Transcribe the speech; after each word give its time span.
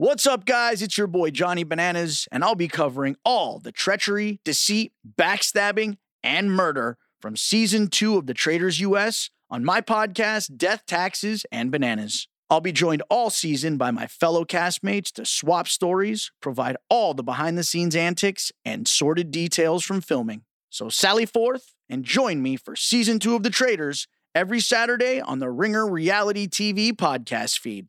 What's 0.00 0.26
up, 0.26 0.46
guys? 0.46 0.80
It's 0.80 0.96
your 0.96 1.08
boy 1.08 1.28
Johnny 1.28 1.62
Bananas, 1.62 2.26
and 2.32 2.42
I'll 2.42 2.54
be 2.54 2.68
covering 2.68 3.16
all 3.22 3.58
the 3.58 3.70
treachery, 3.70 4.40
deceit, 4.46 4.94
backstabbing, 5.18 5.98
and 6.22 6.50
murder 6.50 6.96
from 7.20 7.36
season 7.36 7.88
two 7.88 8.16
of 8.16 8.26
The 8.26 8.32
Traitors 8.32 8.80
US 8.80 9.28
on 9.50 9.62
my 9.62 9.82
podcast, 9.82 10.56
Death, 10.56 10.86
Taxes, 10.86 11.44
and 11.52 11.70
Bananas. 11.70 12.28
I'll 12.48 12.62
be 12.62 12.72
joined 12.72 13.02
all 13.10 13.28
season 13.28 13.76
by 13.76 13.90
my 13.90 14.06
fellow 14.06 14.46
castmates 14.46 15.12
to 15.12 15.26
swap 15.26 15.68
stories, 15.68 16.32
provide 16.40 16.78
all 16.88 17.12
the 17.12 17.22
behind 17.22 17.58
the 17.58 17.62
scenes 17.62 17.94
antics, 17.94 18.50
and 18.64 18.88
sordid 18.88 19.30
details 19.30 19.84
from 19.84 20.00
filming. 20.00 20.44
So 20.70 20.88
sally 20.88 21.26
forth 21.26 21.74
and 21.90 22.06
join 22.06 22.40
me 22.40 22.56
for 22.56 22.74
season 22.74 23.18
two 23.18 23.36
of 23.36 23.42
The 23.42 23.50
Traitors 23.50 24.06
every 24.34 24.60
Saturday 24.60 25.20
on 25.20 25.40
the 25.40 25.50
Ringer 25.50 25.86
Reality 25.86 26.48
TV 26.48 26.92
podcast 26.92 27.58
feed. 27.58 27.88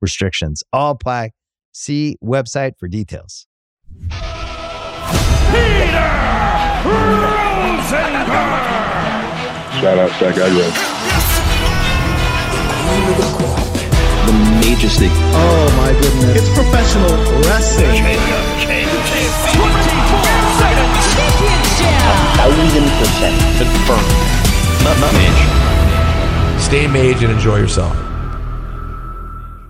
restrictions 0.00 0.62
all 0.72 0.92
apply. 0.92 1.30
See 1.72 2.16
website 2.22 2.72
for 2.78 2.88
details. 2.88 3.46
Shout 9.80 9.98
out 9.98 10.10
Stack 10.12 10.34
Aggro. 10.36 10.66
The 14.26 14.32
majesty. 14.64 15.08
Oh 15.10 15.66
my 15.76 15.92
goodness. 16.00 16.36
It's 16.40 16.50
professional 16.54 17.14
wrestling. 17.42 18.02
Thousand 22.36 22.88
percent 22.98 23.36
confirmed. 23.58 24.14
Maj. 25.00 26.60
Stay 26.60 26.86
maj 26.86 27.22
and 27.22 27.32
enjoy 27.32 27.58
yourself. 27.58 27.94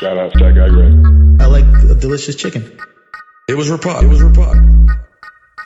Shout 0.00 0.16
out 0.16 0.30
Stack 0.32 0.54
Aggro. 0.54 1.40
I 1.42 1.46
like 1.46 1.64
a 1.64 1.94
delicious 1.94 2.36
chicken. 2.36 2.78
It 3.48 3.54
was 3.54 3.68
Rapod. 3.68 4.02
It 4.02 4.06
was 4.06 4.20
Rapod. 4.20 4.88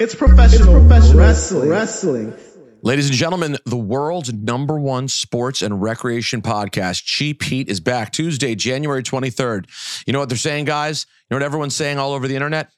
It's 0.00 0.14
professional, 0.14 0.80
professional 0.80 1.18
wrestling. 1.18 1.68
wrestling. 1.68 2.34
Ladies 2.82 3.08
and 3.08 3.16
gentlemen, 3.16 3.58
the 3.66 3.76
world's 3.76 4.32
number 4.32 4.78
one 4.78 5.06
sports 5.06 5.62
and 5.62 5.80
recreation 5.82 6.42
podcast, 6.42 7.02
Cheap 7.04 7.42
Heat, 7.42 7.68
is 7.68 7.78
back 7.80 8.10
Tuesday, 8.12 8.54
January 8.54 9.02
23rd. 9.02 9.66
You 10.06 10.12
know 10.12 10.18
what 10.18 10.28
they're 10.28 10.38
saying, 10.38 10.64
guys? 10.64 11.06
You 11.30 11.34
know 11.34 11.36
what 11.36 11.44
everyone's 11.44 11.76
saying 11.76 11.98
all 11.98 12.12
over 12.12 12.26
the 12.26 12.34
internet? 12.34 12.70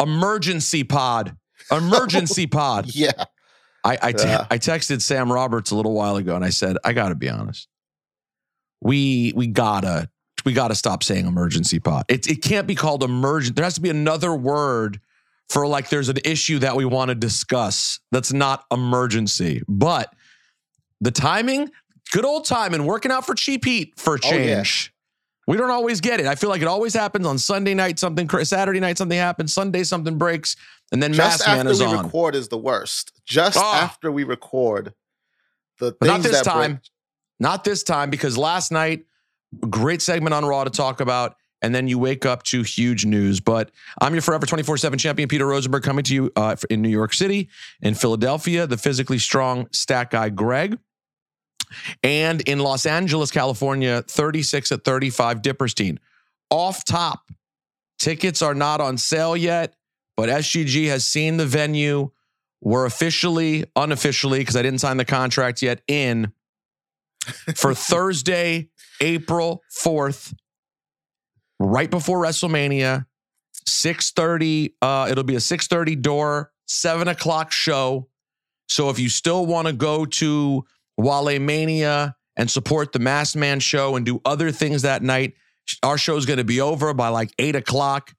Emergency 0.00 0.84
pod. 0.84 1.36
Emergency 1.70 2.46
pod. 2.48 2.94
Yeah. 2.94 3.12
I 3.84 3.98
I, 4.02 4.12
te- 4.12 4.26
Yeah. 4.28 4.46
I 4.50 4.58
texted 4.58 5.00
Sam 5.00 5.32
Roberts 5.32 5.70
a 5.70 5.76
little 5.76 5.94
while 5.94 6.16
ago 6.16 6.34
and 6.36 6.44
I 6.44 6.50
said, 6.50 6.76
I 6.84 6.92
gotta 6.92 7.14
be 7.14 7.28
honest. 7.28 7.68
We 8.80 9.32
we 9.34 9.46
gotta 9.46 10.10
we 10.44 10.52
gotta 10.52 10.74
stop 10.74 11.02
saying 11.02 11.26
emergency 11.26 11.78
pod. 11.78 12.04
It 12.08 12.26
it 12.26 12.42
can't 12.42 12.66
be 12.66 12.74
called 12.74 13.02
emergent. 13.02 13.56
There 13.56 13.64
has 13.64 13.74
to 13.74 13.80
be 13.80 13.90
another 13.90 14.34
word 14.34 15.00
for 15.48 15.66
like 15.66 15.88
there's 15.90 16.08
an 16.08 16.18
issue 16.24 16.58
that 16.60 16.76
we 16.76 16.84
want 16.84 17.10
to 17.10 17.14
discuss 17.14 18.00
that's 18.10 18.32
not 18.32 18.64
emergency. 18.70 19.62
But 19.68 20.12
the 21.00 21.10
timing, 21.10 21.70
good 22.12 22.24
old 22.24 22.44
timing, 22.46 22.84
working 22.86 23.10
out 23.12 23.26
for 23.26 23.34
cheap 23.34 23.64
heat 23.64 23.92
for 23.96 24.14
a 24.14 24.18
Oh, 24.24 24.28
yeah. 24.36 24.56
change. 24.62 24.92
We 25.48 25.56
don't 25.56 25.70
always 25.72 26.00
get 26.00 26.20
it. 26.20 26.26
I 26.26 26.36
feel 26.36 26.48
like 26.50 26.62
it 26.62 26.68
always 26.68 26.94
happens 26.94 27.26
on 27.26 27.36
Sunday 27.36 27.74
night, 27.74 27.98
something 27.98 28.28
Saturday 28.44 28.78
night, 28.78 28.96
something 28.96 29.18
happens, 29.18 29.52
Sunday, 29.52 29.82
something 29.82 30.16
breaks, 30.16 30.54
and 30.92 31.02
then 31.02 31.12
Just 31.12 31.44
Man 31.46 31.58
after 31.58 31.70
is 31.72 31.80
we 31.80 31.86
on. 31.86 32.04
record 32.04 32.36
is 32.36 32.46
the 32.48 32.58
worst. 32.58 33.12
Just 33.26 33.58
Ah. 33.58 33.82
after 33.82 34.12
we 34.12 34.22
record, 34.22 34.94
the 35.80 35.96
But 35.98 36.06
not 36.06 36.22
this 36.22 36.42
time. 36.42 36.74
break- 36.74 36.90
Not 37.40 37.64
this 37.64 37.82
time 37.82 38.08
because 38.08 38.38
last 38.38 38.70
night, 38.70 39.04
great 39.68 40.02
segment 40.02 40.34
on 40.34 40.44
Raw 40.44 40.64
to 40.64 40.70
talk 40.70 41.00
about, 41.00 41.36
and 41.60 41.74
then 41.74 41.88
you 41.88 41.98
wake 41.98 42.26
up 42.26 42.42
to 42.44 42.62
huge 42.62 43.04
news. 43.06 43.40
But 43.40 43.70
I'm 44.00 44.12
your 44.12 44.22
forever 44.22 44.46
24 44.46 44.76
7 44.76 44.98
champion, 44.98 45.28
Peter 45.28 45.46
Rosenberg, 45.46 45.82
coming 45.82 46.04
to 46.04 46.14
you 46.14 46.32
uh, 46.36 46.56
in 46.70 46.82
New 46.82 46.88
York 46.88 47.14
City, 47.14 47.48
in 47.80 47.94
Philadelphia, 47.94 48.66
the 48.66 48.76
physically 48.76 49.18
strong 49.18 49.68
stat 49.72 50.10
guy, 50.10 50.28
Greg. 50.28 50.78
And 52.02 52.42
in 52.42 52.58
Los 52.58 52.84
Angeles, 52.84 53.30
California, 53.30 54.02
36 54.02 54.72
at 54.72 54.84
35, 54.84 55.40
Diperstein. 55.40 55.98
Off 56.50 56.84
top, 56.84 57.30
tickets 57.98 58.42
are 58.42 58.54
not 58.54 58.80
on 58.80 58.98
sale 58.98 59.36
yet, 59.36 59.74
but 60.16 60.28
SGG 60.28 60.88
has 60.88 61.06
seen 61.06 61.38
the 61.38 61.46
venue. 61.46 62.10
We're 62.60 62.84
officially, 62.84 63.64
unofficially, 63.74 64.40
because 64.40 64.56
I 64.56 64.62
didn't 64.62 64.80
sign 64.80 64.98
the 64.98 65.04
contract 65.04 65.62
yet, 65.62 65.80
in 65.88 66.32
for 67.56 67.74
Thursday, 67.74 68.68
April 69.02 69.62
4th, 69.70 70.34
right 71.58 71.90
before 71.90 72.22
WrestleMania, 72.22 73.04
6:30. 73.66 74.74
Uh, 74.80 75.08
it'll 75.10 75.24
be 75.24 75.34
a 75.34 75.40
6:30 75.40 76.00
door, 76.00 76.52
seven 76.66 77.08
o'clock 77.08 77.52
show. 77.52 78.08
So 78.68 78.88
if 78.88 78.98
you 78.98 79.08
still 79.08 79.44
want 79.44 79.66
to 79.66 79.72
go 79.72 80.06
to 80.06 80.64
Wale 80.96 81.38
Mania 81.38 82.16
and 82.36 82.50
support 82.50 82.92
the 82.92 82.98
Mass 82.98 83.36
Man 83.36 83.60
show 83.60 83.96
and 83.96 84.06
do 84.06 84.20
other 84.24 84.50
things 84.50 84.82
that 84.82 85.02
night, 85.02 85.34
our 85.82 85.98
show's 85.98 86.24
going 86.24 86.38
to 86.38 86.44
be 86.44 86.60
over 86.60 86.94
by 86.94 87.08
like 87.08 87.30
eight 87.38 87.56
o'clock. 87.56 88.14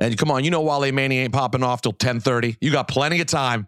And 0.00 0.16
come 0.16 0.30
on, 0.30 0.44
you 0.44 0.50
know 0.50 0.60
Wale 0.60 0.92
Mania 0.92 1.22
ain't 1.22 1.32
popping 1.32 1.62
off 1.62 1.82
till 1.82 1.92
10:30. 1.92 2.56
You 2.60 2.70
got 2.70 2.86
plenty 2.86 3.20
of 3.20 3.26
time. 3.26 3.66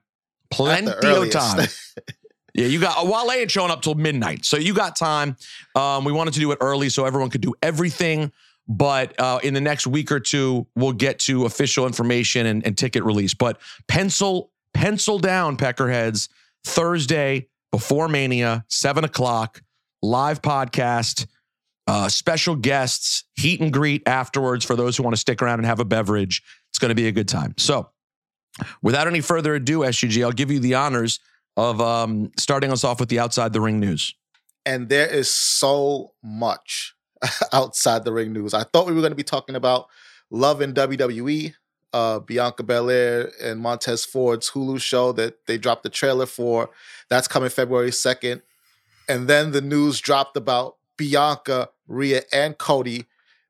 Plenty 0.50 0.90
of 0.90 1.30
time. 1.30 1.68
Yeah, 2.54 2.66
you 2.66 2.80
got 2.80 3.06
Wale 3.06 3.30
ain't 3.32 3.50
showing 3.50 3.70
up 3.70 3.82
till 3.82 3.94
midnight, 3.94 4.44
so 4.44 4.56
you 4.56 4.74
got 4.74 4.96
time. 4.96 5.36
Um, 5.74 6.04
we 6.04 6.12
wanted 6.12 6.34
to 6.34 6.40
do 6.40 6.50
it 6.52 6.58
early 6.60 6.88
so 6.88 7.04
everyone 7.04 7.30
could 7.30 7.40
do 7.40 7.54
everything. 7.62 8.32
But 8.68 9.18
uh, 9.18 9.40
in 9.42 9.54
the 9.54 9.60
next 9.60 9.86
week 9.86 10.12
or 10.12 10.20
two, 10.20 10.66
we'll 10.76 10.92
get 10.92 11.18
to 11.20 11.44
official 11.44 11.86
information 11.86 12.46
and, 12.46 12.64
and 12.64 12.78
ticket 12.78 13.02
release. 13.02 13.34
But 13.34 13.60
pencil 13.88 14.52
pencil 14.74 15.18
down, 15.18 15.56
Peckerheads. 15.56 16.28
Thursday 16.64 17.48
before 17.72 18.08
Mania, 18.08 18.64
seven 18.68 19.04
o'clock, 19.04 19.62
live 20.02 20.42
podcast, 20.42 21.26
uh, 21.86 22.08
special 22.08 22.54
guests, 22.54 23.24
heat 23.34 23.60
and 23.60 23.72
greet 23.72 24.06
afterwards 24.06 24.64
for 24.64 24.76
those 24.76 24.96
who 24.96 25.02
want 25.02 25.14
to 25.14 25.20
stick 25.20 25.42
around 25.42 25.60
and 25.60 25.66
have 25.66 25.80
a 25.80 25.84
beverage. 25.84 26.42
It's 26.68 26.78
going 26.78 26.90
to 26.90 26.94
be 26.94 27.08
a 27.08 27.12
good 27.12 27.28
time. 27.28 27.54
So, 27.56 27.90
without 28.82 29.06
any 29.06 29.20
further 29.20 29.54
ado, 29.54 29.90
SUG, 29.90 30.22
I'll 30.22 30.32
give 30.32 30.50
you 30.50 30.60
the 30.60 30.74
honors 30.74 31.20
of 31.56 31.80
um, 31.80 32.30
starting 32.38 32.72
us 32.72 32.84
off 32.84 33.00
with 33.00 33.08
the 33.08 33.18
outside 33.18 33.52
the 33.52 33.60
ring 33.60 33.80
news. 33.80 34.14
and 34.66 34.88
there 34.88 35.06
is 35.06 35.32
so 35.32 36.12
much 36.22 36.94
outside 37.52 38.04
the 38.04 38.12
ring 38.12 38.32
news. 38.32 38.54
I 38.54 38.64
thought 38.64 38.86
we 38.86 38.92
were 38.92 39.00
going 39.00 39.12
to 39.12 39.16
be 39.16 39.22
talking 39.22 39.56
about 39.56 39.86
Love 40.30 40.60
in 40.60 40.72
WWE, 40.74 41.54
uh, 41.92 42.20
Bianca 42.20 42.62
Belair 42.62 43.32
and 43.42 43.60
Montez 43.60 44.04
Ford's 44.04 44.50
Hulu 44.50 44.80
show 44.80 45.12
that 45.12 45.46
they 45.46 45.58
dropped 45.58 45.82
the 45.82 45.88
trailer 45.88 46.26
for. 46.26 46.70
That's 47.08 47.26
coming 47.26 47.50
February 47.50 47.90
2nd. 47.90 48.42
And 49.08 49.26
then 49.26 49.50
the 49.50 49.60
news 49.60 49.98
dropped 50.00 50.36
about 50.36 50.76
Bianca, 50.96 51.70
Rhea, 51.88 52.22
and 52.32 52.56
Cody 52.58 53.06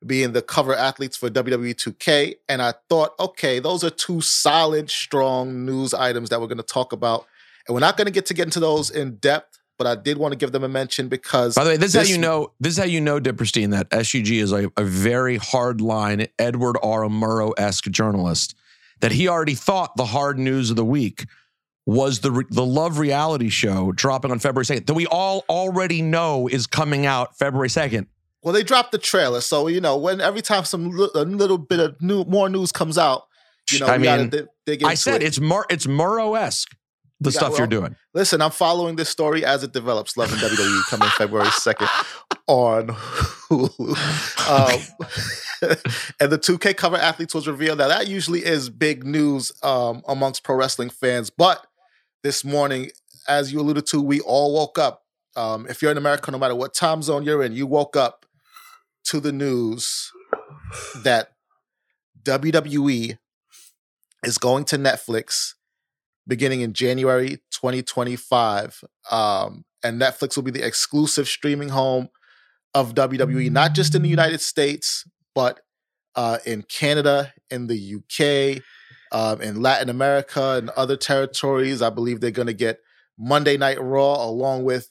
being 0.06 0.32
the 0.32 0.40
cover 0.40 0.74
athletes 0.74 1.18
for 1.18 1.28
WWE 1.28 1.74
2K. 1.74 2.36
And 2.48 2.62
I 2.62 2.72
thought, 2.88 3.12
okay, 3.20 3.58
those 3.58 3.84
are 3.84 3.90
two 3.90 4.22
solid, 4.22 4.90
strong 4.90 5.66
news 5.66 5.92
items 5.92 6.30
that 6.30 6.40
we're 6.40 6.46
going 6.46 6.56
to 6.56 6.62
talk 6.62 6.94
about. 6.94 7.26
And 7.70 7.74
we're 7.76 7.80
not 7.82 7.96
going 7.96 8.06
to 8.06 8.10
get 8.10 8.26
to 8.26 8.34
get 8.34 8.46
into 8.46 8.58
those 8.58 8.90
in 8.90 9.14
depth, 9.18 9.60
but 9.78 9.86
I 9.86 9.94
did 9.94 10.18
want 10.18 10.32
to 10.32 10.36
give 10.36 10.50
them 10.50 10.64
a 10.64 10.68
mention 10.68 11.06
because 11.08 11.54
By 11.54 11.62
the 11.62 11.70
way, 11.70 11.76
this, 11.76 11.94
is 11.94 12.08
how 12.08 12.12
you 12.12 12.18
know. 12.18 12.50
This 12.58 12.72
is 12.72 12.78
how 12.80 12.84
you 12.84 13.00
know, 13.00 13.20
Diperstein, 13.20 13.70
that 13.70 13.92
SUG 13.92 14.26
is 14.32 14.50
a, 14.50 14.72
a 14.76 14.82
very 14.82 15.36
hard 15.36 15.80
line 15.80 16.26
Edward 16.36 16.78
R. 16.82 17.02
Murrow 17.02 17.52
esque 17.56 17.84
journalist. 17.84 18.56
That 18.98 19.12
he 19.12 19.28
already 19.28 19.54
thought 19.54 19.94
the 19.94 20.04
hard 20.06 20.36
news 20.36 20.70
of 20.70 20.74
the 20.74 20.84
week 20.84 21.26
was 21.86 22.18
the 22.20 22.32
re- 22.32 22.44
the 22.50 22.66
Love 22.66 22.98
reality 22.98 23.50
show 23.50 23.92
dropping 23.92 24.32
on 24.32 24.40
February 24.40 24.64
second 24.64 24.86
that 24.88 24.94
we 24.94 25.06
all 25.06 25.44
already 25.48 26.02
know 26.02 26.48
is 26.48 26.66
coming 26.66 27.06
out 27.06 27.38
February 27.38 27.70
second. 27.70 28.08
Well, 28.42 28.52
they 28.52 28.64
dropped 28.64 28.90
the 28.90 28.98
trailer, 28.98 29.40
so 29.42 29.68
you 29.68 29.80
know 29.80 29.96
when 29.96 30.20
every 30.20 30.42
time 30.42 30.64
some 30.64 30.90
li- 30.90 31.08
a 31.14 31.24
little 31.24 31.56
bit 31.56 31.78
of 31.78 32.02
new 32.02 32.24
more 32.24 32.48
news 32.48 32.72
comes 32.72 32.98
out, 32.98 33.28
you 33.70 33.78
know 33.78 33.86
I 33.86 33.96
we 33.96 34.02
gotta 34.02 34.22
mean, 34.22 34.30
di- 34.30 34.46
dig 34.66 34.80
into 34.80 34.90
I 34.90 34.94
said 34.94 35.22
it. 35.22 35.26
it's 35.26 35.38
Mur- 35.38 35.66
it's 35.70 35.86
Murrow 35.86 36.36
esque 36.36 36.76
the 37.20 37.30
stuff 37.30 37.58
you're 37.58 37.66
doing. 37.66 37.96
Listen, 38.14 38.40
I'm 38.40 38.50
following 38.50 38.96
this 38.96 39.08
story 39.08 39.44
as 39.44 39.62
it 39.62 39.72
develops. 39.72 40.16
Love 40.16 40.32
and 40.32 40.40
WWE 40.40 40.88
coming 40.88 41.08
February 41.10 41.50
second 41.50 41.88
on 42.46 42.88
Hulu. 42.88 44.26
Um, 44.50 44.80
and 46.20 46.32
the 46.32 46.38
2K 46.38 46.76
cover 46.76 46.96
athletes 46.96 47.34
was 47.34 47.46
revealed. 47.46 47.78
Now 47.78 47.88
that 47.88 48.08
usually 48.08 48.44
is 48.44 48.68
big 48.68 49.04
news 49.04 49.52
um, 49.62 50.02
amongst 50.08 50.42
pro 50.42 50.56
wrestling 50.56 50.90
fans, 50.90 51.30
but 51.30 51.64
this 52.24 52.44
morning, 52.44 52.90
as 53.28 53.52
you 53.52 53.60
alluded 53.60 53.86
to, 53.88 54.00
we 54.00 54.20
all 54.20 54.54
woke 54.54 54.78
up. 54.78 55.04
Um, 55.36 55.66
if 55.68 55.82
you're 55.82 55.92
in 55.92 55.98
America, 55.98 56.30
no 56.30 56.38
matter 56.38 56.54
what 56.54 56.74
time 56.74 57.02
zone 57.02 57.22
you're 57.22 57.44
in, 57.44 57.52
you 57.52 57.66
woke 57.66 57.96
up 57.96 58.26
to 59.04 59.20
the 59.20 59.30
news 59.30 60.10
that 60.96 61.32
WWE 62.24 63.18
is 64.24 64.38
going 64.38 64.64
to 64.64 64.78
Netflix 64.78 65.54
beginning 66.30 66.62
in 66.62 66.72
January 66.72 67.40
2025. 67.50 68.82
Um, 69.10 69.64
and 69.82 70.00
Netflix 70.00 70.36
will 70.36 70.44
be 70.44 70.50
the 70.50 70.66
exclusive 70.66 71.28
streaming 71.28 71.68
home 71.68 72.08
of 72.74 72.94
WWE, 72.94 73.50
not 73.50 73.74
just 73.74 73.94
in 73.94 74.02
the 74.02 74.08
United 74.08 74.40
States, 74.40 75.06
but 75.34 75.60
uh, 76.14 76.38
in 76.46 76.62
Canada, 76.62 77.32
in 77.50 77.66
the 77.66 77.96
UK, 77.96 78.62
um, 79.12 79.42
in 79.42 79.60
Latin 79.60 79.88
America, 79.88 80.56
and 80.56 80.70
other 80.70 80.96
territories. 80.96 81.82
I 81.82 81.90
believe 81.90 82.20
they're 82.20 82.30
going 82.30 82.46
to 82.46 82.54
get 82.54 82.78
Monday 83.18 83.56
Night 83.56 83.80
Raw 83.80 84.24
along 84.24 84.64
with 84.64 84.88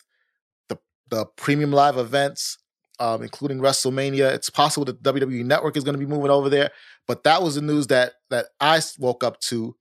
the, 0.67 0.77
the 1.09 1.25
premium 1.37 1.71
live 1.71 1.97
events, 1.97 2.57
um, 2.99 3.21
including 3.21 3.59
WrestleMania. 3.59 4.33
It's 4.33 4.49
possible 4.49 4.85
that 4.85 5.01
the 5.03 5.13
WWE 5.13 5.45
Network 5.45 5.77
is 5.77 5.83
going 5.83 5.97
to 5.97 6.05
be 6.05 6.11
moving 6.11 6.31
over 6.31 6.49
there. 6.49 6.71
But 7.07 7.23
that 7.23 7.41
was 7.41 7.55
the 7.55 7.61
news 7.61 7.87
that 7.87 8.13
that 8.29 8.47
I 8.59 8.81
woke 8.99 9.23
up 9.23 9.39
to 9.41 9.75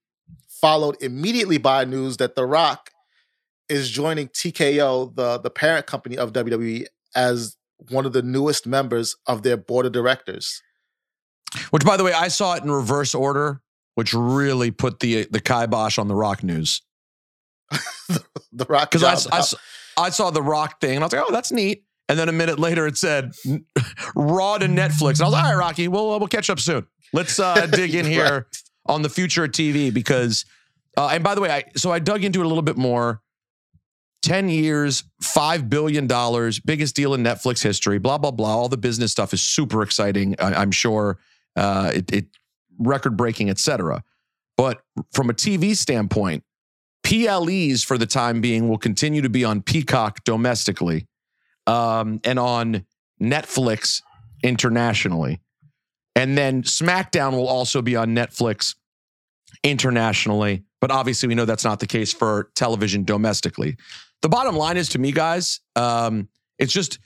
followed 0.60 0.96
immediately 1.00 1.58
by 1.58 1.84
news 1.84 2.16
that 2.18 2.34
The 2.34 2.46
Rock 2.46 2.90
is 3.68 3.90
joining 3.90 4.28
TKO, 4.28 5.14
the, 5.14 5.38
the 5.38 5.50
parent 5.50 5.86
company 5.86 6.16
of 6.16 6.32
WWE, 6.32 6.86
as 7.14 7.56
one 7.90 8.06
of 8.06 8.12
the 8.12 8.22
newest 8.22 8.66
members 8.66 9.16
of 9.26 9.42
their 9.42 9.56
board 9.56 9.86
of 9.86 9.92
directors. 9.92 10.62
Which, 11.70 11.84
by 11.84 11.96
the 11.96 12.04
way, 12.04 12.12
I 12.12 12.28
saw 12.28 12.54
it 12.54 12.62
in 12.62 12.70
reverse 12.70 13.14
order, 13.14 13.62
which 13.94 14.12
really 14.12 14.70
put 14.70 15.00
the 15.00 15.26
the 15.30 15.40
kibosh 15.40 15.98
on 15.98 16.08
the 16.08 16.14
Rock 16.14 16.42
news. 16.42 16.82
The 18.50 18.64
Rock 18.64 18.90
Because 18.90 19.26
I, 19.26 19.36
I, 19.36 20.06
out. 20.06 20.14
saw 20.14 20.30
the 20.30 20.42
Rock 20.42 20.80
thing 20.80 20.96
and 20.96 21.04
I 21.04 21.06
was 21.06 21.12
like, 21.12 21.22
oh, 21.24 21.30
that's 21.30 21.52
neat. 21.52 21.84
And 22.08 22.18
then 22.18 22.28
a 22.28 22.32
minute 22.32 22.58
later, 22.58 22.86
it 22.86 22.96
said 22.96 23.32
Raw 24.16 24.56
to 24.58 24.66
Netflix. 24.66 25.20
And 25.20 25.22
I 25.22 25.24
was 25.24 25.32
like, 25.32 25.44
all 25.44 25.50
right, 25.50 25.58
Rocky, 25.58 25.86
we'll, 25.86 26.08
we'll 26.18 26.28
catch 26.28 26.48
up 26.48 26.58
soon. 26.58 26.86
Let's 27.12 27.38
uh, 27.38 27.66
dig 27.70 27.94
in 27.94 28.06
here 28.06 28.48
on 28.88 29.02
the 29.02 29.08
future 29.08 29.44
of 29.44 29.50
TV 29.50 29.92
because, 29.92 30.44
uh, 30.96 31.10
and 31.12 31.22
by 31.22 31.34
the 31.34 31.40
way, 31.40 31.50
I 31.50 31.64
so 31.76 31.92
I 31.92 31.98
dug 31.98 32.24
into 32.24 32.40
it 32.40 32.44
a 32.44 32.48
little 32.48 32.62
bit 32.62 32.76
more. 32.76 33.22
10 34.22 34.48
years, 34.48 35.04
$5 35.22 35.70
billion, 35.70 36.08
biggest 36.64 36.96
deal 36.96 37.14
in 37.14 37.22
Netflix 37.22 37.62
history, 37.62 37.98
blah, 37.98 38.18
blah, 38.18 38.32
blah. 38.32 38.48
All 38.48 38.68
the 38.68 38.76
business 38.76 39.12
stuff 39.12 39.32
is 39.32 39.40
super 39.40 39.80
exciting. 39.80 40.34
I, 40.40 40.54
I'm 40.54 40.72
sure 40.72 41.18
uh, 41.54 41.92
it, 41.94 42.12
it 42.12 42.26
record 42.78 43.16
breaking, 43.16 43.48
et 43.48 43.58
cetera. 43.58 44.02
But 44.56 44.82
from 45.12 45.30
a 45.30 45.32
TV 45.32 45.76
standpoint, 45.76 46.42
PLEs 47.04 47.84
for 47.84 47.96
the 47.96 48.06
time 48.06 48.40
being 48.40 48.68
will 48.68 48.78
continue 48.78 49.22
to 49.22 49.30
be 49.30 49.44
on 49.44 49.62
Peacock 49.62 50.24
domestically 50.24 51.06
um, 51.66 52.20
and 52.24 52.38
on 52.38 52.84
Netflix 53.22 54.02
internationally. 54.42 55.40
And 56.18 56.36
then 56.36 56.64
SmackDown 56.64 57.30
will 57.32 57.46
also 57.46 57.80
be 57.80 57.94
on 57.94 58.08
Netflix 58.08 58.74
internationally. 59.62 60.64
But 60.80 60.90
obviously, 60.90 61.28
we 61.28 61.36
know 61.36 61.44
that's 61.44 61.64
not 61.64 61.78
the 61.78 61.86
case 61.86 62.12
for 62.12 62.50
television 62.56 63.04
domestically. 63.04 63.76
The 64.22 64.28
bottom 64.28 64.56
line 64.56 64.76
is 64.76 64.88
to 64.90 64.98
me, 64.98 65.12
guys, 65.12 65.60
um, 65.76 66.28
it's 66.58 66.72
just 66.72 66.98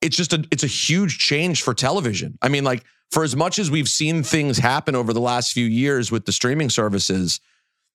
it's 0.00 0.16
just 0.16 0.32
a 0.32 0.42
it's 0.50 0.64
a 0.64 0.68
huge 0.68 1.18
change 1.18 1.62
for 1.62 1.74
television. 1.74 2.38
I 2.40 2.48
mean, 2.48 2.64
like 2.64 2.84
for 3.10 3.24
as 3.24 3.36
much 3.36 3.58
as 3.58 3.70
we've 3.70 3.88
seen 3.88 4.22
things 4.22 4.56
happen 4.56 4.94
over 4.94 5.12
the 5.12 5.20
last 5.20 5.52
few 5.52 5.66
years 5.66 6.10
with 6.10 6.24
the 6.24 6.32
streaming 6.32 6.70
services, 6.70 7.40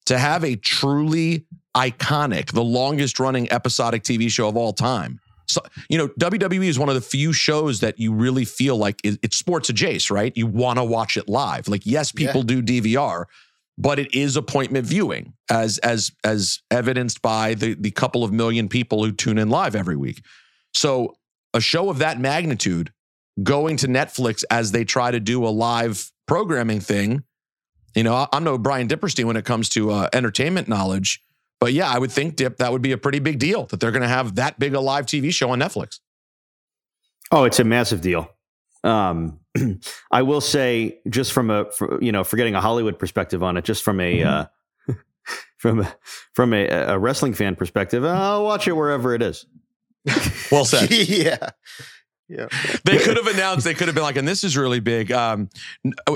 to 0.06 0.20
have 0.20 0.44
a 0.44 0.56
truly 0.56 1.46
iconic, 1.76 2.52
the 2.52 2.64
longest 2.64 3.20
running 3.20 3.52
episodic 3.52 4.04
TV 4.04 4.30
show 4.30 4.48
of 4.48 4.56
all 4.56 4.74
time. 4.74 5.20
So, 5.50 5.62
you 5.90 5.98
know, 5.98 6.07
WWE 6.19 6.68
is 6.68 6.78
one 6.78 6.90
of 6.90 6.96
the 6.96 7.01
few 7.01 7.34
shows 7.34 7.80
that 7.80 8.00
you 8.00 8.13
really 8.13 8.46
feel 8.46 8.78
like 8.78 9.01
it- 9.04 9.19
it's 9.24 9.36
sports 9.36 9.68
adjacent, 9.69 10.12
right? 10.12 10.31
You 10.36 10.46
want 10.48 10.78
to 10.78 10.84
watch 10.84 11.18
it 11.18 11.28
live. 11.28 11.68
Like, 11.68 11.86
yes, 11.86 12.12
people 12.12 12.44
do 12.44 12.62
DVR, 12.62 13.25
but 13.78 13.98
it 13.98 14.13
is 14.13 14.36
appointment 14.38 14.86
viewing, 14.86 15.34
as 15.50 15.80
as 15.80 16.12
as 16.24 16.60
evidenced 16.69 17.22
by 17.24 17.56
the 17.56 17.74
the 17.74 17.90
couple 17.92 18.24
of 18.24 18.31
million 18.31 18.69
people 18.69 19.04
who 19.04 19.12
tune 19.12 19.38
in 19.40 19.50
live 19.50 19.75
every 19.75 19.96
week. 19.98 20.21
So, 20.73 21.16
a 21.54 21.59
show 21.62 21.90
of 21.90 21.97
that 21.97 22.19
magnitude 22.19 22.92
going 23.42 23.78
to 23.78 23.88
Netflix 23.88 24.44
as 24.52 24.71
they 24.71 24.83
try 24.85 25.09
to 25.12 25.19
do 25.19 25.44
a 25.45 25.50
live 25.50 26.12
programming 26.28 26.80
thing. 26.80 27.23
You 27.95 28.04
know, 28.04 28.28
I'm 28.31 28.44
no 28.44 28.59
Bryan 28.59 28.88
Diperstein 28.88 29.26
when 29.26 29.35
it 29.38 29.45
comes 29.45 29.68
to 29.69 29.90
uh, 29.90 30.09
entertainment 30.14 30.68
knowledge, 30.68 31.21
but 31.59 31.73
yeah, 31.73 31.89
I 31.89 31.99
would 31.99 32.11
think 32.11 32.35
Dip 32.35 32.57
that 32.57 32.71
would 32.71 32.81
be 32.81 32.92
a 32.92 32.97
pretty 32.97 33.19
big 33.19 33.39
deal 33.39 33.66
that 33.68 33.80
they're 33.80 33.92
going 33.92 34.01
to 34.01 34.07
have 34.07 34.35
that 34.35 34.59
big 34.59 34.73
a 34.73 34.80
live 34.80 35.06
TV 35.06 35.33
show 35.33 35.51
on 35.51 35.59
Netflix. 35.59 35.99
Oh, 37.31 37.44
it's 37.44 37.59
a 37.59 37.63
massive 37.63 38.01
deal. 38.01 38.30
Um, 38.83 39.39
I 40.11 40.21
will 40.21 40.42
say, 40.42 40.99
just 41.09 41.33
from 41.33 41.49
a 41.49 41.69
for, 41.71 42.01
you 42.01 42.11
know, 42.11 42.23
forgetting 42.23 42.56
a 42.56 42.61
Hollywood 42.61 42.97
perspective 42.97 43.44
on 43.44 43.57
it, 43.57 43.66
just 43.66 43.83
from 43.83 43.99
a 43.99 44.23
uh, 44.23 44.45
from 45.57 45.81
a, 45.81 45.95
from 46.33 46.54
a, 46.54 46.68
a 46.68 46.97
wrestling 46.97 47.33
fan 47.33 47.56
perspective, 47.56 48.04
I'll 48.06 48.44
watch 48.44 48.68
it 48.68 48.73
wherever 48.73 49.13
it 49.13 49.21
is. 49.21 49.45
Well 50.51 50.66
said. 50.66 50.89
yeah. 50.92 51.49
Yeah. 52.30 52.48
they 52.86 52.98
could 53.00 53.18
have 53.18 53.28
announced. 53.28 53.64
They 53.66 53.74
could 53.74 53.88
have 53.88 53.95
been 53.95 54.04
like, 54.04 54.16
and 54.16 54.28
this 54.28 54.44
is 54.44 54.56
really 54.56 54.80
big. 54.80 55.12
Um, 55.12 55.50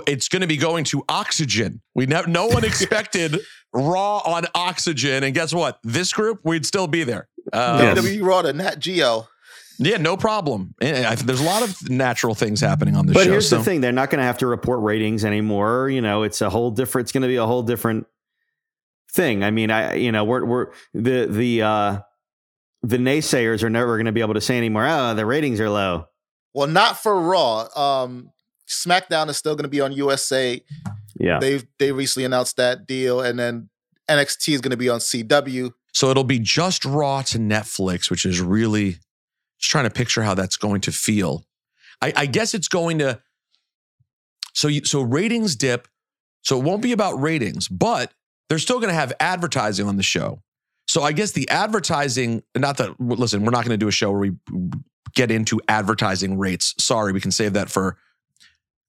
it's 0.08 0.30
going 0.30 0.42
to 0.42 0.48
be 0.48 0.58
going 0.58 0.84
to 0.86 1.04
Oxygen. 1.10 1.82
We 1.96 2.06
never. 2.06 2.28
No 2.30 2.46
one 2.48 2.64
expected 2.64 3.40
Raw 3.74 4.20
on 4.20 4.46
Oxygen, 4.54 5.24
and 5.24 5.34
guess 5.34 5.54
what? 5.54 5.80
This 5.84 6.14
group, 6.14 6.42
we'd 6.44 6.66
still 6.66 6.86
be 6.88 7.04
there. 7.04 7.28
Uh, 7.52 7.80
Yes. 7.82 7.98
WWE 8.00 8.24
Raw 8.24 8.42
to 8.44 8.54
Nat 8.54 8.78
Geo. 8.80 9.28
Yeah, 9.80 9.98
no 9.98 10.16
problem. 10.16 10.76
And 10.80 11.08
I 11.08 11.16
think 11.16 11.26
there's 11.26 11.42
a 11.42 11.46
lot 11.46 11.64
of 11.64 11.90
natural 11.90 12.36
things 12.36 12.62
happening 12.62 12.96
on 12.96 13.08
the 13.08 13.14
But 13.14 13.24
show. 13.24 13.32
here's 13.32 13.50
so- 13.50 13.58
the 13.58 13.64
thing: 13.64 13.82
they're 13.82 13.92
not 13.92 14.12
going 14.12 14.20
to 14.20 14.26
have 14.26 14.38
to 14.38 14.48
report 14.48 14.82
ratings 14.82 15.26
anymore. 15.26 15.90
You 15.90 16.00
know, 16.02 16.22
it's 16.22 16.42
a 16.42 16.50
whole 16.52 16.70
different. 16.70 17.06
It's 17.08 17.12
going 17.12 17.24
to 17.24 17.28
be 17.28 17.38
a 17.38 17.46
whole 17.48 17.64
different 17.64 18.06
thing. 19.12 19.44
I 19.44 19.50
mean, 19.52 19.72
I 19.72 19.96
you 19.96 20.12
know, 20.12 20.24
we're 20.24 20.46
we're 20.46 20.68
the 20.94 21.26
the 21.28 21.62
uh, 21.64 22.00
the 22.84 22.98
naysayers 22.98 23.64
are 23.64 23.70
never 23.70 23.96
going 23.96 24.06
to 24.06 24.12
be 24.12 24.22
able 24.22 24.34
to 24.34 24.42
say 24.42 24.58
anymore. 24.58 24.86
Oh, 24.88 25.16
the 25.16 25.26
ratings 25.26 25.60
are 25.60 25.70
low. 25.70 26.08
Well, 26.54 26.68
not 26.68 27.02
for 27.02 27.20
Raw. 27.20 27.68
Um, 27.76 28.32
SmackDown 28.68 29.30
is 29.30 29.38
still 29.38 29.56
going 29.56 29.64
to 29.64 29.70
be 29.70 29.82
on 29.82 29.94
USA. 29.94 30.62
Yeah, 31.20 31.40
They 31.40 31.62
they 31.80 31.92
recently 31.92 32.26
announced 32.26 32.58
that 32.58 32.86
deal, 32.86 33.22
and 33.22 33.40
then 33.40 33.70
NXT 34.10 34.54
is 34.54 34.62
going 34.62 34.72
to 34.72 34.78
be 34.78 34.90
on 34.90 35.00
CW. 35.00 35.72
So 35.94 36.10
it'll 36.10 36.24
be 36.24 36.40
just 36.40 36.86
Raw 36.86 37.22
to 37.24 37.38
Netflix, 37.38 38.10
which 38.10 38.26
is 38.26 38.42
really 38.42 38.98
just 39.60 39.72
trying 39.72 39.86
to 39.86 39.92
picture 39.92 40.24
how 40.24 40.34
that's 40.34 40.58
going 40.58 40.82
to 40.82 40.92
feel. 40.92 41.46
I, 42.02 42.14
I 42.16 42.26
guess 42.26 42.54
it's 42.54 42.68
going 42.68 43.00
to. 43.00 43.22
So 44.54 44.68
you, 44.68 44.84
so 44.86 45.02
ratings 45.02 45.56
dip. 45.56 45.88
So 46.42 46.60
it 46.60 46.64
won't 46.64 46.82
be 46.82 46.92
about 46.92 47.22
ratings, 47.22 47.70
but 47.70 48.12
they're 48.50 48.60
still 48.60 48.80
going 48.80 48.90
to 48.90 48.96
have 48.96 49.14
advertising 49.20 49.88
on 49.88 49.96
the 49.96 50.04
show. 50.04 50.42
So 50.94 51.02
I 51.02 51.12
guess 51.12 51.32
the 51.32 51.50
advertising, 51.50 52.44
not 52.56 52.78
that, 52.78 53.00
listen, 53.00 53.44
we're 53.44 53.50
not 53.50 53.66
going 53.66 53.74
to 53.74 53.84
do 53.84 53.88
a 53.88 53.92
show 53.92 54.12
where 54.12 54.20
we 54.20 54.34
get 55.16 55.32
into 55.32 55.60
advertising 55.68 56.38
rates. 56.38 56.76
Sorry, 56.78 57.12
we 57.12 57.20
can 57.20 57.32
save 57.32 57.54
that 57.54 57.72
for 57.72 57.98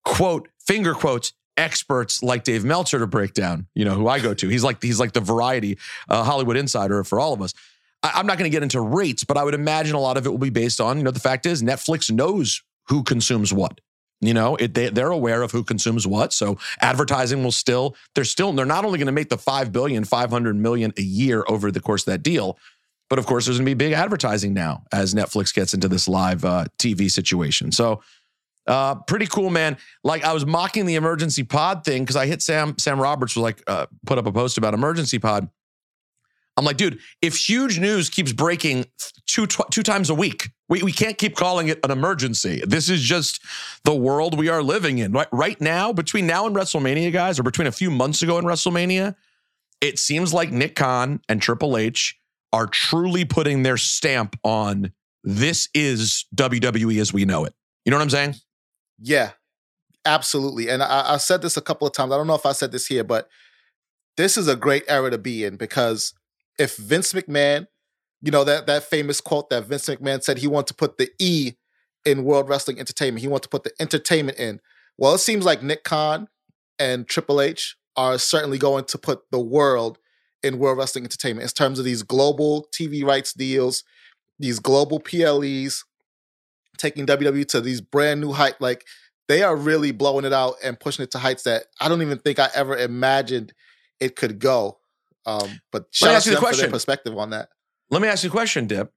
quote, 0.04 0.50
finger 0.66 0.92
quotes, 0.92 1.32
experts 1.56 2.22
like 2.22 2.44
Dave 2.44 2.62
Meltzer 2.62 2.98
to 2.98 3.06
break 3.06 3.32
down, 3.32 3.68
you 3.74 3.86
know, 3.86 3.94
who 3.94 4.06
I 4.06 4.20
go 4.20 4.34
to. 4.34 4.48
He's 4.50 4.62
like, 4.62 4.82
he's 4.82 5.00
like 5.00 5.12
the 5.12 5.22
variety 5.22 5.78
uh, 6.10 6.24
Hollywood 6.24 6.58
insider 6.58 7.04
for 7.04 7.18
all 7.18 7.32
of 7.32 7.40
us. 7.40 7.54
I, 8.02 8.12
I'm 8.16 8.26
not 8.26 8.36
going 8.36 8.50
to 8.50 8.54
get 8.54 8.62
into 8.62 8.82
rates, 8.82 9.24
but 9.24 9.38
I 9.38 9.44
would 9.44 9.54
imagine 9.54 9.94
a 9.94 10.00
lot 10.00 10.18
of 10.18 10.26
it 10.26 10.28
will 10.28 10.36
be 10.36 10.50
based 10.50 10.82
on, 10.82 10.98
you 10.98 11.04
know, 11.04 11.10
the 11.10 11.20
fact 11.20 11.46
is 11.46 11.62
Netflix 11.62 12.10
knows 12.10 12.62
who 12.88 13.02
consumes 13.02 13.50
what. 13.50 13.80
You 14.26 14.34
know, 14.34 14.56
it, 14.56 14.74
they, 14.74 14.88
they're 14.88 15.10
aware 15.10 15.42
of 15.42 15.50
who 15.50 15.64
consumes 15.64 16.06
what. 16.06 16.32
So 16.32 16.58
advertising 16.80 17.42
will 17.42 17.52
still, 17.52 17.96
they're 18.14 18.24
still, 18.24 18.52
they're 18.52 18.66
not 18.66 18.84
only 18.84 18.98
going 18.98 19.06
to 19.06 19.12
make 19.12 19.28
the 19.28 19.38
5 19.38 19.72
billion, 19.72 20.04
500 20.04 20.56
million 20.56 20.92
a 20.96 21.02
year 21.02 21.44
over 21.48 21.70
the 21.70 21.80
course 21.80 22.02
of 22.06 22.12
that 22.12 22.22
deal, 22.22 22.58
but 23.10 23.18
of 23.18 23.26
course, 23.26 23.46
there's 23.46 23.58
going 23.58 23.66
to 23.66 23.70
be 23.70 23.74
big 23.74 23.92
advertising 23.92 24.54
now 24.54 24.84
as 24.92 25.14
Netflix 25.14 25.54
gets 25.54 25.74
into 25.74 25.88
this 25.88 26.08
live 26.08 26.44
uh, 26.44 26.66
TV 26.78 27.10
situation. 27.10 27.70
So, 27.70 28.02
uh, 28.66 28.94
pretty 28.94 29.26
cool, 29.26 29.50
man. 29.50 29.76
Like 30.02 30.24
I 30.24 30.32
was 30.32 30.46
mocking 30.46 30.86
the 30.86 30.94
emergency 30.94 31.42
pod 31.42 31.84
thing 31.84 32.02
because 32.02 32.16
I 32.16 32.26
hit 32.26 32.40
Sam. 32.40 32.76
Sam 32.78 33.00
Roberts 33.00 33.36
was 33.36 33.42
like, 33.42 33.62
uh, 33.66 33.86
put 34.06 34.18
up 34.18 34.26
a 34.26 34.32
post 34.32 34.56
about 34.56 34.74
emergency 34.74 35.18
pod. 35.18 35.48
I'm 36.56 36.64
like, 36.64 36.76
dude, 36.76 37.00
if 37.20 37.36
huge 37.36 37.80
news 37.80 38.08
keeps 38.08 38.32
breaking 38.32 38.86
two 39.26 39.46
tw- 39.46 39.70
two 39.70 39.82
times 39.82 40.08
a 40.08 40.14
week, 40.14 40.50
we, 40.68 40.82
we 40.82 40.92
can't 40.92 41.18
keep 41.18 41.34
calling 41.36 41.68
it 41.68 41.80
an 41.84 41.90
emergency. 41.90 42.62
This 42.64 42.88
is 42.88 43.00
just 43.02 43.42
the 43.84 43.94
world 43.94 44.38
we 44.38 44.48
are 44.48 44.62
living 44.62 44.98
in. 44.98 45.12
Right, 45.12 45.28
right 45.32 45.60
now, 45.60 45.92
between 45.92 46.26
now 46.26 46.46
and 46.46 46.54
WrestleMania, 46.54 47.12
guys, 47.12 47.38
or 47.38 47.42
between 47.42 47.66
a 47.66 47.72
few 47.72 47.90
months 47.90 48.22
ago 48.22 48.38
and 48.38 48.46
WrestleMania, 48.46 49.16
it 49.80 49.98
seems 49.98 50.32
like 50.32 50.52
Nick 50.52 50.76
Khan 50.76 51.20
and 51.28 51.42
Triple 51.42 51.76
H 51.76 52.18
are 52.52 52.66
truly 52.66 53.24
putting 53.24 53.64
their 53.64 53.76
stamp 53.76 54.38
on 54.44 54.92
this 55.24 55.68
is 55.74 56.26
WWE 56.36 57.00
as 57.00 57.12
we 57.12 57.24
know 57.24 57.44
it. 57.44 57.54
You 57.84 57.90
know 57.90 57.96
what 57.96 58.04
I'm 58.04 58.10
saying? 58.10 58.34
Yeah, 59.00 59.30
absolutely. 60.04 60.68
And 60.68 60.82
I, 60.82 61.14
I 61.14 61.16
said 61.16 61.42
this 61.42 61.56
a 61.56 61.62
couple 61.62 61.86
of 61.86 61.92
times. 61.92 62.12
I 62.12 62.16
don't 62.16 62.26
know 62.26 62.34
if 62.34 62.46
I 62.46 62.52
said 62.52 62.70
this 62.70 62.86
here, 62.86 63.02
but 63.02 63.28
this 64.16 64.36
is 64.36 64.46
a 64.46 64.54
great 64.54 64.84
era 64.86 65.10
to 65.10 65.18
be 65.18 65.44
in 65.44 65.56
because 65.56 66.14
if 66.58 66.76
Vince 66.76 67.12
McMahon, 67.12 67.66
you 68.22 68.30
know, 68.30 68.44
that 68.44 68.66
that 68.66 68.84
famous 68.84 69.20
quote 69.20 69.50
that 69.50 69.66
Vince 69.66 69.86
McMahon 69.86 70.22
said 70.22 70.38
he 70.38 70.46
wanted 70.46 70.68
to 70.68 70.74
put 70.74 70.98
the 70.98 71.10
E 71.18 71.52
in 72.04 72.24
World 72.24 72.48
Wrestling 72.48 72.78
Entertainment. 72.78 73.22
He 73.22 73.28
wanted 73.28 73.44
to 73.44 73.48
put 73.48 73.64
the 73.64 73.72
entertainment 73.80 74.38
in. 74.38 74.60
Well, 74.96 75.14
it 75.14 75.18
seems 75.18 75.44
like 75.44 75.62
Nick 75.62 75.84
Khan 75.84 76.28
and 76.78 77.08
Triple 77.08 77.40
H 77.40 77.76
are 77.96 78.18
certainly 78.18 78.58
going 78.58 78.84
to 78.84 78.98
put 78.98 79.22
the 79.30 79.40
world 79.40 79.98
in 80.42 80.58
World 80.58 80.78
Wrestling 80.78 81.04
Entertainment 81.04 81.48
in 81.48 81.54
terms 81.54 81.78
of 81.78 81.84
these 81.84 82.02
global 82.02 82.68
TV 82.72 83.04
rights 83.04 83.32
deals, 83.32 83.82
these 84.38 84.58
global 84.58 85.00
PLEs, 85.00 85.84
taking 86.76 87.06
WWE 87.06 87.46
to 87.48 87.60
these 87.60 87.80
brand 87.80 88.20
new 88.20 88.32
heights. 88.32 88.60
Like 88.60 88.84
they 89.28 89.42
are 89.42 89.56
really 89.56 89.92
blowing 89.92 90.24
it 90.24 90.32
out 90.32 90.56
and 90.62 90.78
pushing 90.78 91.02
it 91.02 91.10
to 91.12 91.18
heights 91.18 91.44
that 91.44 91.66
I 91.80 91.88
don't 91.88 92.02
even 92.02 92.18
think 92.18 92.38
I 92.38 92.48
ever 92.54 92.76
imagined 92.76 93.52
it 94.00 94.16
could 94.16 94.38
go. 94.38 94.78
Um, 95.26 95.60
but 95.72 95.82
Let 95.82 95.94
shout 95.94 96.08
out 96.10 96.14
ask 96.16 96.24
to 96.24 96.30
you 96.30 96.36
the 96.36 96.40
them 96.40 96.50
for 96.50 96.56
their 96.56 96.58
question. 96.58 96.70
perspective 96.70 97.18
on 97.18 97.30
that. 97.30 97.48
Let 97.90 98.02
me 98.02 98.08
ask 98.08 98.24
you 98.24 98.28
a 98.28 98.32
question, 98.32 98.66
Dip. 98.66 98.92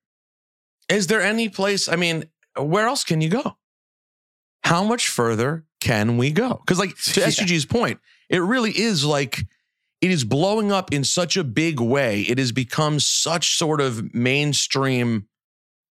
Is 0.89 1.07
there 1.07 1.21
any 1.21 1.49
place, 1.49 1.87
I 1.89 1.95
mean, 1.95 2.25
where 2.57 2.87
else 2.87 3.03
can 3.03 3.21
you 3.21 3.29
go? 3.29 3.57
How 4.63 4.83
much 4.83 5.07
further 5.09 5.65
can 5.79 6.17
we 6.17 6.31
go? 6.31 6.61
Because, 6.65 6.79
like, 6.79 6.95
to 6.95 7.21
Yeah. 7.45 7.59
Point, 7.69 7.99
it 8.29 8.39
really 8.39 8.71
is 8.71 9.05
like, 9.05 9.45
it 10.01 10.11
is 10.11 10.23
blowing 10.23 10.71
up 10.71 10.93
in 10.93 11.03
such 11.03 11.37
a 11.37 11.43
big 11.43 11.79
way. 11.79 12.21
It 12.21 12.37
has 12.37 12.51
become 12.51 12.99
such 12.99 13.57
sort 13.57 13.81
of 13.81 14.13
mainstream 14.13 15.27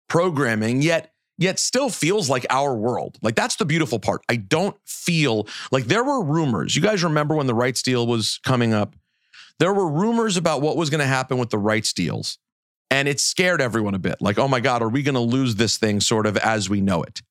programming, 0.08 0.82
yet 0.82 1.14
yet 1.38 1.58
still 1.58 1.90
feels 1.90 2.30
like 2.30 2.46
our 2.50 2.76
world. 2.76 3.18
Like 3.22 3.36
that's 3.36 3.56
the 3.56 3.66
beautiful 3.66 3.98
part. 4.00 4.22
I 4.30 4.36
don't 4.36 4.76
feel 4.86 5.48
like 5.72 5.86
there 5.86 6.04
were 6.04 6.24
rumors. 6.24 6.76
You 6.76 6.82
guys 6.82 7.04
remember 7.04 7.36
when 7.36 7.48
the 7.48 7.56
rights 7.56 7.82
deal 7.82 8.06
was 8.06 8.40
coming 8.44 8.74
up? 8.74 8.96
There 9.60 9.74
were 9.74 9.88
rumors 9.88 10.38
about 10.38 10.62
what 10.62 10.78
was 10.78 10.90
going 10.90 11.00
to 11.00 11.06
happen 11.06 11.38
with 11.38 11.50
the 11.50 11.58
rights 11.58 11.94
deals. 11.94 12.38
And 12.92 13.08
it 13.08 13.20
scared 13.20 13.62
everyone 13.62 13.94
a 13.94 14.00
bit. 14.00 14.16
Like, 14.20 14.40
oh 14.40 14.48
my 14.48 14.60
God, 14.60 14.82
are 14.82 14.90
we 14.90 15.04
going 15.04 15.16
to 15.16 15.22
lose 15.22 15.56
this 15.56 15.78
thing 15.78 16.02
sort 16.02 16.26
of 16.26 16.38
as 16.38 16.70
we 16.70 16.82
know 16.82 17.04
it? 17.04 17.22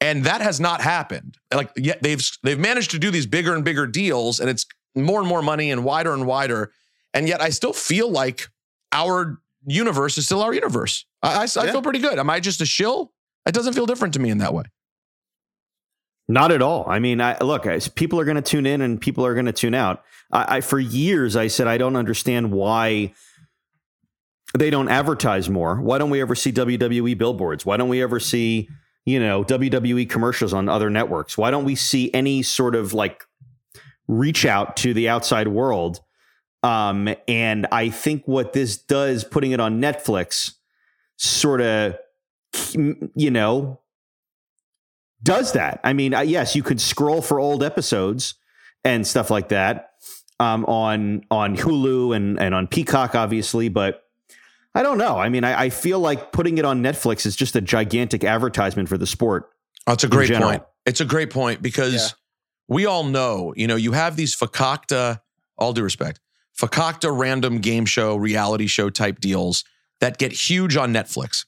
And 0.00 0.24
that 0.24 0.40
has 0.40 0.60
not 0.60 0.80
happened. 0.80 1.36
Like, 1.52 1.70
yet 1.76 2.00
they've 2.02 2.22
they've 2.44 2.58
managed 2.58 2.92
to 2.92 2.98
do 3.00 3.10
these 3.10 3.26
bigger 3.26 3.56
and 3.56 3.64
bigger 3.64 3.88
deals, 3.88 4.38
and 4.38 4.48
it's 4.48 4.64
more 4.94 5.18
and 5.18 5.28
more 5.28 5.42
money 5.42 5.72
and 5.72 5.82
wider 5.84 6.14
and 6.14 6.26
wider. 6.26 6.70
And 7.12 7.26
yet, 7.26 7.42
I 7.42 7.48
still 7.48 7.72
feel 7.72 8.08
like 8.08 8.46
our 8.92 9.40
universe 9.66 10.16
is 10.16 10.26
still 10.26 10.42
our 10.42 10.54
universe. 10.54 11.04
I, 11.22 11.40
I, 11.40 11.42
I 11.42 11.72
feel 11.72 11.82
pretty 11.82 11.98
good. 11.98 12.20
Am 12.20 12.30
I 12.30 12.38
just 12.38 12.60
a 12.60 12.66
shill? 12.66 13.12
It 13.46 13.52
doesn't 13.52 13.72
feel 13.72 13.86
different 13.86 14.14
to 14.14 14.20
me 14.20 14.30
in 14.30 14.38
that 14.38 14.54
way. 14.54 14.64
Not 16.28 16.52
at 16.52 16.60
all. 16.60 16.84
I 16.88 16.98
mean, 16.98 17.22
I, 17.22 17.38
look, 17.38 17.62
guys, 17.62 17.88
people 17.88 18.20
are 18.20 18.24
going 18.24 18.36
to 18.36 18.42
tune 18.42 18.66
in 18.66 18.82
and 18.82 19.00
people 19.00 19.24
are 19.24 19.32
going 19.32 19.46
to 19.46 19.52
tune 19.52 19.74
out. 19.74 20.04
I, 20.30 20.56
I 20.56 20.60
for 20.60 20.78
years 20.78 21.36
I 21.36 21.46
said 21.46 21.66
I 21.66 21.78
don't 21.78 21.96
understand 21.96 22.52
why 22.52 23.14
they 24.56 24.70
don't 24.70 24.88
advertise 24.88 25.48
more. 25.48 25.80
Why 25.80 25.98
don't 25.98 26.10
we 26.10 26.20
ever 26.20 26.34
see 26.34 26.52
WWE 26.52 27.16
billboards? 27.16 27.64
Why 27.64 27.76
don't 27.76 27.88
we 27.88 28.02
ever 28.02 28.20
see 28.20 28.68
you 29.06 29.18
know 29.18 29.42
WWE 29.42 30.08
commercials 30.08 30.52
on 30.52 30.68
other 30.68 30.90
networks? 30.90 31.38
Why 31.38 31.50
don't 31.50 31.64
we 31.64 31.74
see 31.74 32.12
any 32.12 32.42
sort 32.42 32.74
of 32.74 32.92
like 32.92 33.24
reach 34.06 34.44
out 34.44 34.76
to 34.78 34.92
the 34.92 35.08
outside 35.08 35.48
world? 35.48 36.00
Um, 36.62 37.08
and 37.26 37.66
I 37.72 37.88
think 37.88 38.26
what 38.26 38.52
this 38.52 38.76
does, 38.76 39.24
putting 39.24 39.52
it 39.52 39.60
on 39.60 39.80
Netflix, 39.80 40.54
sort 41.16 41.60
of, 41.60 41.96
you 42.74 43.30
know, 43.30 43.80
does 45.22 45.52
that. 45.52 45.80
I 45.84 45.92
mean, 45.92 46.14
uh, 46.14 46.20
yes, 46.20 46.54
you 46.54 46.62
could 46.62 46.80
scroll 46.80 47.20
for 47.22 47.40
old 47.40 47.62
episodes 47.62 48.34
and 48.84 49.06
stuff 49.06 49.30
like 49.30 49.48
that 49.48 49.90
um, 50.40 50.64
on 50.66 51.24
on 51.30 51.56
Hulu 51.56 52.14
and 52.14 52.38
and 52.40 52.54
on 52.54 52.66
Peacock, 52.66 53.14
obviously, 53.14 53.68
but. 53.68 54.04
I 54.74 54.82
don't 54.82 54.98
know. 54.98 55.16
I 55.18 55.28
mean, 55.28 55.42
I, 55.42 55.62
I 55.62 55.70
feel 55.70 55.98
like 55.98 56.30
putting 56.30 56.58
it 56.58 56.64
on 56.64 56.82
Netflix 56.82 57.26
is 57.26 57.34
just 57.34 57.56
a 57.56 57.60
gigantic 57.60 58.22
advertisement 58.22 58.88
for 58.88 58.96
the 58.96 59.08
sport. 59.08 59.48
Oh, 59.88 59.94
it's 59.94 60.04
a 60.04 60.08
great 60.08 60.30
point. 60.32 60.62
It's 60.86 61.00
a 61.00 61.04
great 61.06 61.30
point 61.30 61.62
because 61.62 61.94
Yeah. 61.94 62.08
we 62.68 62.86
all 62.86 63.02
know, 63.02 63.52
you 63.56 63.66
know, 63.66 63.74
you 63.74 63.92
have 63.92 64.14
these 64.14 64.36
fakakta, 64.36 65.20
all 65.56 65.72
due 65.72 65.82
respect, 65.82 66.20
fakakta 66.56 67.10
random 67.10 67.58
game 67.58 67.86
show, 67.86 68.14
reality 68.14 68.68
show 68.68 68.88
type 68.88 69.18
deals 69.18 69.64
that 70.00 70.18
get 70.18 70.30
huge 70.32 70.76
on 70.76 70.92
Netflix. 70.92 71.46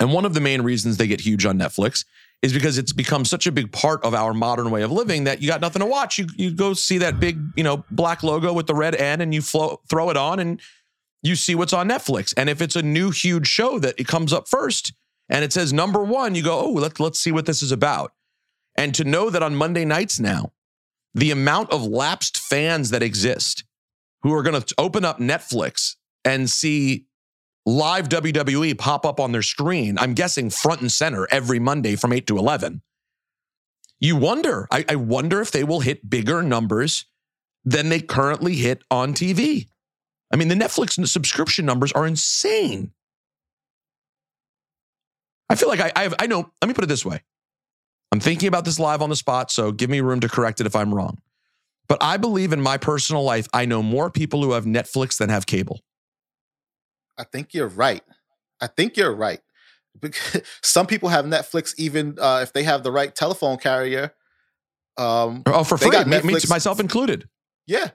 And 0.00 0.12
one 0.14 0.24
of 0.24 0.32
the 0.32 0.40
main 0.40 0.62
reasons 0.62 0.96
they 0.96 1.08
get 1.08 1.20
huge 1.20 1.44
on 1.44 1.58
Netflix 1.58 2.04
is 2.42 2.52
because 2.52 2.76
it's 2.76 2.92
become 2.92 3.24
such 3.24 3.46
a 3.46 3.52
big 3.52 3.70
part 3.70 4.04
of 4.04 4.14
our 4.14 4.34
modern 4.34 4.70
way 4.70 4.82
of 4.82 4.90
living 4.90 5.24
that 5.24 5.40
you 5.40 5.48
got 5.48 5.60
nothing 5.60 5.80
to 5.80 5.86
watch. 5.86 6.18
You 6.18 6.26
you 6.36 6.50
go 6.50 6.74
see 6.74 6.98
that 6.98 7.20
big, 7.20 7.38
you 7.56 7.62
know, 7.62 7.84
black 7.90 8.22
logo 8.22 8.52
with 8.52 8.66
the 8.66 8.74
red 8.74 8.94
N 8.96 9.20
and 9.20 9.32
you 9.32 9.40
flow, 9.40 9.80
throw 9.88 10.10
it 10.10 10.16
on 10.16 10.40
and 10.40 10.60
you 11.22 11.36
see 11.36 11.54
what's 11.54 11.72
on 11.72 11.88
Netflix. 11.88 12.34
And 12.36 12.50
if 12.50 12.60
it's 12.60 12.74
a 12.74 12.82
new 12.82 13.10
huge 13.10 13.46
show 13.46 13.78
that 13.78 13.94
it 13.98 14.08
comes 14.08 14.32
up 14.32 14.48
first 14.48 14.92
and 15.28 15.44
it 15.44 15.52
says 15.52 15.72
number 15.72 16.02
one, 16.02 16.34
you 16.34 16.42
go, 16.42 16.58
oh, 16.58 16.70
let's 16.70 16.98
let's 16.98 17.20
see 17.20 17.32
what 17.32 17.46
this 17.46 17.62
is 17.62 17.70
about. 17.70 18.12
And 18.76 18.94
to 18.96 19.04
know 19.04 19.30
that 19.30 19.42
on 19.42 19.54
Monday 19.54 19.84
nights 19.84 20.18
now, 20.18 20.52
the 21.14 21.30
amount 21.30 21.70
of 21.70 21.84
lapsed 21.84 22.38
fans 22.38 22.90
that 22.90 23.02
exist 23.02 23.64
who 24.22 24.32
are 24.34 24.42
going 24.42 24.60
to 24.60 24.74
open 24.78 25.04
up 25.04 25.18
Netflix 25.18 25.96
and 26.24 26.48
see 26.48 27.06
live 27.64 28.08
WWE 28.08 28.76
pop 28.76 29.06
up 29.06 29.20
on 29.20 29.32
their 29.32 29.42
screen, 29.42 29.98
I'm 29.98 30.14
guessing 30.14 30.50
front 30.50 30.80
and 30.80 30.90
center 30.90 31.26
every 31.30 31.58
Monday 31.58 31.96
from 31.96 32.12
8 32.12 32.26
to 32.26 32.38
11. 32.38 32.82
You 34.00 34.16
wonder, 34.16 34.66
I, 34.70 34.84
I 34.88 34.96
wonder 34.96 35.40
if 35.40 35.52
they 35.52 35.62
will 35.62 35.80
hit 35.80 36.08
bigger 36.08 36.42
numbers 36.42 37.04
than 37.64 37.88
they 37.88 38.00
currently 38.00 38.56
hit 38.56 38.82
on 38.90 39.14
TV. 39.14 39.68
I 40.32 40.36
mean, 40.36 40.48
the 40.48 40.54
Netflix 40.54 41.06
subscription 41.06 41.64
numbers 41.64 41.92
are 41.92 42.06
insane. 42.06 42.92
I 45.48 45.54
feel 45.54 45.68
like 45.68 45.80
I, 45.80 45.92
I 45.94 46.02
have, 46.02 46.14
I 46.18 46.26
know, 46.26 46.50
let 46.60 46.68
me 46.68 46.74
put 46.74 46.82
it 46.82 46.88
this 46.88 47.04
way. 47.04 47.22
I'm 48.10 48.20
thinking 48.20 48.48
about 48.48 48.64
this 48.64 48.78
live 48.78 49.02
on 49.02 49.10
the 49.10 49.16
spot, 49.16 49.50
so 49.50 49.70
give 49.70 49.88
me 49.88 50.00
room 50.00 50.20
to 50.20 50.28
correct 50.28 50.60
it 50.60 50.66
if 50.66 50.74
I'm 50.74 50.92
wrong. 50.92 51.18
But 51.88 52.02
I 52.02 52.16
believe 52.16 52.52
in 52.52 52.60
my 52.60 52.78
personal 52.78 53.22
life, 53.22 53.46
I 53.52 53.66
know 53.66 53.82
more 53.82 54.10
people 54.10 54.42
who 54.42 54.52
have 54.52 54.64
Netflix 54.64 55.18
than 55.18 55.28
have 55.28 55.46
cable. 55.46 55.80
I 57.18 57.24
think 57.24 57.54
you're 57.54 57.68
right. 57.68 58.02
I 58.60 58.66
think 58.66 58.96
you're 58.96 59.14
right. 59.14 59.40
Because 60.00 60.42
Some 60.62 60.86
people 60.86 61.08
have 61.08 61.24
Netflix 61.24 61.74
even 61.78 62.18
uh, 62.20 62.40
if 62.42 62.52
they 62.52 62.62
have 62.62 62.82
the 62.82 62.92
right 62.92 63.14
telephone 63.14 63.58
carrier. 63.58 64.12
Um, 64.96 65.42
Oh, 65.46 65.64
for 65.64 65.78
free, 65.78 65.90
got 65.90 66.06
me, 66.06 66.20
me- 66.22 66.34
myself 66.48 66.80
included. 66.80 67.28
Yeah. 67.66 67.90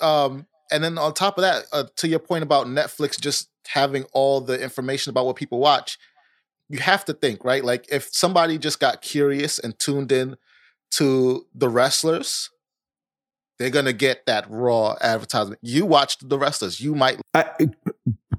Um, 0.00 0.46
and 0.70 0.82
then 0.82 0.98
on 0.98 1.14
top 1.14 1.36
of 1.38 1.42
that, 1.42 1.64
uh, 1.72 1.84
to 1.96 2.08
your 2.08 2.18
point 2.18 2.42
about 2.42 2.66
Netflix 2.66 3.20
just 3.20 3.48
having 3.66 4.04
all 4.12 4.40
the 4.40 4.60
information 4.60 5.10
about 5.10 5.26
what 5.26 5.36
people 5.36 5.58
watch, 5.58 5.98
you 6.68 6.78
have 6.78 7.04
to 7.06 7.12
think, 7.12 7.44
right? 7.44 7.64
Like 7.64 7.86
if 7.90 8.08
somebody 8.12 8.56
just 8.56 8.80
got 8.80 9.02
curious 9.02 9.58
and 9.58 9.78
tuned 9.78 10.12
in 10.12 10.36
to 10.92 11.46
the 11.54 11.68
wrestlers, 11.68 12.50
they're 13.58 13.70
gonna 13.70 13.92
get 13.92 14.24
that 14.26 14.48
raw 14.48 14.94
advertisement. 15.00 15.60
You 15.62 15.84
watched 15.84 16.28
the 16.28 16.38
wrestlers, 16.38 16.80
you 16.80 16.94
might 16.94 17.20
I, 17.34 17.50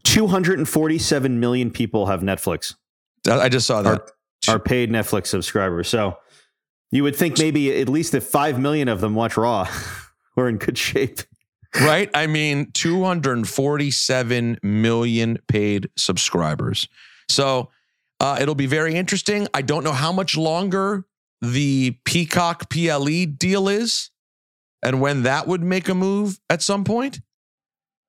247 0.04 1.40
million 1.40 1.72
people 1.72 2.08
have 2.08 2.22
Netflix. 2.22 2.76
I 3.30 3.50
just 3.50 3.68
saw 3.68 3.82
that. 3.82 4.12
Are 4.48 4.60
paid 4.60 4.90
Netflix 4.90 5.28
subscribers. 5.28 5.88
So 5.88 6.18
you 6.92 7.04
would 7.04 7.16
think 7.16 7.38
maybe 7.38 7.80
at 7.80 7.88
least 7.88 8.16
if 8.16 8.24
5 8.24 8.60
million 8.60 8.88
of 8.88 9.00
them 9.00 9.14
watch 9.14 9.38
Raw, 9.38 9.70
we're 10.36 10.50
in 10.50 10.58
good 10.58 10.78
shape. 10.78 11.22
right? 11.80 12.10
I 12.14 12.28
mean, 12.28 12.72
247 12.72 14.60
million 14.64 15.38
paid 15.48 15.90
subscribers. 15.96 16.88
So 17.30 17.70
uh, 18.20 18.38
it'll 18.42 18.56
be 18.56 18.66
very 18.66 18.96
interesting. 18.96 19.48
I 19.54 19.62
don't 19.62 19.84
know 19.84 19.94
how 19.94 20.12
much 20.12 20.36
longer 20.36 21.06
the 21.42 21.98
Peacock 22.04 22.70
PLE 22.70 23.26
deal 23.38 23.68
is 23.68 24.12
and 24.84 25.02
when 25.02 25.24
that 25.24 25.48
would 25.48 25.64
make 25.64 25.88
a 25.90 25.96
move 25.96 26.40
at 26.50 26.62
some 26.62 26.84
point. 26.84 27.22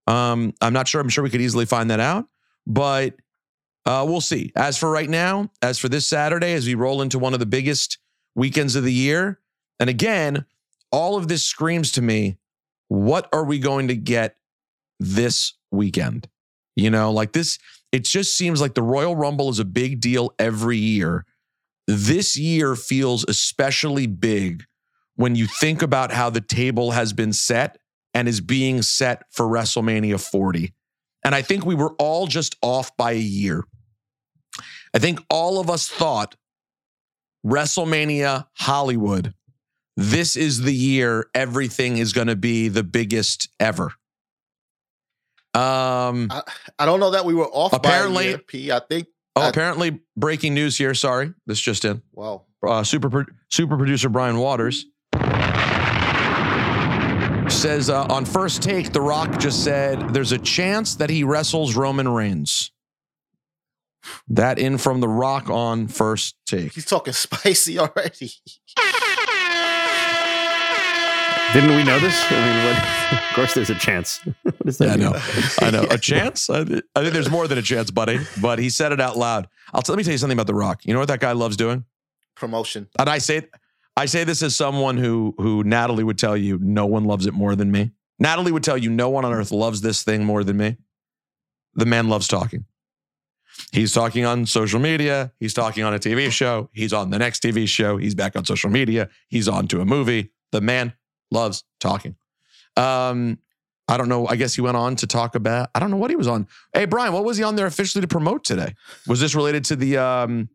Um, 0.07 0.53
I'm 0.61 0.73
not 0.73 0.89
sure. 0.89 1.01
I'm 1.01 1.09
sure 1.09 1.25
we 1.25 1.31
could 1.31 1.41
easily 1.41 1.67
find 1.67 1.91
that 1.91 2.01
out, 2.01 2.27
but 2.67 3.15
uh, 3.87 4.05
we'll 4.09 4.21
see. 4.21 4.53
As 4.57 4.77
for 4.77 4.91
right 4.91 5.09
now, 5.09 5.51
as 5.61 5.79
for 5.79 5.89
this 5.89 6.07
Saturday, 6.07 6.55
as 6.55 6.67
we 6.67 6.75
roll 6.75 7.03
into 7.03 7.19
one 7.19 7.35
of 7.35 7.41
the 7.41 7.47
biggest 7.47 7.99
weekends 8.35 8.77
of 8.77 8.85
the 8.85 8.93
year, 8.93 9.41
and 9.81 9.91
again, 9.91 10.45
all 10.91 11.17
of 11.17 11.29
this 11.29 11.45
screams 11.45 11.93
to 11.93 12.03
me 12.03 12.37
what 12.89 13.27
are 13.33 13.45
we 13.45 13.59
going 13.59 13.89
to 13.89 13.97
get 13.97 14.37
this 15.01 15.55
weekend? 15.71 16.29
You 16.77 16.91
know, 16.91 17.11
like 17.11 17.33
this, 17.33 17.59
it 17.91 18.05
just 18.05 18.37
seems 18.37 18.61
like 18.61 18.75
the 18.75 18.83
Royal 18.83 19.17
Rumble 19.17 19.49
is 19.49 19.59
a 19.59 19.65
big 19.65 19.99
deal 19.99 20.35
every 20.39 20.77
year. 20.77 21.25
This 21.87 22.37
year 22.37 22.77
feels 22.77 23.25
especially 23.29 24.07
big 24.07 24.65
when 25.17 25.37
you 25.37 25.47
think 25.47 25.81
about 25.81 26.13
how 26.13 26.29
the 26.29 26.43
table 26.43 26.91
has 26.91 27.15
been 27.15 27.33
set 27.33 27.79
and 28.15 28.29
is 28.29 28.41
being 28.41 28.83
set 28.83 29.25
for 29.31 29.47
WrestleMania 29.47 30.21
40. 30.21 30.73
And 31.25 31.35
I 31.35 31.43
think 31.43 31.65
we 31.65 31.75
were 31.75 31.95
all 31.99 32.27
just 32.27 32.57
off 32.63 32.97
by 32.97 33.13
a 33.13 33.17
year. 33.17 33.65
I 34.95 34.99
think 34.99 35.21
all 35.31 35.59
of 35.61 35.71
us 35.71 35.89
thought 35.89 36.37
WrestleMania 37.47 38.47
Hollywood 38.59 39.35
this 39.97 40.37
is 40.37 40.63
the 40.63 40.75
year 40.75 41.27
everything 41.35 41.99
is 41.99 42.13
going 42.15 42.29
to 42.29 42.37
be 42.37 42.69
the 42.69 42.83
biggest 42.83 43.49
ever. 43.61 43.93
Um, 45.55 46.29
I, 46.31 46.43
I 46.79 46.87
don't 46.87 46.99
know 46.99 47.11
that 47.11 47.27
we 47.27 47.35
were 47.35 47.47
off 47.49 47.73
Apparently- 47.75 48.17
by 48.17 48.23
a 48.23 48.29
year, 48.31 48.39
P. 48.39 48.73
I 48.73 48.81
think. 48.81 49.09
oh, 49.37 49.43
I- 49.43 49.49
apparently, 49.51 50.01
breaking 50.17 50.55
news 50.55 50.79
here. 50.79 50.95
Sorry, 50.95 51.35
this 51.47 51.61
just 51.61 51.85
in. 51.85 52.01
Wow. 52.13 52.47
Uh, 52.67 52.85
super 52.85 53.27
super 53.51 53.77
producer 53.77 54.09
Brian 54.09 54.39
Waters 54.39 54.87
says 57.63 57.89
uh, 57.89 58.05
on 58.07 58.25
first 58.25 58.61
take, 58.61 58.93
The 58.93 59.01
Rock 59.01 59.39
just 59.39 59.63
said 59.63 60.13
there's 60.13 60.33
a 60.33 60.39
chance 60.39 60.97
that 60.97 61.09
he 61.09 61.23
wrestles 61.23 61.77
Roman 61.77 62.09
Reigns. 62.09 62.73
That 64.27 64.59
in 64.59 64.79
from 64.79 65.01
The 65.01 65.07
Rock 65.07 65.49
on 65.49 65.87
first 65.87 66.35
take. 66.45 66.73
He's 66.73 66.87
talking 66.87 67.13
spicy 67.13 67.79
already. 67.79 68.33
Didn't 71.53 71.77
we 71.77 71.85
know 71.85 72.01
this? 72.01 72.21
I 72.33 72.35
mean, 72.35 72.65
what, 72.65 73.23
of 73.31 73.35
course, 73.37 73.55
there's 73.55 73.71
a 73.71 73.77
chance. 73.77 74.19
what 74.43 74.59
does 74.67 74.79
that 74.79 74.99
Yeah, 74.99 75.11
I 75.11 75.11
know. 75.13 75.21
I 75.61 75.71
know. 75.71 75.87
A 75.89 75.99
chance? 75.99 76.51
I, 76.51 76.63
I 76.63 77.03
think 77.03 77.13
there's 77.13 77.31
more 77.31 77.47
than 77.47 77.59
a 77.59 77.63
chance, 77.63 77.93
buddy. 77.93 78.19
But 78.41 78.59
he 78.59 78.71
said 78.71 78.91
it 78.91 79.01
out 79.01 79.17
loud. 79.17 79.47
I'll 79.73 79.83
t- 79.83 79.93
let 79.93 79.99
me 79.99 80.03
tell 80.03 80.11
you 80.11 80.19
something 80.19 80.37
about 80.37 80.49
The 80.49 80.55
Rock. 80.55 80.85
You 80.85 80.95
know 80.95 80.99
what 80.99 81.09
that 81.09 81.21
guy 81.21 81.31
loves 81.31 81.57
doing? 81.57 81.85
Promotion. 82.35 82.89
And 82.99 83.09
I 83.09 83.19
say 83.19 83.47
I 83.97 84.07
say 84.07 84.25
this 84.25 84.43
as 84.43 84.57
someone 84.57 84.97
who 84.97 85.35
who 85.39 85.65
Natalie 85.65 86.05
would 86.05 86.19
tell 86.19 86.37
you 86.37 86.59
no 86.61 86.87
one 86.87 87.05
loves 87.05 87.27
it 87.27 87.35
more 87.35 87.55
than 87.55 87.71
me. 87.71 87.93
Natalie 88.19 88.53
would 88.53 88.63
tell 88.63 88.79
you 88.79 88.91
no 88.91 89.11
one 89.11 89.25
on 89.25 89.33
earth 89.33 89.51
loves 89.51 89.81
this 89.81 90.03
thing 90.03 90.25
more 90.25 90.45
than 90.45 90.57
me. 90.57 90.77
The 91.75 91.87
man 91.87 92.09
loves 92.09 92.29
talking. 92.29 92.65
He's 93.73 93.93
talking 93.93 94.25
on 94.25 94.47
social 94.47 94.81
media. 94.81 95.33
He's 95.39 95.55
talking 95.55 95.85
on 95.85 95.95
a 95.95 95.99
TV 95.99 96.31
show. 96.31 96.71
He's 96.73 96.93
on 96.93 97.11
the 97.11 97.19
next 97.19 97.43
TV 97.43 97.69
show. 97.69 97.97
He's 97.99 98.15
back 98.15 98.37
on 98.37 98.45
social 98.45 98.71
media. 98.71 99.09
He's 99.29 99.49
on 99.49 99.69
to 99.69 99.81
a 99.81 99.85
movie. 99.85 100.33
The 100.53 100.61
man 100.61 100.95
loves 101.31 101.65
talking. 101.81 102.17
Um, 102.77 103.39
I 103.89 103.97
don't 103.97 104.09
know. 104.09 104.27
I 104.27 104.37
guess 104.37 104.55
he 104.55 104.63
went 104.63 104.77
on 104.77 104.97
to 104.97 105.07
talk 105.07 105.35
about. 105.35 105.71
I 105.75 105.81
don't 105.81 105.91
know 105.91 105.97
what 105.97 106.11
he 106.11 106.17
was 106.17 106.29
on. 106.29 106.47
Hey, 106.73 106.87
Brian, 106.87 107.13
what 107.13 107.25
was 107.25 107.37
he 107.37 107.43
on 107.43 107.57
there 107.57 107.67
officially 107.67 108.01
to 108.01 108.09
promote 108.09 108.45
today? 108.45 108.75
Was 109.07 109.21
this 109.21 109.35
related 109.35 109.65
to 109.67 109.77
the 109.77 109.99
um, 109.99 110.49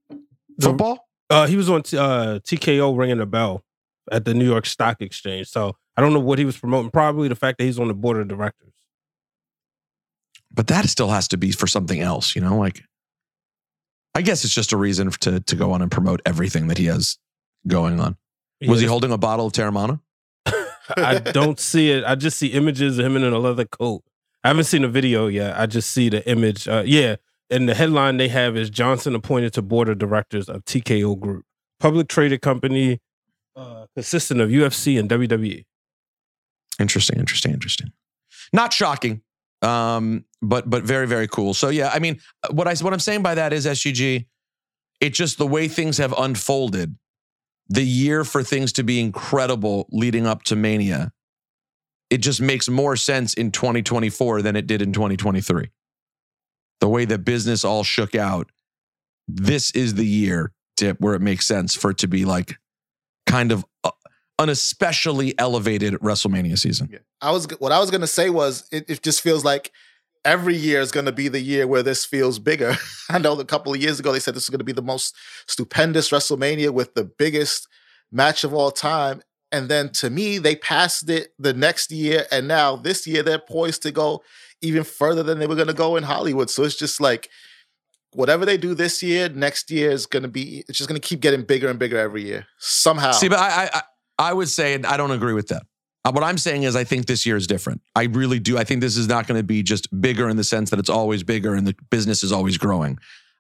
football? 0.60 1.07
Uh, 1.30 1.48
he 1.48 1.58
was 1.58 1.70
on 1.70 1.84
t- 1.84 1.98
uh, 1.98 2.40
TKO 2.40 2.98
ringing 2.98 3.18
the 3.18 3.26
bell 3.26 3.64
at 4.12 4.26
the 4.26 4.34
New 4.34 4.46
York 4.46 4.66
Stock 4.66 5.02
Exchange. 5.02 5.48
So 5.48 5.76
I 5.98 6.02
don't 6.02 6.14
know 6.14 6.20
what 6.20 6.40
he 6.40 6.46
was 6.46 6.58
promoting. 6.58 6.90
Probably 6.92 7.28
the 7.28 7.36
fact 7.36 7.58
that 7.58 7.66
he's 7.66 7.80
on 7.80 7.88
the 7.90 7.94
board 7.94 8.18
of 8.18 8.28
directors. 8.28 8.74
but 10.52 10.68
that 10.68 10.86
still 10.90 11.10
has 11.10 11.28
to 11.30 11.38
be 11.38 11.52
for 11.52 11.68
something 11.68 12.00
else, 12.00 12.36
you 12.36 12.42
know. 12.42 12.58
Like, 12.58 12.84
I 14.16 14.22
guess 14.22 14.44
it's 14.44 14.54
just 14.54 14.72
a 14.72 14.78
reason 14.78 15.12
to 15.12 15.40
to 15.42 15.56
go 15.56 15.72
on 15.74 15.82
and 15.82 15.92
promote 15.92 16.22
everything 16.26 16.68
that 16.68 16.78
he 16.78 16.86
has 16.86 17.18
going 17.68 18.00
on. 18.00 18.18
Was 18.66 18.80
he 18.82 18.88
holding 18.88 19.12
a 19.12 19.18
bottle 19.18 19.48
of 19.48 19.54
Teremana? 19.54 20.00
I 20.98 21.20
don't 21.20 21.60
see 21.60 21.92
it. 21.92 22.04
I 22.06 22.16
just 22.16 22.40
see 22.40 22.48
images 22.48 22.98
of 22.98 23.06
him 23.06 23.16
in 23.18 23.24
a 23.24 23.38
leather 23.38 23.66
coat. 23.66 24.04
I 24.44 24.48
haven't 24.48 24.64
seen 24.64 24.84
a 24.84 24.88
video 24.88 25.28
yet. 25.28 25.60
I 25.60 25.66
just 25.66 25.92
see 25.92 26.10
the 26.10 26.28
image. 26.28 26.68
Uh, 26.68 26.84
yeah, 26.86 27.18
and 27.50 27.68
the 27.68 27.76
headline 27.76 28.18
they 28.18 28.28
have 28.28 28.58
is 28.58 28.70
Johnson 28.70 29.16
appointed 29.16 29.54
to 29.54 29.62
board 29.62 29.90
of 29.90 29.98
directors 29.98 30.50
of 30.50 30.66
TKO 30.66 31.20
Group, 31.20 31.46
public 31.80 32.08
traded 32.08 32.42
company 32.42 33.00
uh, 33.56 33.88
consisting 33.96 34.40
of 34.40 34.50
UFC 34.50 35.00
and. 35.00 35.10
WWE. 35.10 35.66
Interesting, 36.80 37.20
interesting, 37.20 37.54
interesting. 37.54 37.92
Not 38.54 38.72
shocking, 38.72 39.22
um, 39.62 40.26
but 40.42 40.70
but 40.70 40.84
very 40.84 41.08
very 41.08 41.28
cool. 41.28 41.54
So 41.54 41.70
yeah, 41.70 41.90
I 41.94 42.00
mean, 42.00 42.20
what 42.52 42.68
I 42.68 42.76
what 42.76 42.94
I'm 42.94 43.00
saying 43.00 43.24
by 43.24 43.36
that 43.36 43.52
is 43.52 43.66
SGG. 43.66 44.28
It's 45.00 45.18
just 45.18 45.38
the 45.38 45.48
way 45.48 45.68
things 45.68 45.98
have 45.98 46.14
unfolded. 46.18 46.96
The 47.70 47.84
year 47.84 48.24
for 48.24 48.44
things 48.44 48.72
to 48.74 48.84
be 48.84 49.00
incredible 49.00 49.88
leading 49.92 50.26
up 50.26 50.44
to 50.44 50.56
Mania. 50.56 51.12
It 52.10 52.20
just 52.20 52.40
makes 52.40 52.70
more 52.70 52.96
sense 52.96 53.34
in 53.34 53.52
2024 53.52 54.42
than 54.42 54.56
it 54.56 54.66
did 54.66 54.82
in 54.82 54.94
2023. 54.94 55.70
The 56.80 56.88
way 56.88 57.06
that 57.06 57.20
business 57.20 57.66
all 57.66 57.84
shook 57.84 58.16
out, 58.16 58.52
this 59.28 59.72
is 59.72 59.96
the 59.96 60.06
year 60.06 60.54
tip 60.78 61.02
where 61.02 61.16
it 61.16 61.22
makes 61.22 61.48
sense 61.48 61.76
for 61.76 61.92
it 61.92 61.98
to 61.98 62.08
be 62.08 62.24
like 62.24 62.58
kind 63.26 63.52
of 63.52 63.66
uh, 63.84 63.92
an 64.40 64.50
especially 64.50 65.38
elevated 65.38 65.94
WrestleMania 65.96 66.58
season. 66.58 67.00
I 67.22 67.32
was 67.32 67.48
what 67.60 67.72
I 67.72 67.80
was 67.80 67.92
gonna 67.92 68.08
say 68.08 68.30
was 68.30 68.68
it, 68.72 68.90
it 68.90 69.02
just 69.02 69.22
feels 69.22 69.44
like 69.44 69.72
every 70.24 70.56
year 70.56 70.80
is 70.80 70.92
gonna 70.92 71.12
be 71.12 71.28
the 71.28 71.42
year 71.42 71.68
where 71.68 71.84
this 71.84 72.06
feels 72.06 72.40
bigger. 72.40 72.76
I 73.10 73.18
know 73.18 73.38
a 73.40 73.46
couple 73.46 73.74
of 73.74 73.82
years 73.82 74.00
ago 74.00 74.12
they 74.12 74.20
said 74.20 74.36
this 74.36 74.44
is 74.44 74.50
gonna 74.50 74.64
be 74.64 74.72
the 74.72 74.82
most 74.82 75.16
stupendous 75.48 76.10
WrestleMania 76.10 76.70
with 76.70 76.94
the 76.94 77.04
biggest 77.04 77.68
match 78.12 78.44
of 78.44 78.54
all 78.54 78.72
time. 78.72 79.22
And 79.50 79.70
then 79.70 79.92
to 79.94 80.10
me, 80.10 80.40
they 80.40 80.58
passed 80.58 81.10
it 81.10 81.34
the 81.40 81.54
next 81.54 81.90
year, 81.90 82.26
and 82.32 82.50
now 82.50 82.76
this 82.76 83.08
year 83.08 83.24
they're 83.24 83.40
poised 83.40 83.82
to 83.84 83.92
go 83.92 84.22
even 84.62 84.84
further 84.84 85.24
than 85.24 85.40
they 85.40 85.48
were 85.48 85.56
gonna 85.56 85.74
go 85.74 85.96
in 85.96 86.04
Hollywood. 86.04 86.50
So 86.50 86.64
it's 86.64 86.76
just 86.78 87.00
like 87.02 87.30
whatever 88.14 88.46
they 88.46 88.58
do 88.58 88.74
this 88.74 89.04
year, 89.04 89.30
next 89.30 89.70
year 89.72 89.92
is 89.92 90.06
gonna 90.06 90.28
be 90.28 90.64
it's 90.68 90.78
just 90.78 90.88
gonna 90.88 91.00
keep 91.00 91.20
getting 91.20 91.44
bigger 91.44 91.70
and 91.70 91.78
bigger 91.80 91.98
every 91.98 92.24
year. 92.24 92.46
Somehow. 92.60 93.12
See, 93.12 93.30
but 93.30 93.40
I, 93.40 93.64
I, 93.66 93.70
I- 93.74 93.82
I 94.20 94.34
would 94.34 94.50
say 94.50 94.74
and 94.74 94.84
I 94.84 94.98
don't 94.98 95.12
agree 95.12 95.34
with 95.34 95.50
that. 95.50 95.62
Uh, 96.04 96.12
What 96.12 96.24
I'm 96.24 96.40
saying 96.40 96.64
is, 96.64 96.76
I 96.76 96.84
think 96.84 97.06
this 97.06 97.24
year 97.24 97.36
is 97.38 97.46
different. 97.46 97.82
I 97.96 98.06
really 98.06 98.40
do. 98.40 98.58
I 98.58 98.64
think 98.64 98.82
this 98.82 98.98
is 98.98 99.08
not 99.08 99.28
going 99.28 99.40
to 99.40 99.44
be 99.44 99.62
just 99.62 99.88
bigger 100.02 100.28
in 100.28 100.38
the 100.38 100.44
sense 100.44 100.72
that 100.72 100.80
it's 100.80 100.90
always 100.90 101.22
bigger 101.22 101.54
and 101.54 101.68
the 101.68 101.76
business 101.92 102.24
is 102.24 102.32
always 102.32 102.58
growing. 102.58 102.98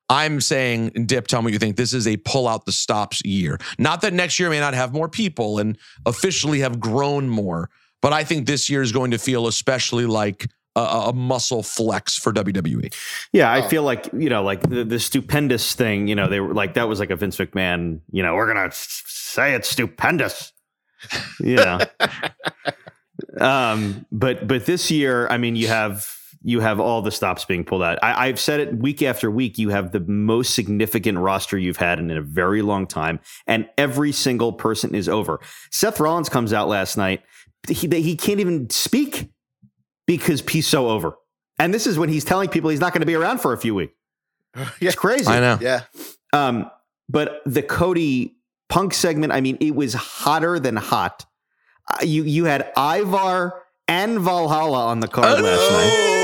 I'm 0.08 0.40
saying, 0.40 0.90
Dip, 1.08 1.26
tell 1.26 1.42
me 1.42 1.46
what 1.46 1.54
you 1.54 1.58
think. 1.60 1.78
This 1.78 1.94
is 1.94 2.08
a 2.08 2.16
pull 2.18 2.48
out 2.48 2.66
the 2.66 2.72
stops 2.72 3.24
year. 3.26 3.58
Not 3.80 4.02
that 4.02 4.14
next 4.14 4.38
year 4.40 4.52
may 4.52 4.60
not 4.60 4.76
have 4.76 4.94
more 4.94 5.10
people 5.10 5.58
and 5.58 5.80
officially 6.06 6.60
have 6.60 6.80
grown 6.80 7.28
more, 7.28 7.72
but 8.04 8.14
I 8.14 8.24
think 8.24 8.46
this 8.46 8.70
year 8.70 8.84
is 8.84 8.92
going 8.92 9.10
to 9.10 9.18
feel 9.18 9.48
especially 9.48 10.06
like 10.06 10.48
a, 10.78 11.10
a 11.10 11.14
muscle 11.14 11.64
flex 11.64 12.18
for. 12.18 12.32
WWE. 12.34 12.94
Yeah, 13.34 13.52
I 13.52 13.66
Oh. 13.66 13.68
feel 13.70 13.84
like 13.84 14.10
you 14.14 14.30
know, 14.30 14.44
like 14.44 14.62
the, 14.70 14.84
the 14.84 15.00
stupendous 15.00 15.74
thing. 15.76 16.08
You 16.08 16.16
know, 16.16 16.28
they 16.28 16.40
were 16.40 16.54
like 16.54 16.76
that 16.76 16.88
was 16.88 17.00
like 17.00 17.10
a 17.10 17.16
Vince 17.16 17.38
McMahon. 17.38 18.00
You 18.12 18.22
know, 18.24 18.36
we're 18.36 18.48
gonna 18.48 18.68
s- 18.68 19.04
say 19.08 19.54
it's 19.54 19.70
stupendous. 19.70 20.54
You 21.40 21.56
know, 21.58 21.80
um, 23.40 24.06
but 24.12 24.48
but 24.48 24.66
this 24.66 24.90
year, 24.92 25.28
I 25.30 25.38
mean, 25.38 25.56
you 25.56 25.68
have 25.68 26.08
you 26.44 26.60
have 26.60 26.80
all 26.80 27.02
the 27.02 27.12
stops 27.12 27.46
being 27.46 27.64
pulled 27.64 27.82
out. 27.84 27.98
I, 28.04 28.28
I've 28.28 28.40
said 28.40 28.60
it 28.60 28.78
week 28.78 29.02
after 29.02 29.30
week. 29.32 29.58
You 29.58 29.70
have 29.70 29.92
the 29.92 30.00
most 30.02 30.54
significant 30.54 31.18
roster 31.18 31.58
you've 31.58 31.78
had 31.78 32.00
in, 32.00 32.10
in 32.12 32.18
a 32.18 32.22
very 32.22 32.62
long 32.62 32.88
time, 32.88 33.20
and 33.48 33.68
every 33.78 34.12
single 34.12 34.54
person 34.54 34.94
is 34.96 35.10
over. 35.10 35.40
Seth 35.72 36.00
Rollins 36.00 36.30
comes 36.30 36.54
out 36.54 36.68
last 36.68 36.98
night. 36.98 37.22
He 37.68 37.88
he 37.88 38.16
can't 38.16 38.40
even 38.40 38.70
speak 38.70 39.30
because 40.08 40.42
he's 40.50 40.68
so 40.68 40.90
over. 40.90 41.16
And 41.60 41.74
this 41.74 41.86
is 41.86 42.00
when 42.00 42.10
he's 42.10 42.26
telling 42.26 42.50
people 42.50 42.70
he's 42.70 42.80
not 42.80 42.94
going 42.94 43.02
to 43.02 43.08
be 43.08 43.16
around 43.16 43.40
for 43.40 43.54
a 43.54 43.58
few 43.58 43.76
weeks. 43.76 43.94
yeah. 44.56 44.64
It's 44.82 44.96
crazy. 44.96 45.28
I 45.28 45.40
know. 45.40 45.60
Yeah. 45.62 45.82
Um, 46.34 46.72
but 47.10 47.42
the 47.46 47.62
Cody 47.62 48.36
Punk 48.70 48.94
segment, 48.94 49.32
I 49.32 49.42
mean, 49.42 49.58
it 49.62 49.76
was 49.76 49.94
hotter 49.94 50.60
than 50.60 50.76
hot. 50.76 51.26
Uh, 51.90 52.04
you 52.04 52.24
you 52.24 52.46
had 52.46 52.72
Ivar 52.76 53.64
and 53.88 54.20
Valhalla 54.20 54.88
on 54.88 55.00
the 55.00 55.08
card 55.08 55.42
last 55.42 55.72
night. 55.72 55.90
Oh, 55.90 56.18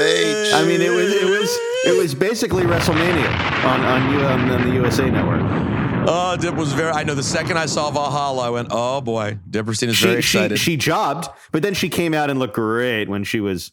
H. 0.00 0.54
I 0.54 0.64
mean, 0.66 0.80
it 0.80 0.90
was 0.90 1.12
it 1.12 1.24
was 1.24 1.58
it 1.86 1.96
was 1.96 2.14
basically 2.14 2.64
WrestleMania 2.64 3.28
on 3.64 3.80
on, 3.82 4.12
U, 4.12 4.20
on, 4.20 4.50
on 4.50 4.68
the 4.68 4.74
USA 4.74 5.08
Network. 5.08 5.73
Oh, 6.06 6.36
Dip 6.38 6.54
was 6.54 6.72
very. 6.74 6.90
I 6.90 7.02
know 7.02 7.14
the 7.14 7.22
second 7.22 7.56
I 7.56 7.64
saw 7.66 7.90
Valhalla, 7.90 8.46
I 8.46 8.50
went, 8.50 8.68
"Oh 8.70 9.00
boy, 9.00 9.38
Diperstein 9.48 9.88
is 9.88 9.98
very 9.98 10.20
She, 10.20 10.28
she 10.28 10.38
excited." 10.38 10.58
she 10.58 10.76
jobbed, 10.76 11.28
but 11.50 11.62
then 11.62 11.72
she 11.72 11.88
came 11.88 12.12
out 12.12 12.28
and 12.28 12.38
looked 12.38 12.54
great 12.54 13.08
when 13.08 13.24
she 13.24 13.40
was, 13.40 13.72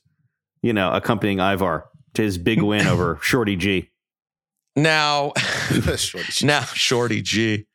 you 0.62 0.72
know, 0.72 0.94
accompanying 0.94 1.40
Ivar 1.40 1.90
to 2.14 2.22
his 2.22 2.38
big 2.38 2.62
win 2.62 2.88
over 2.88 3.20
Shorty 3.22 3.58
G. 3.58 3.90
now, 4.78 5.34
Shorty. 5.98 6.32
now, 6.46 6.62
Shorty 6.62 7.22
G. 7.22 7.66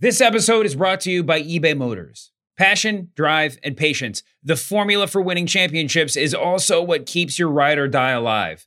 This 0.00 0.20
episode 0.20 0.66
is 0.66 0.74
brought 0.74 1.00
to 1.02 1.10
you 1.12 1.22
by 1.22 1.40
eBay 1.42 1.76
Motors. 1.76 2.32
Passion, 2.56 3.10
drive, 3.14 3.58
and 3.62 3.76
patience. 3.76 4.24
The 4.42 4.56
formula 4.56 5.06
for 5.06 5.20
winning 5.22 5.46
championships 5.46 6.16
is 6.16 6.34
also 6.34 6.82
what 6.82 7.06
keeps 7.06 7.38
your 7.38 7.48
ride 7.48 7.78
or 7.78 7.86
die 7.86 8.10
alive. 8.10 8.66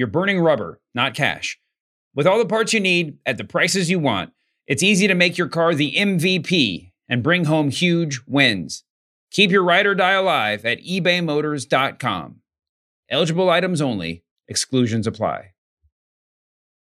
you're 0.00 0.06
burning 0.06 0.40
rubber, 0.40 0.80
not 0.94 1.12
cash. 1.12 1.60
With 2.14 2.26
all 2.26 2.38
the 2.38 2.46
parts 2.46 2.72
you 2.72 2.80
need 2.80 3.18
at 3.26 3.36
the 3.36 3.44
prices 3.44 3.90
you 3.90 3.98
want, 3.98 4.32
it's 4.66 4.82
easy 4.82 5.06
to 5.06 5.14
make 5.14 5.36
your 5.36 5.46
car 5.46 5.74
the 5.74 5.92
MVP 5.94 6.90
and 7.06 7.22
bring 7.22 7.44
home 7.44 7.68
huge 7.68 8.22
wins. 8.26 8.82
Keep 9.30 9.50
your 9.50 9.62
ride 9.62 9.84
or 9.84 9.94
die 9.94 10.12
alive 10.12 10.64
at 10.64 10.82
ebaymotors.com. 10.82 12.36
Eligible 13.10 13.50
items 13.50 13.82
only, 13.82 14.24
exclusions 14.48 15.06
apply. 15.06 15.52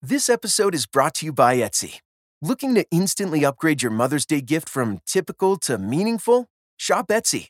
This 0.02 0.30
episode 0.30 0.74
is 0.74 0.86
brought 0.86 1.16
to 1.16 1.26
you 1.26 1.34
by 1.34 1.58
Etsy. 1.58 2.00
Looking 2.42 2.74
to 2.76 2.86
instantly 2.90 3.44
upgrade 3.44 3.84
your 3.84 3.92
Mother's 3.92 4.26
Day 4.26 4.40
gift 4.40 4.70
from 4.70 5.00
typical 5.06 5.58
to 5.58 5.78
meaningful? 5.78 6.48
Shop 6.78 7.10
Etsy. 7.10 7.50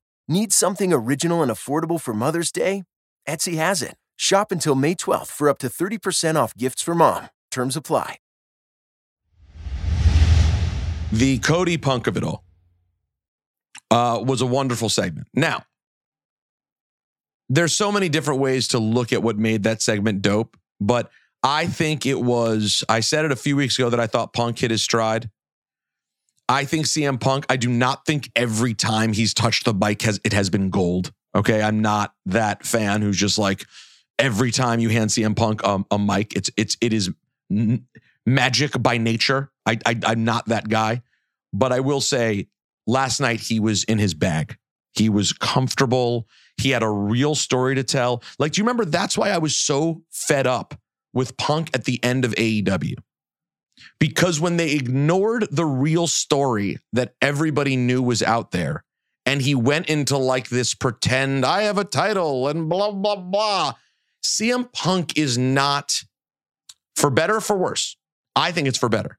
Need 0.31 0.53
something 0.53 0.93
original 0.93 1.41
and 1.41 1.51
affordable 1.51 1.99
for 1.99 2.13
Mother's 2.13 2.53
Day? 2.53 2.83
Etsy 3.27 3.57
has 3.57 3.81
it. 3.81 3.95
Shop 4.15 4.49
until 4.49 4.75
May 4.75 4.95
12th 4.95 5.27
for 5.27 5.49
up 5.49 5.59
to 5.59 5.67
30% 5.67 6.37
off 6.37 6.55
gifts 6.55 6.81
for 6.81 6.95
mom. 6.95 7.27
Terms 7.51 7.75
apply. 7.75 8.15
The 11.11 11.39
Cody 11.39 11.77
Punk 11.77 12.07
of 12.07 12.15
it 12.15 12.23
all 12.23 12.45
uh, 13.89 14.23
was 14.25 14.39
a 14.39 14.45
wonderful 14.45 14.87
segment. 14.87 15.27
Now, 15.33 15.65
there's 17.49 17.75
so 17.75 17.91
many 17.91 18.07
different 18.07 18.39
ways 18.39 18.69
to 18.69 18.79
look 18.79 19.11
at 19.11 19.21
what 19.21 19.37
made 19.37 19.63
that 19.63 19.81
segment 19.81 20.21
dope, 20.21 20.55
but 20.79 21.11
I 21.43 21.65
think 21.65 22.05
it 22.05 22.21
was, 22.21 22.85
I 22.87 23.01
said 23.01 23.25
it 23.25 23.33
a 23.33 23.35
few 23.35 23.57
weeks 23.57 23.77
ago 23.77 23.89
that 23.89 23.99
I 23.99 24.07
thought 24.07 24.31
Punk 24.31 24.59
hit 24.59 24.71
his 24.71 24.81
stride. 24.81 25.29
I 26.51 26.65
think 26.65 26.85
CM 26.85 27.19
Punk, 27.19 27.45
I 27.49 27.55
do 27.57 27.69
not 27.69 28.05
think 28.05 28.29
every 28.35 28.73
time 28.73 29.13
he's 29.13 29.33
touched 29.33 29.65
the 29.65 29.73
bike 29.73 30.01
has 30.03 30.19
it 30.23 30.33
has 30.33 30.49
been 30.49 30.69
gold. 30.69 31.13
Okay. 31.33 31.61
I'm 31.61 31.81
not 31.81 32.13
that 32.25 32.65
fan 32.65 33.01
who's 33.01 33.17
just 33.17 33.37
like 33.37 33.65
every 34.19 34.51
time 34.51 34.79
you 34.79 34.89
hand 34.89 35.09
CM 35.09 35.35
Punk 35.35 35.63
um, 35.63 35.85
a 35.89 35.97
mic, 35.97 36.35
it's 36.35 36.49
it's 36.57 36.77
it 36.81 36.93
is 36.93 37.09
n- 37.49 37.87
magic 38.25 38.81
by 38.81 38.97
nature. 38.97 39.51
I, 39.65 39.79
I 39.85 39.99
I'm 40.05 40.25
not 40.25 40.47
that 40.47 40.67
guy. 40.67 41.01
But 41.53 41.71
I 41.71 41.79
will 41.79 42.01
say 42.01 42.47
last 42.87 43.19
night 43.19 43.39
he 43.41 43.59
was 43.59 43.83
in 43.85 43.97
his 43.97 44.13
bag. 44.13 44.57
He 44.93 45.09
was 45.09 45.33
comfortable. 45.33 46.27
He 46.57 46.71
had 46.71 46.83
a 46.83 46.89
real 46.89 47.35
story 47.35 47.75
to 47.75 47.83
tell. 47.83 48.23
Like, 48.39 48.53
do 48.53 48.59
you 48.59 48.65
remember 48.65 48.85
that's 48.85 49.17
why 49.17 49.29
I 49.29 49.37
was 49.37 49.55
so 49.55 50.03
fed 50.09 50.47
up 50.47 50.75
with 51.13 51.37
Punk 51.37 51.69
at 51.73 51.85
the 51.85 52.03
end 52.03 52.25
of 52.25 52.33
AEW? 52.35 52.95
Because 53.99 54.39
when 54.39 54.57
they 54.57 54.71
ignored 54.71 55.47
the 55.51 55.65
real 55.65 56.07
story 56.07 56.77
that 56.93 57.15
everybody 57.21 57.75
knew 57.75 58.01
was 58.01 58.21
out 58.23 58.51
there, 58.51 58.83
and 59.25 59.41
he 59.41 59.53
went 59.55 59.87
into 59.87 60.17
like 60.17 60.49
this 60.49 60.73
pretend, 60.73 61.45
I 61.45 61.63
have 61.63 61.77
a 61.77 61.83
title 61.83 62.47
and 62.47 62.67
blah, 62.67 62.91
blah, 62.91 63.15
blah. 63.15 63.73
CM 64.23 64.71
Punk 64.71 65.17
is 65.17 65.37
not, 65.37 66.03
for 66.95 67.09
better 67.09 67.37
or 67.37 67.41
for 67.41 67.57
worse, 67.57 67.97
I 68.35 68.51
think 68.51 68.67
it's 68.67 68.77
for 68.77 68.89
better. 68.89 69.17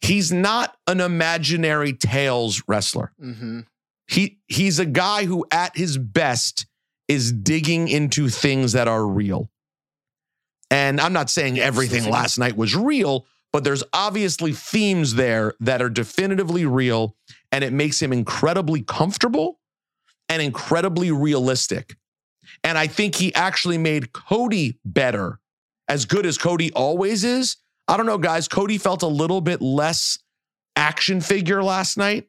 He's 0.00 0.30
not 0.30 0.76
an 0.86 1.00
imaginary 1.00 1.94
tales 1.94 2.62
wrestler. 2.68 3.12
Mm-hmm. 3.22 3.60
He 4.06 4.38
he's 4.48 4.78
a 4.78 4.84
guy 4.84 5.24
who 5.24 5.46
at 5.50 5.74
his 5.76 5.96
best 5.96 6.66
is 7.08 7.32
digging 7.32 7.88
into 7.88 8.28
things 8.28 8.72
that 8.72 8.86
are 8.86 9.06
real. 9.06 9.50
And 10.70 11.00
I'm 11.00 11.12
not 11.12 11.30
saying 11.30 11.58
everything 11.58 12.10
last 12.10 12.38
night 12.38 12.56
was 12.56 12.74
real, 12.74 13.26
but 13.54 13.62
there's 13.62 13.84
obviously 13.92 14.50
themes 14.50 15.14
there 15.14 15.54
that 15.60 15.80
are 15.80 15.88
definitively 15.88 16.66
real 16.66 17.14
and 17.52 17.62
it 17.62 17.72
makes 17.72 18.02
him 18.02 18.12
incredibly 18.12 18.82
comfortable 18.82 19.60
and 20.28 20.42
incredibly 20.42 21.12
realistic. 21.12 21.96
And 22.64 22.76
I 22.76 22.88
think 22.88 23.14
he 23.14 23.32
actually 23.32 23.78
made 23.78 24.12
Cody 24.12 24.80
better. 24.84 25.38
As 25.86 26.04
good 26.04 26.26
as 26.26 26.36
Cody 26.36 26.72
always 26.72 27.22
is. 27.22 27.58
I 27.86 27.96
don't 27.96 28.06
know 28.06 28.18
guys, 28.18 28.48
Cody 28.48 28.76
felt 28.76 29.02
a 29.02 29.06
little 29.06 29.40
bit 29.40 29.62
less 29.62 30.18
action 30.74 31.20
figure 31.20 31.62
last 31.62 31.96
night 31.96 32.28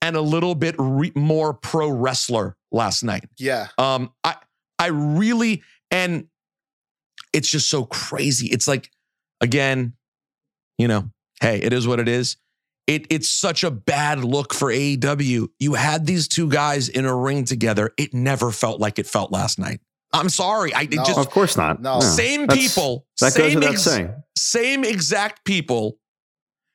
and 0.00 0.16
a 0.16 0.20
little 0.20 0.56
bit 0.56 0.74
re- 0.76 1.12
more 1.14 1.54
pro 1.54 1.88
wrestler 1.88 2.56
last 2.72 3.04
night. 3.04 3.28
Yeah. 3.38 3.68
Um, 3.78 4.12
I 4.24 4.34
I 4.76 4.88
really 4.88 5.62
and 5.92 6.26
it's 7.32 7.48
just 7.48 7.70
so 7.70 7.84
crazy. 7.84 8.48
It's 8.48 8.66
like 8.66 8.90
again, 9.40 9.92
you 10.78 10.88
know, 10.88 11.10
hey, 11.40 11.58
it 11.58 11.72
is 11.72 11.86
what 11.86 12.00
it 12.00 12.08
is. 12.08 12.36
It 12.86 13.06
it's 13.10 13.30
such 13.30 13.62
a 13.64 13.70
bad 13.70 14.24
look 14.24 14.52
for 14.52 14.68
AEW. 14.72 15.48
You 15.60 15.74
had 15.74 16.04
these 16.06 16.26
two 16.28 16.48
guys 16.48 16.88
in 16.88 17.04
a 17.04 17.14
ring 17.14 17.44
together. 17.44 17.92
It 17.96 18.12
never 18.12 18.50
felt 18.50 18.80
like 18.80 18.98
it 18.98 19.06
felt 19.06 19.30
last 19.30 19.58
night. 19.58 19.80
I'm 20.12 20.28
sorry. 20.28 20.74
I 20.74 20.88
No. 20.90 21.04
just 21.04 21.18
Of 21.18 21.30
course 21.30 21.56
not. 21.56 21.80
No. 21.80 22.00
same 22.00 22.46
That's- 22.46 22.58
people. 22.74 23.06
That 23.20 23.32
same 23.32 23.42
goes 23.46 23.54
without 23.54 23.72
ex- 23.74 23.82
saying. 23.84 24.12
same 24.36 24.84
exact 24.84 25.44
people, 25.44 25.98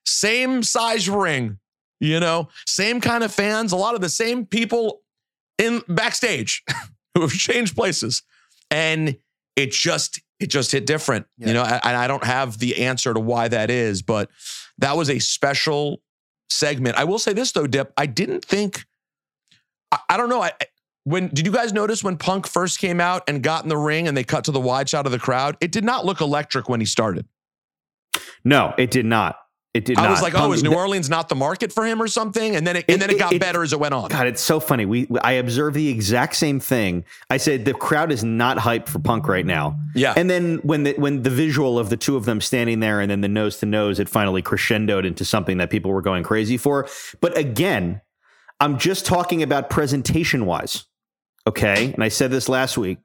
same 0.05 0.63
size 0.63 1.09
ring, 1.09 1.59
you 1.99 2.19
know, 2.19 2.49
same 2.65 3.01
kind 3.01 3.23
of 3.23 3.33
fans, 3.33 3.71
a 3.71 3.75
lot 3.75 3.93
of 3.95 4.01
the 4.01 4.09
same 4.09 4.45
people 4.45 5.01
in 5.57 5.81
backstage 5.87 6.63
who 7.15 7.21
have 7.21 7.31
changed 7.31 7.75
places. 7.75 8.23
And 8.71 9.17
it 9.55 9.71
just 9.71 10.21
it 10.39 10.47
just 10.47 10.71
hit 10.71 10.85
different. 10.85 11.25
Yeah. 11.37 11.47
You 11.47 11.53
know, 11.55 11.63
and 11.63 11.97
I 11.97 12.07
don't 12.07 12.23
have 12.23 12.57
the 12.59 12.83
answer 12.83 13.13
to 13.13 13.19
why 13.19 13.47
that 13.47 13.69
is, 13.69 14.01
but 14.01 14.29
that 14.77 14.95
was 14.95 15.09
a 15.09 15.19
special 15.19 16.01
segment. 16.49 16.97
I 16.97 17.03
will 17.03 17.19
say 17.19 17.33
this 17.33 17.51
though, 17.51 17.67
Dip, 17.67 17.91
I 17.97 18.05
didn't 18.05 18.45
think 18.45 18.85
I, 19.91 19.99
I 20.09 20.17
don't 20.17 20.29
know. 20.29 20.41
I, 20.41 20.51
when 21.03 21.29
did 21.29 21.45
you 21.45 21.53
guys 21.53 21.71
notice 21.71 22.03
when 22.03 22.17
Punk 22.17 22.47
first 22.47 22.79
came 22.79 22.99
out 22.99 23.23
and 23.29 23.41
got 23.41 23.63
in 23.63 23.69
the 23.69 23.77
ring 23.77 24.07
and 24.07 24.17
they 24.17 24.23
cut 24.23 24.43
to 24.45 24.51
the 24.51 24.59
wide 24.59 24.89
shot 24.89 25.05
of 25.05 25.11
the 25.11 25.19
crowd? 25.19 25.55
It 25.61 25.71
did 25.71 25.83
not 25.83 26.05
look 26.05 26.19
electric 26.19 26.67
when 26.67 26.79
he 26.79 26.85
started. 26.85 27.25
No, 28.43 28.73
it 28.77 28.91
did 28.91 29.05
not. 29.05 29.37
It 29.77 29.85
did 29.85 29.99
I 29.99 30.05
not. 30.05 30.09
was 30.09 30.21
like, 30.23 30.33
oh, 30.35 30.53
is 30.53 30.63
New 30.63 30.73
Orleans 30.73 31.07
not 31.07 31.29
the 31.29 31.35
market 31.35 31.71
for 31.71 31.85
him 31.85 32.01
or 32.01 32.07
something? 32.07 32.55
And 32.55 32.65
then 32.65 32.77
it, 32.77 32.85
and 32.87 32.99
then 32.99 33.11
it 33.11 33.19
got 33.19 33.39
better 33.39 33.61
as 33.61 33.73
it 33.73 33.79
went 33.79 33.93
on. 33.93 34.09
God, 34.09 34.25
it's 34.25 34.41
so 34.41 34.59
funny. 34.59 34.87
We 34.87 35.07
I 35.21 35.33
observed 35.33 35.75
the 35.75 35.89
exact 35.89 36.35
same 36.35 36.59
thing. 36.59 37.05
I 37.29 37.37
said 37.37 37.63
the 37.65 37.75
crowd 37.75 38.11
is 38.11 38.23
not 38.23 38.57
hyped 38.57 38.89
for 38.89 38.97
Punk 38.97 39.27
right 39.27 39.45
now. 39.45 39.77
Yeah. 39.93 40.15
And 40.17 40.31
then 40.31 40.57
when 40.63 40.81
the 40.81 40.95
when 40.97 41.21
the 41.21 41.29
visual 41.29 41.77
of 41.77 41.89
the 41.91 41.97
two 41.97 42.15
of 42.15 42.25
them 42.25 42.41
standing 42.41 42.79
there 42.79 42.99
and 42.99 43.11
then 43.11 43.21
the 43.21 43.27
nose 43.27 43.57
to 43.57 43.67
nose, 43.67 43.99
it 43.99 44.09
finally 44.09 44.41
crescendoed 44.41 45.05
into 45.05 45.23
something 45.23 45.57
that 45.57 45.69
people 45.69 45.91
were 45.91 46.01
going 46.01 46.23
crazy 46.23 46.57
for. 46.57 46.87
But 47.21 47.37
again, 47.37 48.01
I'm 48.59 48.79
just 48.79 49.05
talking 49.05 49.43
about 49.43 49.69
presentation 49.69 50.47
wise. 50.47 50.85
Okay. 51.45 51.93
And 51.93 52.03
I 52.03 52.07
said 52.09 52.31
this 52.31 52.49
last 52.49 52.79
week. 52.79 52.97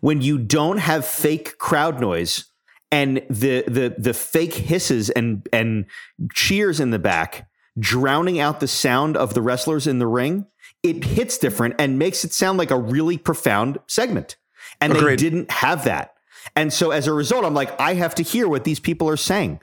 when 0.00 0.20
you 0.20 0.36
don't 0.38 0.78
have 0.78 1.06
fake 1.06 1.56
crowd 1.58 2.00
noise 2.00 2.51
and 2.92 3.22
the 3.28 3.64
the 3.66 3.94
the 3.98 4.14
fake 4.14 4.54
hisses 4.54 5.10
and 5.10 5.48
and 5.52 5.86
cheers 6.32 6.78
in 6.78 6.90
the 6.90 6.98
back 7.00 7.48
drowning 7.78 8.38
out 8.38 8.60
the 8.60 8.68
sound 8.68 9.16
of 9.16 9.34
the 9.34 9.42
wrestlers 9.42 9.86
in 9.86 9.98
the 9.98 10.06
ring, 10.06 10.46
it 10.82 11.04
hits 11.04 11.38
different 11.38 11.74
and 11.78 11.98
makes 11.98 12.24
it 12.24 12.32
sound 12.32 12.58
like 12.58 12.70
a 12.70 12.78
really 12.78 13.16
profound 13.16 13.78
segment. 13.88 14.36
And 14.80 14.92
Agreed. 14.92 15.10
they 15.12 15.16
didn't 15.16 15.50
have 15.50 15.84
that. 15.84 16.14
And 16.56 16.72
so 16.72 16.90
as 16.90 17.06
a 17.06 17.12
result, 17.12 17.44
I'm 17.44 17.54
like, 17.54 17.78
I 17.80 17.94
have 17.94 18.14
to 18.16 18.22
hear 18.22 18.48
what 18.48 18.64
these 18.64 18.80
people 18.80 19.08
are 19.08 19.16
saying. 19.16 19.60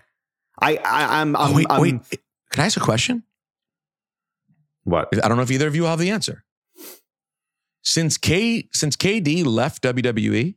I, 0.61 0.77
I 0.77 1.21
I'm, 1.21 1.35
oh, 1.35 1.39
I'm, 1.39 1.51
Oh, 1.51 1.55
wait, 1.55 1.67
I'm 1.69 1.81
wait. 1.81 2.19
Can 2.49 2.63
I 2.63 2.65
ask 2.65 2.77
a 2.77 2.81
question? 2.81 3.23
what? 4.83 5.09
I 5.23 5.27
don't 5.27 5.37
know 5.37 5.43
if 5.43 5.51
either 5.51 5.67
of 5.67 5.75
you 5.75 5.83
have 5.83 5.99
the 5.99 6.09
answer. 6.09 6.43
Since 7.83 8.17
K 8.17 8.67
since 8.73 8.95
KD 8.95 9.45
left 9.45 9.83
WWE, 9.83 10.55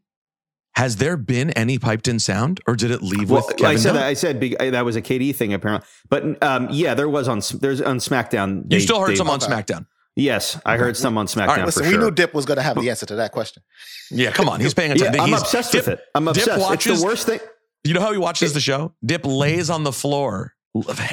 has 0.74 0.96
there 0.96 1.16
been 1.16 1.50
any 1.50 1.78
piped 1.78 2.08
in 2.08 2.18
sound, 2.18 2.60
or 2.66 2.74
did 2.76 2.90
it 2.90 3.02
leave 3.02 3.30
Well, 3.30 3.44
with 3.46 3.56
Kevin 3.56 3.76
I 3.76 3.76
said 3.76 3.88
Dunn? 3.90 3.96
that, 3.96 4.06
I 4.06 4.14
said 4.14 4.40
big- 4.40 4.58
that 4.58 4.84
was 4.84 4.96
a 4.96 5.02
KD 5.02 5.34
thing 5.34 5.52
apparently, 5.52 5.86
but 6.08 6.42
um, 6.42 6.68
yeah, 6.70 6.94
there 6.94 7.08
was 7.08 7.28
on 7.28 7.40
there's 7.60 7.80
on 7.82 7.98
SmackDown. 7.98 8.62
you 8.64 8.64
they- 8.70 8.78
still 8.80 9.00
heard 9.00 9.10
they- 9.10 9.16
some 9.16 9.28
on 9.30 9.42
Okay. 9.42 9.52
SmackDown. 9.52 9.86
Yes, 10.14 10.60
I 10.66 10.76
heard 10.76 10.94
some 10.96 11.16
on 11.16 11.26
SmackDown 11.26 11.46
right, 11.48 11.60
for 11.60 11.66
Listen, 11.66 11.84
sure. 11.84 11.92
we 11.92 12.04
knew 12.04 12.10
Dip 12.10 12.34
was 12.34 12.44
going 12.44 12.56
to 12.58 12.62
have 12.62 12.78
the 12.78 12.90
answer 12.90 13.06
to 13.06 13.14
that 13.16 13.32
question. 13.32 13.62
Yeah, 14.10 14.30
come 14.30 14.46
on, 14.48 14.60
he's 14.60 14.74
paying 14.74 14.90
yeah, 14.90 14.96
attention. 15.06 15.20
I'm 15.22 15.28
He's- 15.28 15.40
obsessed 15.40 15.72
Dip- 15.72 15.86
with 15.86 15.94
it. 15.94 16.00
I'm 16.14 16.24
Dip 16.26 16.36
obsessed. 16.36 16.86
it's 16.86 17.00
the 17.00 17.06
worst 17.06 17.26
thing. 17.26 17.40
You 17.84 17.94
know 17.94 18.00
how 18.00 18.12
he 18.12 18.18
watches 18.18 18.52
the 18.52 18.60
show? 18.60 18.92
Dip 19.04 19.24
lays 19.24 19.70
on 19.70 19.84
the 19.84 19.92
floor, 19.92 20.54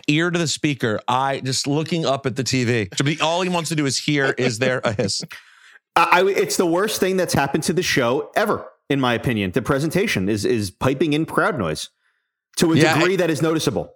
ear 0.09 0.29
to 0.31 0.37
the 0.37 0.47
speaker, 0.47 0.99
eye 1.07 1.41
just 1.43 1.65
looking 1.65 2.05
up 2.05 2.25
at 2.25 2.35
the 2.35 2.43
TV. 2.43 2.89
To 2.97 3.03
be 3.05 3.19
all 3.21 3.41
he 3.41 3.49
wants 3.49 3.69
to 3.69 3.75
do 3.75 3.85
is 3.85 3.97
hear, 3.97 4.35
is 4.37 4.59
there 4.59 4.79
a 4.83 4.91
hiss? 4.93 5.23
I, 5.95 6.21
I- 6.21 6.29
it's 6.29 6.57
the 6.57 6.65
worst 6.65 6.99
thing 6.99 7.15
that's 7.17 7.33
happened 7.33 7.63
to 7.63 7.73
the 7.73 7.81
show 7.83 8.31
ever, 8.35 8.68
in 8.89 8.99
my 8.99 9.13
opinion. 9.13 9.51
The 9.51 9.61
presentation 9.61 10.27
is 10.29 10.45
is 10.45 10.71
piping 10.71 11.13
in 11.13 11.25
crowd 11.25 11.57
noise 11.57 11.89
to 12.57 12.73
a 12.73 12.75
Yeah, 12.75 12.97
degree 12.97 13.13
I- 13.13 13.17
that 13.17 13.29
is 13.29 13.41
noticeable. 13.41 13.93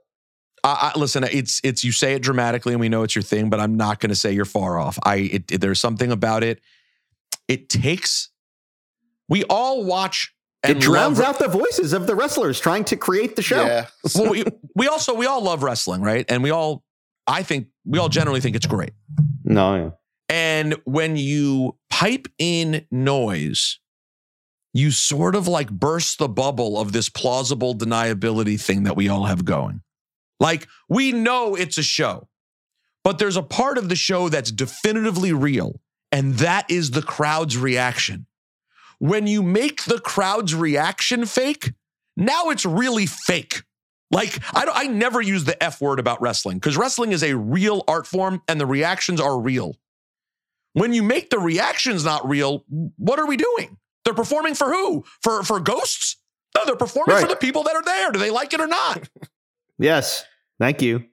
I, 0.65 0.93
I, 0.95 0.97
listen, 0.99 1.25
it's 1.25 1.59
it's 1.63 1.83
you 1.83 1.91
say 1.91 2.13
it 2.13 2.21
dramatically, 2.21 2.73
and 2.73 2.79
we 2.79 2.87
know 2.89 3.03
it's 3.03 3.15
your 3.15 3.23
thing, 3.23 3.49
but 3.49 3.59
I'm 3.59 3.75
not 3.75 3.99
going 3.99 4.09
to 4.11 4.15
say 4.15 4.31
you're 4.31 4.45
far 4.45 4.79
off. 4.79 4.97
I 5.03 5.15
it, 5.17 5.51
it- 5.51 5.61
there's 5.61 5.79
something 5.79 6.11
about 6.11 6.43
it. 6.43 6.61
It 7.47 7.67
takes. 7.69 8.29
We 9.29 9.43
all 9.45 9.83
watch. 9.83 10.33
And 10.65 10.77
It 10.77 10.81
drowns 10.81 11.19
love- 11.19 11.27
out 11.35 11.39
the 11.39 11.49
voices 11.49 11.91
of 11.91 12.07
the 12.07 12.15
wrestlers 12.15 12.57
trying 12.57 12.85
to 12.85 12.95
create 12.95 13.35
the 13.35 13.41
show. 13.41 13.65
Yeah. 13.65 13.87
well, 14.15 14.29
we, 14.31 14.45
we 14.75 14.87
also 14.87 15.13
we 15.13 15.25
all 15.25 15.41
love 15.43 15.61
wrestling, 15.61 16.01
right? 16.01 16.25
And 16.29 16.41
we 16.41 16.51
all, 16.51 16.85
I 17.27 17.43
think, 17.43 17.67
we 17.85 17.99
all 17.99 18.07
generally 18.07 18.39
think 18.39 18.55
it's 18.55 18.65
great. 18.65 18.91
No, 19.43 19.75
yeah. 19.75 19.89
And 20.29 20.75
when 20.85 21.17
you 21.17 21.75
pipe 21.89 22.29
in 22.39 22.85
noise, 22.91 23.79
you 24.73 24.91
sort 24.91 25.35
of 25.35 25.47
like 25.47 25.69
burst 25.69 26.17
the 26.17 26.27
bubble 26.27 26.79
of 26.79 26.91
this 26.91 27.09
plausible 27.09 27.75
deniability 27.75 28.59
thing 28.59 28.83
that 28.83 28.95
we 28.95 29.07
all 29.07 29.25
have 29.25 29.45
going. 29.45 29.81
Like, 30.39 30.67
we 30.89 31.11
know 31.11 31.55
it's 31.55 31.77
a 31.77 31.83
show, 31.83 32.27
but 33.03 33.19
there's 33.19 33.37
a 33.37 33.43
part 33.43 33.77
of 33.77 33.87
the 33.89 33.95
show 33.95 34.29
that's 34.29 34.51
definitively 34.51 35.31
real, 35.31 35.79
and 36.11 36.35
that 36.35 36.65
is 36.69 36.91
the 36.91 37.01
crowd's 37.03 37.57
reaction. 37.57 38.25
When 38.99 39.27
you 39.27 39.43
make 39.43 39.83
the 39.85 39.99
crowd's 39.99 40.55
reaction 40.55 41.25
fake, 41.25 41.73
now 42.17 42.49
it's 42.49 42.65
really 42.65 43.05
fake. 43.05 43.63
Like, 44.11 44.39
I, 44.55 44.65
don't- 44.65 44.77
I 44.77 44.87
never 44.87 45.21
use 45.21 45.43
the 45.43 45.61
F 45.61 45.81
word 45.81 45.99
about 45.99 46.21
wrestling 46.21 46.57
because 46.57 46.77
wrestling 46.77 47.11
is 47.11 47.23
a 47.23 47.35
real 47.35 47.83
art 47.87 48.05
form 48.07 48.41
and 48.47 48.59
the 48.59 48.65
reactions 48.65 49.19
are 49.19 49.39
real. 49.39 49.75
When 50.73 50.93
you 50.93 51.03
make 51.03 51.29
the 51.29 51.39
reactions 51.39 52.03
not 52.03 52.27
real, 52.27 52.63
what 52.97 53.19
are 53.19 53.27
we 53.27 53.37
doing? 53.37 53.77
They're 54.05 54.13
performing 54.13 54.55
for 54.55 54.67
who? 54.67 55.03
For 55.21 55.43
for 55.43 55.59
ghosts? 55.59 56.17
No, 56.55 56.65
they're 56.65 56.75
performing 56.75 57.17
for 57.17 57.27
the 57.27 57.35
people 57.35 57.63
that 57.63 57.75
are 57.75 57.83
there. 57.83 58.11
Do 58.11 58.19
they 58.19 58.29
like 58.29 58.53
it 58.53 58.61
or 58.61 58.67
not? 58.67 59.09
Yes. 59.79 60.23
Thank 60.59 60.83
you. 60.83 61.03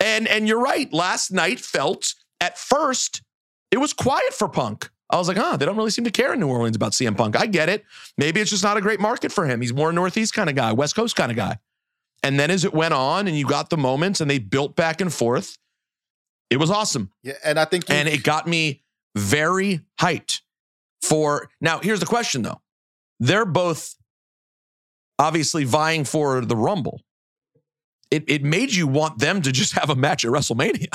And 0.00 0.26
and 0.26 0.48
you're 0.48 0.60
right. 0.60 0.92
Last 0.92 1.30
night 1.30 1.60
felt 1.60 2.12
at 2.40 2.58
first 2.58 3.22
it 3.70 3.78
was 3.78 3.92
quiet 3.92 4.34
for 4.34 4.48
Punk. 4.48 4.90
I 5.10 5.16
was 5.16 5.28
like, 5.28 5.36
huh, 5.36 5.56
they 5.56 5.64
don't 5.64 5.76
really 5.76 5.90
seem 5.90 6.04
to 6.04 6.10
care 6.10 6.32
in 6.34 6.40
New 6.40 6.48
Orleans 6.48 6.74
about 6.74 6.90
CM 6.92 7.16
Punk. 7.16 7.38
I 7.38 7.46
get 7.46 7.68
it. 7.68 7.84
Maybe 8.18 8.40
it's 8.40 8.50
just 8.50 8.64
not 8.64 8.76
a 8.76 8.80
great 8.80 8.98
market 9.00 9.30
for 9.30 9.46
him. 9.46 9.60
He's 9.60 9.72
more 9.72 9.92
Northeast 9.92 10.34
kind 10.34 10.50
of 10.50 10.56
guy, 10.56 10.72
West 10.72 10.96
Coast 10.96 11.14
kind 11.14 11.30
of 11.30 11.36
guy. 11.36 11.58
And 12.24 12.38
then 12.38 12.50
as 12.50 12.64
it 12.64 12.74
went 12.74 12.94
on 12.94 13.28
and 13.28 13.38
you 13.38 13.46
got 13.46 13.70
the 13.70 13.76
moments 13.76 14.20
and 14.20 14.28
they 14.28 14.38
built 14.40 14.74
back 14.74 15.00
and 15.00 15.12
forth, 15.12 15.56
it 16.50 16.56
was 16.56 16.70
awesome. 16.70 17.10
Yeah, 17.22 17.34
and 17.44 17.60
I 17.60 17.64
think 17.64 17.88
you, 17.88 17.94
And 17.94 18.08
it 18.08 18.24
got 18.24 18.46
me 18.48 18.82
very 19.14 19.82
hyped 20.00 20.40
for 21.04 21.48
now. 21.60 21.78
Here's 21.80 22.00
the 22.00 22.06
question 22.06 22.42
though. 22.42 22.60
They're 23.20 23.44
both 23.46 23.94
obviously 25.18 25.64
vying 25.64 26.04
for 26.04 26.40
the 26.40 26.56
Rumble. 26.56 27.00
It, 28.10 28.24
it 28.28 28.42
made 28.42 28.72
you 28.74 28.86
want 28.86 29.18
them 29.18 29.42
to 29.42 29.52
just 29.52 29.72
have 29.74 29.90
a 29.90 29.94
match 29.96 30.24
at 30.24 30.30
WrestleMania. 30.30 30.88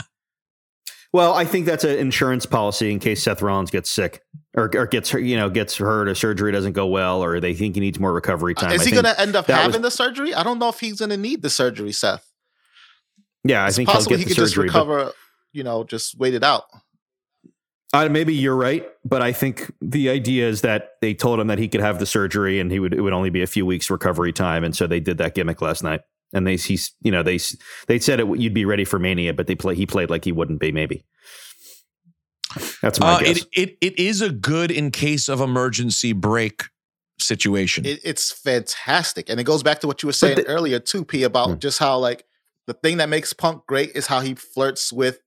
Well, 1.12 1.34
I 1.34 1.44
think 1.46 1.66
that's 1.66 1.84
an 1.84 1.98
insurance 1.98 2.46
policy 2.46 2.92
in 2.92 3.00
case 3.00 3.24
Seth 3.24 3.42
Rollins 3.42 3.72
gets 3.72 3.90
sick 3.90 4.22
or, 4.56 4.70
or 4.76 4.86
gets 4.86 5.10
hurt, 5.10 5.20
you 5.24 5.36
know, 5.38 5.50
gets 5.50 5.76
hurt 5.76 6.08
or 6.08 6.14
surgery 6.14 6.52
doesn't 6.52 6.74
go 6.74 6.86
well 6.86 7.24
or 7.24 7.40
they 7.40 7.56
think 7.56 7.74
he 7.76 7.82
needs 7.82 8.00
more 8.00 8.14
recovery 8.14 8.54
uh, 8.56 8.62
time. 8.62 8.72
is 8.74 8.82
I 8.82 8.86
he 8.86 8.92
going 8.92 9.06
to 9.06 9.20
end 9.20 9.36
up 9.36 9.48
having 9.48 9.82
was- 9.82 9.82
the 9.82 9.92
surgery? 9.92 10.36
I 10.36 10.44
don't 10.44 10.60
know 10.60 10.70
if 10.70 10.80
he's 10.80 11.00
going 11.00 11.10
to 11.10 11.18
need 11.18 11.42
the 11.42 11.50
surgery, 11.50 11.92
Seth. 11.94 12.32
Yeah, 13.44 13.64
I 13.64 13.68
It's 13.68 13.78
think 13.78 13.90
he'll 13.90 13.96
possible 13.96 14.12
get 14.18 14.20
he 14.20 14.24
the 14.26 14.30
could 14.30 14.36
just 14.38 14.54
surgery. 14.54 14.70
but- 14.70 14.86
recover. 14.88 15.12
You 15.52 15.64
know, 15.64 15.84
just 15.84 16.16
wait 16.20 16.36
it 16.36 16.44
out. 16.44 16.66
Uh, 17.92 18.08
maybe 18.08 18.34
you're 18.36 18.56
right, 18.56 18.88
but 19.04 19.22
I 19.24 19.32
think 19.32 19.74
the 19.82 20.10
idea 20.10 20.48
is 20.48 20.62
that 20.62 20.92
they 21.02 21.16
told 21.16 21.40
him 21.40 21.48
that 21.48 21.58
he 21.58 21.68
could 21.68 21.82
have 21.82 21.98
the 21.98 22.06
surgery 22.06 22.60
and 22.60 22.72
he 22.72 22.80
would 22.80 22.94
it 22.94 23.02
would 23.02 23.14
only 23.14 23.32
be 23.32 23.42
a 23.42 23.48
few 23.48 23.66
weeks 23.66 23.90
recovery 23.90 24.32
time, 24.32 24.64
and 24.64 24.76
so 24.76 24.86
they 24.86 25.00
did 25.00 25.18
that 25.18 25.34
gimmick 25.34 25.62
last 25.62 25.84
night. 25.84 26.02
And 26.32 26.46
they 26.46 26.58
he's 26.58 26.92
you 27.02 27.12
know 27.12 27.24
they 27.24 27.40
they 27.88 27.98
said 27.98 28.20
it 28.20 28.28
you'd 28.38 28.54
be 28.54 28.66
ready 28.66 28.86
for 28.86 29.00
Mania, 29.00 29.34
but 29.34 29.48
they 29.48 29.56
play 29.56 29.74
he 29.74 29.88
played 29.88 30.12
like 30.12 30.24
he 30.24 30.32
wouldn't 30.32 30.60
be. 30.60 30.72
Maybe 30.72 31.04
that's 32.82 33.00
my 33.00 33.14
Uh, 33.14 33.20
guess. 33.22 33.38
it, 33.38 33.48
it, 33.54 33.78
it 33.82 34.00
is 34.00 34.22
a 34.22 34.30
good 34.30 34.70
in 34.70 34.92
case 34.92 35.28
of 35.28 35.42
emergency 35.42 36.14
break 36.14 36.66
situation. 37.20 37.86
It, 37.88 38.00
it's 38.04 38.32
fantastic, 38.32 39.30
and 39.30 39.40
it 39.40 39.46
goes 39.46 39.64
back 39.64 39.80
to 39.80 39.88
what 39.88 40.04
you 40.04 40.08
were 40.08 40.14
saying 40.14 40.36
the- 40.36 40.46
earlier 40.48 40.78
too, 40.80 41.04
P, 41.04 41.24
about 41.24 41.50
Hmm. 41.50 41.58
just 41.58 41.80
how 41.80 41.98
like 41.98 42.24
the 42.68 42.74
thing 42.76 42.98
that 42.98 43.10
makes 43.10 43.34
Punk 43.34 43.66
great 43.66 43.92
is 43.96 44.06
how 44.06 44.20
he 44.20 44.36
flirts 44.36 44.94
with 44.94 45.20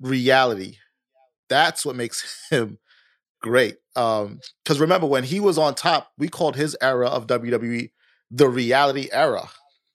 reality. 0.00 0.76
That's 1.48 1.84
what 1.86 1.96
makes 1.96 2.46
him 2.50 2.78
great. 3.42 3.76
Um, 3.96 4.40
because 4.64 4.80
remember 4.80 5.06
when 5.06 5.24
he 5.24 5.40
was 5.40 5.58
on 5.58 5.74
top, 5.74 6.12
we 6.18 6.28
called 6.28 6.56
his 6.56 6.76
era 6.80 7.08
of 7.08 7.26
WWE 7.26 7.90
the 8.30 8.48
reality 8.48 9.08
era. 9.12 9.48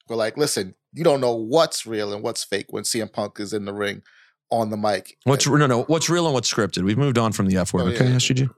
We're 0.10 0.16
like, 0.16 0.38
listen, 0.38 0.76
you 0.94 1.04
don't 1.04 1.22
know 1.22 1.34
what's 1.36 1.86
real 1.86 2.13
and 2.13 2.24
what's 2.24 2.44
fake 2.44 2.68
when 2.70 2.84
CM 2.84 3.12
Punk 3.12 3.39
is 3.39 3.54
in 3.54 3.66
the 3.66 3.74
ring 3.74 4.02
on 4.50 4.70
the 4.70 4.78
mic. 4.78 5.18
what's 5.24 5.48
no 5.48 5.66
no 5.66 5.84
what's 5.84 6.10
real 6.10 6.26
and 6.26 6.34
what's 6.34 6.52
scripted? 6.52 6.84
We've 6.84 6.98
moved 6.98 7.18
on 7.18 7.32
from 7.32 7.48
the 7.48 7.58
F 7.58 7.74
word. 7.74 7.84
Oh, 7.84 7.88
okay, 7.88 8.06
yeah. 8.10 8.16
SGG. 8.16 8.50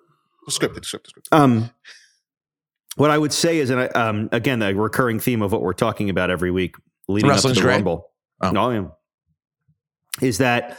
Scripted, 0.50 0.82
scripted, 0.82 1.12
scripted. 1.12 1.28
Um, 1.32 1.70
what 2.98 3.12
I 3.12 3.18
would 3.18 3.34
say 3.34 3.58
is, 3.60 3.70
and 3.70 3.82
I- 3.82 3.88
um, 3.88 4.30
again, 4.32 4.62
a 4.62 4.74
recurring 4.74 5.20
theme 5.20 5.42
of 5.42 5.52
what 5.52 5.62
we're 5.62 5.74
talking 5.74 6.10
about 6.10 6.30
every 6.30 6.52
week 6.52 6.76
leading 7.08 7.30
up 7.32 7.42
to 7.42 7.50
the 7.50 7.54
great. 7.62 7.76
Rumble. 7.76 8.10
Oh. 8.42 8.52
No, 8.52 8.70
yeah. 8.72 8.88
is 10.28 10.38
that 10.40 10.78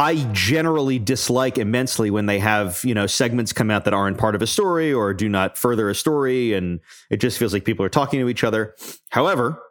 I 0.00 0.14
generally 0.32 0.98
dislike 0.98 1.58
immensely 1.58 2.10
when 2.10 2.24
they 2.24 2.38
have 2.38 2.80
you 2.84 2.94
know 2.94 3.06
segments 3.06 3.52
come 3.52 3.70
out 3.70 3.84
that 3.84 3.92
aren't 3.92 4.16
part 4.16 4.34
of 4.34 4.40
a 4.40 4.46
story 4.46 4.90
or 4.90 5.12
do 5.12 5.28
not 5.28 5.58
further 5.58 5.90
a 5.90 5.94
story, 5.94 6.54
and 6.54 6.80
it 7.10 7.18
just 7.18 7.38
feels 7.38 7.52
like 7.52 7.66
people 7.66 7.84
are 7.84 7.90
talking 7.90 8.18
to 8.18 8.30
each 8.30 8.42
other. 8.42 8.74
However, 9.10 9.62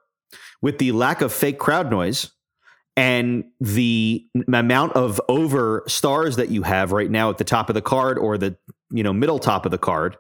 with 0.62 0.78
the 0.78 0.92
lack 0.92 1.22
of 1.22 1.34
fake 1.34 1.58
crowd 1.58 1.89
noise 1.89 2.30
and 2.96 3.44
the 3.60 4.24
amount 4.54 4.94
of 4.94 5.20
over 5.30 5.84
stars 5.88 6.36
that 6.36 6.50
you 6.50 6.62
have 6.62 6.92
right 6.92 7.10
now 7.10 7.32
at 7.32 7.39
the 7.39 7.44
top 7.44 7.68
of 7.68 7.74
the 7.74 7.82
card 7.82 8.20
or 8.20 8.38
the 8.38 8.56
you 8.92 9.02
know 9.02 9.13
middle 9.13 9.39
top 9.39 9.65
of 9.65 9.72
the 9.72 9.80
card 9.80 10.15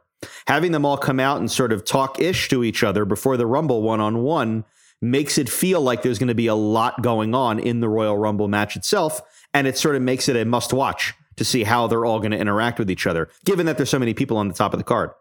having 0.47 0.71
them 0.71 0.85
all 0.85 0.97
come 0.97 1.19
out 1.19 1.37
and 1.37 1.51
sort 1.51 1.71
of 1.71 1.85
talk 1.85 2.19
ish 2.19 2.49
to 2.49 2.63
each 2.63 2.83
other 2.83 3.05
before 3.05 3.37
the 3.37 3.45
rumble 3.45 3.83
one 3.83 3.99
on 3.99 4.23
one 4.23 4.65
makes 5.01 5.37
it 5.37 5.49
feel 5.49 5.81
like 5.81 6.01
there's 6.01 6.19
going 6.19 6.27
to 6.27 6.35
be 6.35 6.47
a 6.47 6.55
lot 6.55 7.01
going 7.01 7.33
on 7.33 7.59
in 7.59 7.79
the 7.79 7.87
royal 7.87 8.17
rumble 8.17 8.47
match 8.47 8.75
itself 8.75 9.21
and 9.53 9.67
it 9.67 9.77
sort 9.77 9.95
of 9.95 10.01
makes 10.01 10.29
it 10.29 10.35
a 10.35 10.45
must 10.45 10.73
watch 10.73 11.13
to 11.37 11.45
see 11.45 11.63
how 11.63 11.87
they're 11.87 12.05
all 12.05 12.19
going 12.19 12.31
to 12.31 12.37
interact 12.37 12.79
with 12.79 12.89
each 12.89 13.07
other 13.07 13.29
given 13.45 13.65
that 13.65 13.77
there's 13.77 13.89
so 13.89 13.99
many 13.99 14.13
people 14.13 14.37
on 14.37 14.47
the 14.47 14.53
top 14.53 14.73
of 14.73 14.79
the 14.79 14.83
card 14.83 15.11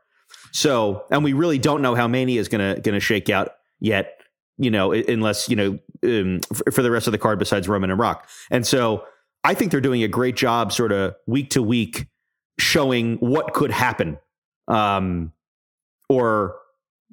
so 0.52 1.04
and 1.10 1.24
we 1.24 1.32
really 1.32 1.58
don't 1.58 1.82
know 1.82 1.94
how 1.94 2.08
mania 2.08 2.40
is 2.40 2.48
going 2.48 2.74
to 2.74 2.80
going 2.80 2.94
to 2.94 3.00
shake 3.00 3.30
out 3.30 3.50
yet 3.80 4.18
you 4.58 4.70
know, 4.70 4.92
unless, 4.92 5.48
you 5.48 5.56
know, 5.56 5.78
um, 6.04 6.40
for 6.72 6.82
the 6.82 6.90
rest 6.90 7.06
of 7.06 7.12
the 7.12 7.18
card 7.18 7.38
besides 7.38 7.68
Roman 7.68 7.90
and 7.90 7.98
Rock. 7.98 8.28
And 8.50 8.66
so 8.66 9.04
I 9.44 9.54
think 9.54 9.70
they're 9.70 9.80
doing 9.80 10.02
a 10.02 10.08
great 10.08 10.36
job 10.36 10.72
sort 10.72 10.92
of 10.92 11.14
week 11.26 11.50
to 11.50 11.62
week 11.62 12.08
showing 12.58 13.16
what 13.18 13.54
could 13.54 13.70
happen 13.70 14.18
um, 14.66 15.32
or 16.08 16.56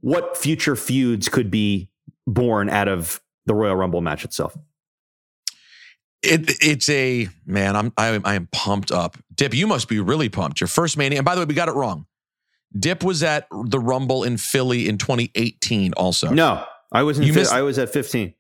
what 0.02 0.36
future 0.36 0.76
feuds 0.76 1.30
could 1.30 1.52
be 1.52 1.90
born 2.28 2.70
out 2.70 2.88
of 2.88 3.22
the 3.46 3.54
Royal 3.54 3.76
Rumble 3.76 4.02
match 4.02 4.26
itself. 4.26 4.58
It, 6.26 6.52
it's 6.62 6.90
a 6.90 7.28
man. 7.46 7.76
I'm 7.76 7.94
I, 7.98 8.08
am- 8.10 8.22
I 8.26 8.36
am 8.36 8.48
pumped 8.52 8.92
up. 8.92 9.18
Dip, 9.34 9.54
you 9.54 9.68
must 9.68 9.88
be 9.88 10.00
really 10.00 10.30
pumped. 10.30 10.60
Your 10.62 10.68
first 10.68 10.98
mania. 10.98 11.20
And 11.20 11.26
by 11.26 11.36
the 11.36 11.42
way, 11.42 11.46
we 11.46 11.54
got 11.54 11.70
it 11.70 11.76
wrong. 11.76 12.06
Dip 12.78 13.04
was 13.04 13.24
at 13.24 13.48
the 13.52 13.80
Rumble 13.80 14.24
in 14.24 14.38
Philly 14.38 14.90
in 14.90 14.98
2018 14.98 15.94
also. 15.94 16.30
No, 16.32 16.66
I 16.92 17.04
was 17.04 17.18
in. 17.20 17.26
You 17.26 17.34
fi- 17.34 17.40
missed- 17.40 17.54
I 17.54 17.62
was 17.62 17.78
at 17.80 17.90
15. 17.92 18.34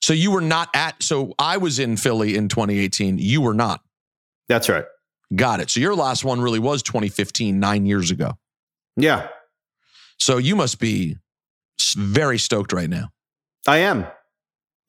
So 0.00 0.12
you 0.12 0.30
were 0.30 0.40
not 0.40 0.68
at 0.74 1.02
so 1.02 1.34
I 1.38 1.56
was 1.56 1.78
in 1.78 1.96
Philly 1.96 2.36
in 2.36 2.48
2018. 2.48 3.18
You 3.18 3.40
were 3.40 3.54
not. 3.54 3.80
That's 4.48 4.68
right. 4.68 4.84
Got 5.34 5.60
it. 5.60 5.70
So 5.70 5.80
your 5.80 5.94
last 5.94 6.24
one 6.24 6.40
really 6.40 6.58
was 6.60 6.82
2015, 6.82 7.58
9 7.60 7.84
years 7.86 8.10
ago. 8.10 8.38
Yeah, 8.96 9.28
So 10.18 10.38
you 10.38 10.56
must 10.56 10.78
be 10.80 11.18
very 11.96 12.38
stoked 12.38 12.72
right 12.72 12.88
now. 12.90 13.10
I 13.66 13.78
am. 13.78 14.06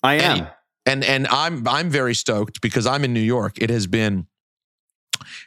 I 0.02 0.16
am. 0.16 0.38
And, 0.38 0.52
and 0.90 1.04
and 1.04 1.28
I'm 1.28 1.68
I'm 1.68 1.90
very 1.90 2.16
stoked 2.16 2.62
because 2.62 2.88
I'm 2.88 3.04
in 3.04 3.14
New 3.14 3.20
York. 3.20 3.58
It 3.62 3.70
has 3.70 3.86
been 3.86 4.28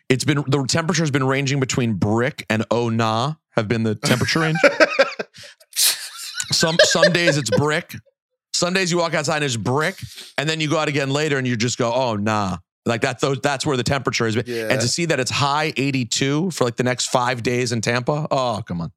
it's 0.08 0.24
been 0.24 0.44
the 0.46 0.64
temperature 0.68 1.02
has 1.02 1.10
been 1.10 1.26
ranging 1.26 1.58
between 1.58 1.94
brick 1.94 2.46
and 2.48 2.64
oh 2.70 2.88
nah 2.88 3.34
have 3.50 3.68
been 3.68 3.82
the 3.82 3.96
temperature 3.96 4.40
range. 4.40 4.56
some 5.74 6.76
some 6.84 7.12
days 7.12 7.36
it's 7.36 7.50
brick. 7.50 7.94
Some 8.54 8.72
days 8.72 8.92
you 8.92 8.98
walk 8.98 9.14
outside 9.14 9.36
and 9.36 9.44
it's 9.44 9.56
brick, 9.56 9.96
and 10.38 10.48
then 10.48 10.60
you 10.60 10.70
go 10.70 10.78
out 10.78 10.88
again 10.88 11.10
later 11.10 11.38
and 11.38 11.46
you 11.46 11.56
just 11.56 11.78
go, 11.78 11.92
oh 11.92 12.16
nah. 12.16 12.58
Like 12.84 13.02
that, 13.02 13.20
those, 13.20 13.38
that's 13.40 13.64
where 13.64 13.76
the 13.76 13.84
temperature 13.84 14.24
has 14.24 14.34
been. 14.34 14.44
Yeah. 14.44 14.66
And 14.68 14.80
to 14.80 14.88
see 14.88 15.04
that 15.04 15.20
it's 15.20 15.30
high 15.30 15.72
82 15.76 16.50
for 16.50 16.64
like 16.64 16.74
the 16.74 16.82
next 16.82 17.10
five 17.10 17.44
days 17.44 17.70
in 17.70 17.80
Tampa, 17.80 18.26
oh, 18.28 18.60
come 18.66 18.80
on. 18.80 18.90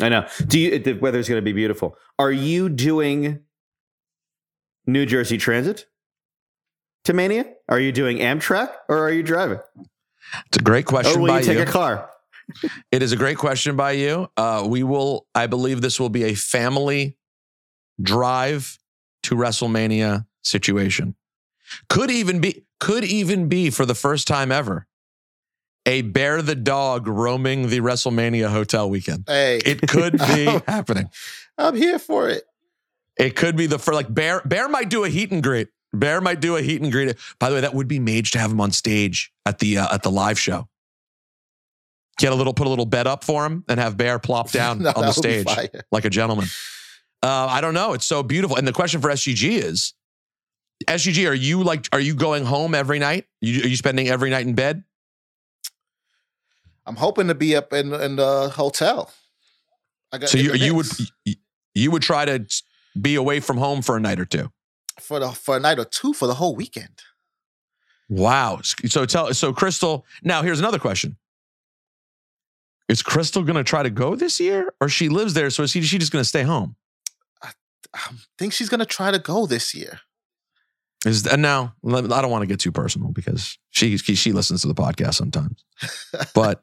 I 0.00 0.08
know. 0.08 0.26
Do 0.46 0.58
you? 0.58 0.78
The 0.78 0.94
weather's 0.94 1.28
going 1.28 1.38
to 1.38 1.44
be 1.44 1.52
beautiful. 1.52 1.98
Are 2.18 2.32
you 2.32 2.70
doing 2.70 3.40
New 4.86 5.06
Jersey 5.06 5.38
Transit 5.38 5.86
to 7.04 7.12
Mania? 7.12 7.44
Are 7.68 7.80
you 7.80 7.92
doing 7.92 8.18
Amtrak 8.18 8.70
or 8.88 8.98
are 8.98 9.12
you 9.12 9.22
driving? 9.22 9.58
It's 10.46 10.58
a 10.58 10.62
great 10.62 10.86
question 10.86 11.18
or 11.18 11.20
will 11.22 11.28
by 11.28 11.38
you 11.40 11.44
take 11.44 11.56
you. 11.58 11.62
a 11.64 11.66
car? 11.66 12.10
It 12.92 13.02
is 13.02 13.10
a 13.10 13.16
great 13.16 13.38
question 13.38 13.74
by 13.74 13.92
you. 13.92 14.28
Uh, 14.36 14.64
we 14.68 14.84
will, 14.84 15.26
I 15.34 15.48
believe 15.48 15.80
this 15.80 15.98
will 15.98 16.10
be 16.10 16.22
a 16.22 16.34
family 16.34 17.16
drive 18.00 18.78
to 19.24 19.34
WrestleMania 19.34 20.26
situation. 20.42 21.16
Could 21.88 22.12
even 22.12 22.40
be, 22.40 22.64
could 22.78 23.02
even 23.02 23.48
be 23.48 23.70
for 23.70 23.84
the 23.84 23.96
first 23.96 24.28
time 24.28 24.52
ever, 24.52 24.86
a 25.86 26.02
bear 26.02 26.40
the 26.40 26.54
dog 26.54 27.08
roaming 27.08 27.68
the 27.68 27.80
WrestleMania 27.80 28.48
hotel 28.48 28.88
weekend. 28.88 29.24
Hey, 29.26 29.60
It 29.66 29.80
could 29.88 30.16
be 30.16 30.44
happening. 30.68 31.10
I'm 31.58 31.74
here 31.74 31.98
for 31.98 32.28
it. 32.28 32.44
It 33.18 33.36
could 33.36 33.56
be 33.56 33.66
the 33.66 33.78
for 33.78 33.94
like 33.94 34.12
Bear. 34.12 34.42
Bear 34.44 34.68
might 34.68 34.90
do 34.90 35.04
a 35.04 35.08
heat 35.08 35.30
and 35.30 35.42
greet. 35.42 35.68
Bear 35.92 36.20
might 36.20 36.40
do 36.40 36.56
a 36.56 36.62
heat 36.62 36.82
and 36.82 36.92
greet. 36.92 37.16
By 37.38 37.48
the 37.48 37.56
way, 37.56 37.60
that 37.62 37.74
would 37.74 37.88
be 37.88 37.98
maj 37.98 38.30
to 38.32 38.38
have 38.38 38.50
him 38.50 38.60
on 38.60 38.70
stage 38.70 39.32
at 39.46 39.58
the 39.58 39.78
uh, 39.78 39.94
at 39.94 40.02
the 40.02 40.10
live 40.10 40.38
show. 40.38 40.68
Get 42.18 42.32
a 42.32 42.34
little, 42.34 42.54
put 42.54 42.66
a 42.66 42.70
little 42.70 42.86
bed 42.86 43.06
up 43.06 43.24
for 43.24 43.44
him, 43.44 43.64
and 43.68 43.78
have 43.78 43.96
Bear 43.96 44.18
plop 44.18 44.50
down 44.52 44.82
No, 44.82 44.90
on 44.90 44.94
the 44.94 45.12
that 45.12 45.16
would 45.16 45.22
be 45.22 45.42
stage 45.44 45.82
like 45.90 46.04
a 46.04 46.10
gentleman. 46.10 46.46
Uh, 47.22 47.46
I 47.50 47.60
don't 47.60 47.74
know. 47.74 47.92
It's 47.92 48.06
so 48.06 48.22
beautiful. 48.22 48.56
And 48.56 48.68
the 48.68 48.72
question 48.72 49.00
for 49.00 49.10
SGG 49.10 49.62
is, 49.62 49.94
SGG, 50.86 51.28
are 51.28 51.34
you 51.34 51.62
like, 51.62 51.88
are 51.92 52.00
you 52.00 52.14
going 52.14 52.44
home 52.44 52.74
every 52.74 52.98
night? 52.98 53.26
You, 53.40 53.62
are 53.62 53.66
you 53.66 53.76
spending 53.76 54.08
every 54.08 54.30
night 54.30 54.46
in 54.46 54.54
bed? 54.54 54.84
I'm 56.84 56.96
hoping 56.96 57.28
to 57.28 57.34
be 57.34 57.56
up 57.56 57.72
in 57.72 57.92
in 57.92 58.16
the 58.16 58.50
hotel. 58.54 59.10
I 60.12 60.18
got 60.18 60.28
So 60.28 60.38
you 60.38 60.52
you 60.54 60.74
would 60.74 60.86
you 61.74 61.90
would 61.90 62.02
try 62.02 62.24
to 62.24 62.46
be 63.00 63.14
away 63.14 63.40
from 63.40 63.56
home 63.56 63.82
for 63.82 63.96
a 63.96 64.00
night 64.00 64.20
or 64.20 64.24
two. 64.24 64.50
for 65.00 65.18
the 65.18 65.30
for 65.30 65.56
a 65.56 65.60
night 65.60 65.78
or 65.78 65.84
two 65.84 66.12
for 66.12 66.26
the 66.26 66.34
whole 66.34 66.56
weekend. 66.56 67.02
Wow. 68.08 68.60
So 68.62 69.04
tell 69.04 69.32
so 69.34 69.52
Crystal. 69.52 70.06
Now 70.22 70.42
here's 70.42 70.60
another 70.60 70.78
question. 70.78 71.16
Is 72.88 73.02
Crystal 73.02 73.42
going 73.42 73.56
to 73.56 73.64
try 73.64 73.82
to 73.82 73.90
go 73.90 74.14
this 74.14 74.38
year, 74.38 74.72
or 74.80 74.88
she 74.88 75.08
lives 75.08 75.34
there? 75.34 75.50
So 75.50 75.64
is 75.64 75.72
she, 75.72 75.82
she 75.82 75.98
just 75.98 76.12
going 76.12 76.22
to 76.22 76.28
stay 76.28 76.42
home? 76.44 76.76
I 77.94 78.10
think 78.38 78.52
she's 78.52 78.68
gonna 78.68 78.86
try 78.86 79.10
to 79.10 79.18
go 79.18 79.46
this 79.46 79.74
year. 79.74 80.00
Is 81.04 81.26
and 81.26 81.42
now 81.42 81.74
I 81.86 82.00
don't 82.00 82.30
want 82.30 82.42
to 82.42 82.46
get 82.46 82.60
too 82.60 82.72
personal 82.72 83.10
because 83.12 83.58
she, 83.70 83.96
she 83.96 84.32
listens 84.32 84.62
to 84.62 84.68
the 84.68 84.74
podcast 84.74 85.14
sometimes, 85.14 85.64
but 86.34 86.60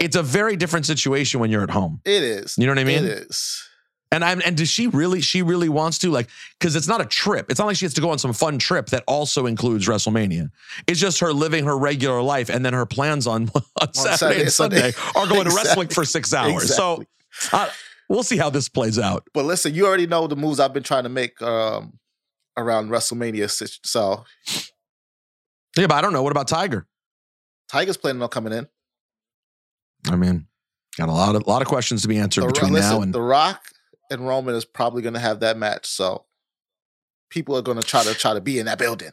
it's 0.00 0.16
a 0.16 0.22
very 0.22 0.56
different 0.56 0.86
situation 0.86 1.40
when 1.40 1.50
you're 1.50 1.62
at 1.62 1.70
home. 1.70 2.00
It 2.04 2.22
is. 2.22 2.56
You 2.58 2.66
know 2.66 2.72
what 2.72 2.78
I 2.78 2.84
mean? 2.84 3.04
It 3.04 3.10
is. 3.10 3.67
And 4.10 4.24
I'm 4.24 4.40
and 4.44 4.56
does 4.56 4.70
she 4.70 4.86
really 4.86 5.20
she 5.20 5.42
really 5.42 5.68
wants 5.68 5.98
to 5.98 6.10
like 6.10 6.28
because 6.58 6.76
it's 6.76 6.88
not 6.88 7.00
a 7.02 7.04
trip. 7.04 7.50
It's 7.50 7.58
not 7.58 7.66
like 7.66 7.76
she 7.76 7.84
has 7.84 7.92
to 7.94 8.00
go 8.00 8.10
on 8.10 8.18
some 8.18 8.32
fun 8.32 8.58
trip 8.58 8.86
that 8.86 9.04
also 9.06 9.44
includes 9.44 9.86
WrestleMania. 9.86 10.50
It's 10.86 10.98
just 10.98 11.20
her 11.20 11.32
living 11.32 11.66
her 11.66 11.76
regular 11.76 12.22
life 12.22 12.48
and 12.48 12.64
then 12.64 12.72
her 12.72 12.86
plans 12.86 13.26
on, 13.26 13.50
on, 13.80 13.92
Saturday, 13.92 14.16
Saturday 14.16 14.40
and 14.42 14.52
Sunday, 14.52 14.90
Sunday. 14.92 15.20
are 15.20 15.26
going 15.26 15.44
to 15.44 15.48
Exactly. 15.48 15.68
wrestling 15.68 15.88
for 15.88 16.04
six 16.06 16.32
hours. 16.32 16.70
Exactly. 16.70 17.06
So 17.50 17.56
uh, 17.56 17.68
we'll 18.08 18.22
see 18.22 18.38
how 18.38 18.48
this 18.48 18.68
plays 18.70 18.98
out. 18.98 19.24
But 19.34 19.44
listen, 19.44 19.74
you 19.74 19.86
already 19.86 20.06
know 20.06 20.26
the 20.26 20.36
moves 20.36 20.58
I've 20.58 20.72
been 20.72 20.82
trying 20.82 21.02
to 21.02 21.10
make 21.10 21.40
um, 21.42 21.98
around 22.56 22.88
WrestleMania. 22.88 23.50
So 23.84 24.24
Yeah, 25.76 25.86
but 25.86 25.96
I 25.96 26.00
don't 26.00 26.14
know. 26.14 26.22
What 26.22 26.32
about 26.32 26.48
Tiger? 26.48 26.86
Tiger's 27.70 27.98
planning 27.98 28.22
on 28.22 28.28
coming 28.30 28.54
in. 28.54 28.66
I 30.10 30.16
mean, 30.16 30.46
got 30.96 31.10
a 31.10 31.12
lot 31.12 31.36
of 31.36 31.42
a 31.46 31.50
lot 31.50 31.60
of 31.60 31.68
questions 31.68 32.02
to 32.02 32.08
be 32.08 32.16
answered 32.16 32.44
The, 32.44 32.46
between 32.48 32.72
listen, 32.72 32.90
now 32.90 33.02
and 33.02 33.12
The 33.14 33.20
Rock 33.20 33.68
and 34.10 34.26
Roman 34.26 34.54
is 34.54 34.64
probably 34.64 35.02
going 35.02 35.14
to 35.14 35.20
have 35.20 35.40
that 35.40 35.56
match. 35.56 35.86
So 35.86 36.24
people 37.30 37.56
are 37.56 37.62
going 37.62 37.80
to 37.80 37.86
try 37.86 38.02
to 38.02 38.14
try 38.18 38.34
to 38.34 38.40
be 38.40 38.58
in 38.58 38.66
that 38.66 38.78
building. 38.78 39.12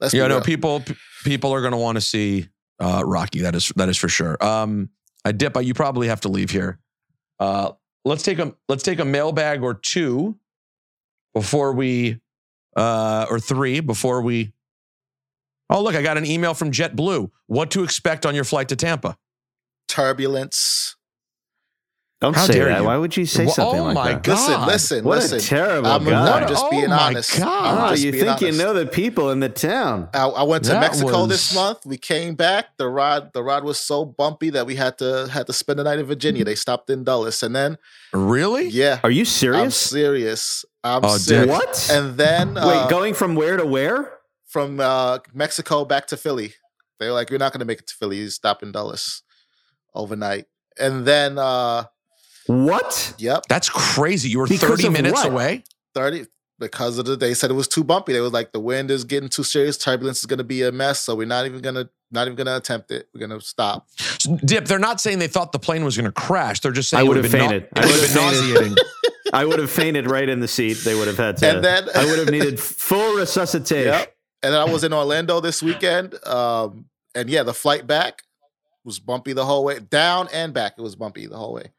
Let's 0.00 0.12
yeah, 0.12 0.26
no, 0.26 0.36
real. 0.36 0.44
people 0.44 0.80
p- 0.80 0.96
people 1.24 1.52
are 1.52 1.60
going 1.60 1.72
to 1.72 1.78
want 1.78 1.96
to 1.96 2.02
see 2.02 2.48
uh, 2.78 3.02
Rocky. 3.04 3.40
That 3.40 3.54
is 3.54 3.72
that 3.76 3.88
is 3.88 3.96
for 3.96 4.08
sure. 4.08 4.42
Um, 4.44 4.90
I 5.24 5.32
dip. 5.32 5.56
You 5.62 5.74
probably 5.74 6.08
have 6.08 6.20
to 6.22 6.28
leave 6.28 6.50
here. 6.50 6.78
Uh, 7.40 7.72
let's 8.04 8.22
take 8.22 8.38
a 8.38 8.54
let's 8.68 8.82
take 8.82 8.98
a 8.98 9.04
mailbag 9.04 9.62
or 9.62 9.74
two 9.74 10.38
before 11.34 11.72
we 11.72 12.20
uh, 12.76 13.26
or 13.30 13.40
three 13.40 13.80
before 13.80 14.20
we. 14.20 14.52
Oh 15.70 15.82
look, 15.82 15.94
I 15.94 16.02
got 16.02 16.18
an 16.18 16.26
email 16.26 16.52
from 16.52 16.70
JetBlue. 16.70 17.30
What 17.46 17.70
to 17.72 17.82
expect 17.82 18.26
on 18.26 18.34
your 18.34 18.44
flight 18.44 18.68
to 18.68 18.76
Tampa? 18.76 19.16
turbulence. 19.88 20.95
Don't 22.18 22.34
How 22.34 22.46
say 22.46 22.54
dare 22.54 22.64
that. 22.70 22.78
you. 22.80 22.86
Why 22.86 22.96
would 22.96 23.14
you 23.14 23.26
say 23.26 23.44
Wha- 23.44 23.52
something 23.52 23.80
oh 23.80 23.84
like 23.84 23.94
my 23.94 24.12
that? 24.14 24.22
God. 24.22 24.66
Listen, 24.66 24.66
listen, 24.66 25.04
What 25.04 25.18
listen. 25.18 25.36
a 25.36 25.40
terrible 25.42 25.88
I'm, 25.90 26.02
guy. 26.02 26.40
I'm 26.40 26.48
just 26.48 26.64
Oh 26.64 26.70
being 26.70 26.88
my 26.88 27.08
honest. 27.08 27.38
God. 27.38 27.78
I'm 27.78 27.92
Oh, 27.92 27.94
you 27.94 28.10
being 28.10 28.24
think 28.24 28.40
you 28.40 28.52
know 28.52 28.72
the 28.72 28.86
people 28.86 29.30
in 29.32 29.40
the 29.40 29.50
town? 29.50 30.08
I, 30.14 30.24
I 30.26 30.42
went 30.44 30.64
to 30.64 30.70
That 30.70 30.80
Mexico 30.80 31.26
this 31.26 31.54
month. 31.54 31.84
We 31.84 31.98
came 31.98 32.34
back. 32.34 32.78
The 32.78 32.88
ride, 32.88 33.34
the 33.34 33.42
ride 33.42 33.64
was 33.64 33.78
so 33.78 34.06
bumpy 34.06 34.48
that 34.50 34.64
we 34.66 34.76
had 34.76 34.96
to 34.98 35.28
had 35.30 35.46
to 35.48 35.52
spend 35.52 35.78
the 35.78 35.84
night 35.84 35.98
in 35.98 36.06
Virginia. 36.06 36.42
They 36.42 36.54
stopped 36.54 36.88
in 36.88 37.04
Dulles, 37.04 37.42
and 37.42 37.54
then 37.54 37.76
Really? 38.14 38.68
yeah, 38.68 39.00
Are 39.04 39.10
you 39.10 39.20
I'm 39.20 39.26
serious? 39.26 39.76
serious. 39.76 40.64
I'm 40.82 41.04
Oh, 41.04 41.18
serious. 41.18 41.44
Dick. 41.46 41.50
What? 41.50 41.88
And 41.92 42.16
then 42.16 42.56
uh, 42.56 42.66
Wait, 42.66 42.88
going 42.90 43.12
from 43.12 43.34
where 43.34 43.58
to 43.58 43.66
where? 43.66 44.12
from 44.46 44.80
uh, 44.80 45.18
Mexico 45.34 45.84
back 45.84 46.06
to 46.06 46.16
Philly, 46.16 46.54
they 46.98 47.08
were 47.08 47.12
like, 47.12 47.28
"You're 47.28 47.38
not 47.38 47.52
going 47.52 47.58
to 47.60 47.66
make 47.66 47.80
it 47.80 47.88
to 47.88 47.94
Philly. 47.94 48.16
You 48.16 48.30
stop 48.30 48.62
in 48.62 48.72
Dulles 48.72 49.20
overnight." 49.94 50.46
And 50.78 51.04
then, 51.04 51.36
uh, 51.38 51.84
What? 52.46 53.14
yep, 53.18 53.44
That's 53.48 53.68
crazy. 53.68 54.28
You 54.28 54.38
were 54.40 54.46
Because 54.46 54.68
thirty 54.68 54.88
minutes 54.88 55.14
what? 55.22 55.32
away. 55.32 55.64
thirty 55.94 56.26
because 56.58 56.96
of 56.98 57.04
the 57.04 57.16
they 57.16 57.34
said 57.34 57.50
it 57.50 57.54
was 57.54 57.68
too 57.68 57.84
bumpy. 57.84 58.12
They 58.12 58.20
was 58.20 58.32
like, 58.32 58.52
"The 58.52 58.60
wind 58.60 58.90
is 58.90 59.04
getting 59.04 59.28
too 59.28 59.42
serious. 59.44 59.76
Turbulence 59.76 60.20
is 60.20 60.26
going 60.26 60.38
to 60.38 60.44
be 60.44 60.62
a 60.62 60.72
mess. 60.72 61.00
So 61.02 61.14
we're 61.14 61.26
not 61.26 61.44
even 61.46 61.60
gonna 61.60 61.90
not 62.10 62.26
even 62.28 62.36
gonna 62.36 62.56
attempt 62.56 62.90
it. 62.90 63.08
We're 63.14 63.26
gonna 63.26 63.40
stop." 63.40 63.86
So, 63.98 64.36
Dip. 64.44 64.64
They're 64.66 64.78
not 64.78 65.00
saying 65.00 65.18
they 65.18 65.28
thought 65.28 65.52
the 65.52 65.58
plane 65.58 65.84
was 65.84 65.96
going 65.96 66.06
to 66.06 66.12
crash. 66.12 66.60
They're 66.60 66.72
just 66.72 66.88
saying 66.88 67.00
I 67.00 67.02
would 67.08 67.16
would've 67.16 67.30
fainted. 67.30 67.68
nau- 67.74 67.82
I 67.82 67.86
would 67.86 67.92
would 67.94 68.00
have 68.00 68.14
been 68.14 68.22
have 68.22 68.50
nauseating. 68.54 68.76
I 69.32 69.44
would 69.44 69.58
have 69.58 69.70
fainted 69.70 70.08
right 70.10 70.28
in 70.28 70.40
the 70.40 70.48
seat. 70.48 70.78
They 70.84 70.94
would 70.94 71.08
have 71.08 71.16
had 71.18 71.36
to. 71.38 71.48
And 71.56 71.64
then- 71.64 71.88
I 71.94 72.04
would 72.06 72.18
have 72.20 72.30
needed 72.30 72.58
full 72.60 73.16
resuscitation. 73.16 73.92
Yep. 73.92 74.16
And 74.44 74.54
then 74.54 74.60
I 74.60 74.70
was 74.72 74.84
in 74.84 74.92
Orlando 74.92 75.40
this 75.40 75.62
weekend. 75.62 76.14
Um, 76.26 76.86
and 77.14 77.28
yeah, 77.28 77.42
the 77.42 77.52
flight 77.54 77.86
back 77.86 78.22
was 78.84 78.98
bumpy 79.00 79.32
the 79.32 79.44
whole 79.44 79.64
way, 79.64 79.80
down 79.80 80.28
and 80.32 80.54
back. 80.54 80.74
It 80.78 80.82
was 80.82 80.94
bumpy 80.94 81.26
the 81.26 81.36
whole 81.36 81.52
way. 81.54 81.72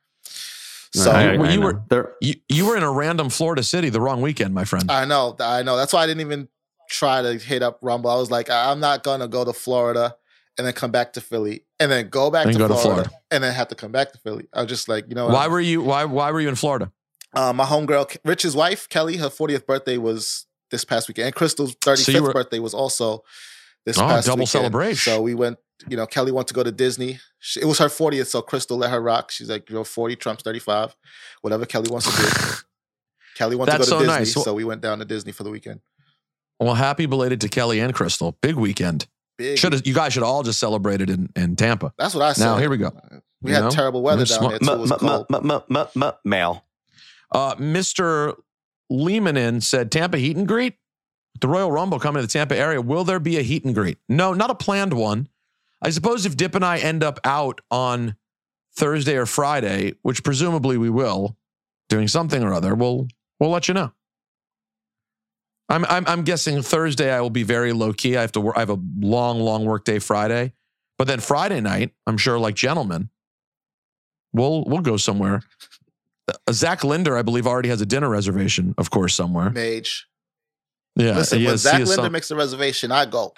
So 0.93 1.11
I- 1.11 1.15
I, 1.15 1.27
I 1.35 1.51
you 1.51 1.59
know. 1.59 1.65
were- 1.65 1.81
They're- 1.89 2.13
You, 2.21 2.35
you 2.49 2.65
were 2.65 2.77
in 2.77 2.83
a 2.83 2.91
random 2.91 3.29
Florida 3.29 3.63
city 3.63 3.89
the 3.89 4.01
wrong 4.01 4.21
weekend, 4.21 4.53
my 4.53 4.63
friend. 4.65 4.89
I 4.91 5.05
know, 5.05 5.35
I 5.39 5.63
know. 5.63 5.75
That's 5.77 5.93
why 5.93 6.03
I 6.03 6.07
didn't 6.07 6.21
even 6.21 6.47
try 6.89 7.21
to 7.21 7.33
hit 7.35 7.61
up 7.63 7.79
Rumble. 7.81 8.09
I 8.09 8.15
was 8.15 8.31
like, 8.31 8.49
I'm 8.49 8.79
not 8.79 9.03
gonna 9.03 9.27
go 9.27 9.43
to 9.45 9.53
Florida 9.53 10.15
and 10.57 10.65
then 10.65 10.73
come 10.73 10.89
back 10.91 11.13
to 11.13 11.21
Philly 11.21 11.65
and 11.79 11.91
then 11.91 12.09
go 12.09 12.31
back 12.31 12.45
And 12.45 12.53
to, 12.53 12.59
go 12.59 12.67
to 12.67 12.73
Florida, 12.73 13.03
Florida. 13.09 13.11
and 13.31 13.43
then 13.43 13.53
have 13.53 13.67
to 13.67 13.75
come 13.75 13.91
back 13.91 14.11
to 14.13 14.17
Philly. 14.19 14.47
I 14.53 14.61
was 14.61 14.69
just 14.69 14.87
like, 14.89 15.05
you 15.09 15.15
know, 15.15 15.25
why 15.27 15.33
what? 15.33 15.51
were 15.51 15.59
you 15.61 15.81
why 15.81 16.05
why 16.05 16.31
were 16.31 16.39
you 16.41 16.49
in 16.49 16.55
Florida? 16.55 16.91
uh, 17.35 17.51
my 17.53 17.65
homegirl 17.65 18.15
Rich's 18.23 18.55
wife 18.55 18.87
Kelly, 18.89 19.17
her 19.17 19.27
40th 19.29 19.65
birthday 19.67 19.97
was 19.97 20.45
this 20.71 20.83
past 20.85 21.07
weekend, 21.07 21.27
and 21.27 21.35
Crystal's 21.35 21.75
35th 21.75 22.13
So 22.13 22.21
were- 22.23 22.33
birthday 22.33 22.59
was 22.59 22.73
also 22.73 23.23
this 23.85 23.97
Oh, 23.97 24.01
past 24.01 24.25
double 24.25 24.37
weekend. 24.39 24.49
celebration. 24.49 25.11
So 25.13 25.21
we 25.21 25.33
went. 25.35 25.57
You 25.87 25.95
know, 25.97 26.05
Kelly 26.07 26.31
wants 26.31 26.49
to 26.49 26.55
go 26.55 26.63
to 26.63 26.71
Disney. 26.71 27.19
She, 27.39 27.61
it 27.61 27.65
was 27.65 27.77
her 27.79 27.85
40th, 27.85 28.27
so 28.27 28.41
Crystal 28.41 28.77
let 28.77 28.89
her 28.91 29.01
rock. 29.01 29.29
She's 29.31 29.49
like, 29.49 29.69
you 29.69 29.75
know, 29.75 29.83
40 29.83 30.15
trumps 30.15 30.43
35, 30.43 30.95
whatever 31.41 31.65
Kelly 31.65 31.89
wants 31.91 32.09
to 32.13 32.21
do. 32.21 32.27
Kelly 33.35 33.55
wants 33.55 33.71
That's 33.73 33.85
to 33.85 33.91
go 33.91 33.97
so 33.99 33.99
to 34.03 34.05
Disney, 34.07 34.19
nice. 34.19 34.35
Well- 34.35 34.45
so 34.45 34.53
we 34.53 34.63
went 34.63 34.81
down 34.81 34.99
to 34.99 35.05
Disney 35.05 35.31
for 35.31 35.43
the 35.43 35.51
weekend. 35.51 35.81
Well, 36.59 36.73
happy 36.73 37.05
belated 37.05 37.41
to 37.41 37.49
Kelly 37.49 37.79
and 37.79 37.93
Crystal. 37.93 38.35
Big 38.41 38.55
weekend. 38.55 39.05
Big. 39.37 39.59
Should 39.59 39.85
you 39.85 39.93
guys 39.93 40.13
should 40.13 40.23
all 40.23 40.41
just 40.41 40.59
celebrated 40.59 41.11
in, 41.11 41.29
in 41.35 41.55
Tampa. 41.55 41.93
That's 41.99 42.15
what 42.15 42.23
I 42.23 42.33
said. 42.33 42.45
Now 42.45 42.57
here 42.57 42.71
we 42.71 42.77
go. 42.77 42.91
We 43.43 43.51
You 43.51 43.55
had 43.57 43.63
know? 43.65 43.69
terrible 43.69 44.01
weather 44.01 44.25
down 44.25 44.39
smart. 44.39 44.51
there 44.53 44.59
too. 44.61 44.73
It 44.73 44.79
was 44.79 44.91
M- 44.91 44.97
m- 44.99 45.07
cold. 45.07 45.25
m- 45.51 45.61
m- 45.69 45.77
m- 45.95 46.03
m- 46.03 46.13
Mail. 46.25 46.65
Uh, 47.31 47.53
Mr. 47.55 48.33
Lehmanin 48.91 49.61
said 49.61 49.91
Tampa 49.91 50.17
heat 50.17 50.35
and 50.35 50.47
greet. 50.47 50.75
The 51.39 51.47
Royal 51.47 51.71
Rumble 51.71 51.99
coming 51.99 52.21
to 52.23 52.25
the 52.25 52.31
Tampa 52.33 52.57
area. 52.57 52.81
Will 52.81 53.03
there 53.03 53.19
be 53.19 53.37
a 53.37 53.43
heat 53.43 53.63
and 53.63 53.75
greet? 53.75 53.99
No, 54.09 54.33
not 54.33 54.49
a 54.49 54.55
planned 54.55 54.93
one. 54.93 55.27
I 55.81 55.89
suppose 55.91 56.25
if 56.25 56.35
Dip 56.35 56.55
and 56.55 56.65
I 56.65 56.77
end 56.79 57.03
up 57.03 57.19
out 57.23 57.61
on 57.69 58.15
Thursday 58.75 59.15
or 59.15 59.25
Friday, 59.25 59.93
which 60.01 60.23
presumably 60.23 60.77
we 60.77 60.89
will, 60.89 61.37
doing 61.89 62.07
something 62.07 62.43
or 62.43 62.53
other, 62.53 62.73
we'll 62.75 63.07
we'll 63.39 63.49
let 63.51 63.67
you 63.67 63.73
know. 63.73 63.91
I'm 65.69 65.85
I'm, 65.85 66.05
I'm 66.07 66.23
guessing 66.23 66.61
Thursday 66.61 67.11
I 67.11 67.21
will 67.21 67.29
be 67.29 67.43
very 67.43 67.73
low 67.73 67.93
key. 67.93 68.17
I 68.17 68.21
have 68.21 68.31
to 68.33 68.41
work. 68.41 68.55
I 68.57 68.61
have 68.61 68.69
a 68.69 68.79
long 68.99 69.39
long 69.39 69.65
work 69.65 69.83
day 69.83 69.99
Friday, 69.99 70.53
but 70.97 71.07
then 71.07 71.19
Friday 71.19 71.59
night 71.61 71.93
I'm 72.05 72.17
sure 72.17 72.39
like 72.39 72.55
gentlemen, 72.55 73.09
we'll 74.33 74.63
we'll 74.65 74.81
go 74.81 74.97
somewhere. 74.97 75.41
Uh, 76.27 76.33
Zach 76.51 76.83
Linder, 76.83 77.17
I 77.17 77.21
believe, 77.21 77.47
already 77.47 77.69
has 77.69 77.81
a 77.81 77.85
dinner 77.85 78.09
reservation, 78.09 78.73
of 78.77 78.89
course, 78.89 79.13
somewhere. 79.15 79.49
Maj. 79.49 80.07
Yeah, 80.95 81.15
Listen, 81.17 81.39
he 81.39 81.45
when 81.45 81.57
Zach 81.57 81.73
Linder 81.79 81.93
some- 81.93 82.11
makes 82.11 82.31
a 82.31 82.35
reservation, 82.35 82.91
I 82.91 83.05
go. 83.05 83.33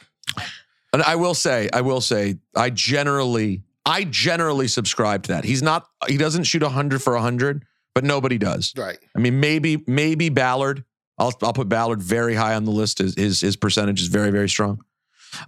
And 0.93 1.03
I 1.03 1.15
will 1.15 1.33
say, 1.33 1.69
I 1.71 1.81
will 1.81 2.01
say, 2.01 2.37
I 2.55 2.69
generally, 2.69 3.63
I 3.85 4.03
generally 4.05 4.67
subscribe 4.67 5.23
to 5.23 5.33
that. 5.33 5.43
He's 5.45 5.61
not, 5.61 5.87
he 6.07 6.17
doesn't 6.17 6.43
shoot 6.43 6.63
hundred 6.63 7.01
for 7.03 7.15
hundred, 7.17 7.63
but 7.93 8.03
nobody 8.03 8.37
does. 8.37 8.73
Right. 8.75 8.97
I 9.15 9.19
mean, 9.19 9.39
maybe, 9.39 9.83
maybe 9.87 10.29
Ballard. 10.29 10.83
I'll, 11.17 11.33
I'll 11.43 11.53
put 11.53 11.69
Ballard 11.69 12.01
very 12.01 12.33
high 12.33 12.55
on 12.55 12.63
the 12.65 12.71
list. 12.71 12.99
His, 12.99 13.13
his, 13.15 13.41
his 13.41 13.55
percentage 13.55 14.01
is 14.01 14.07
very, 14.07 14.31
very 14.31 14.49
strong. 14.49 14.83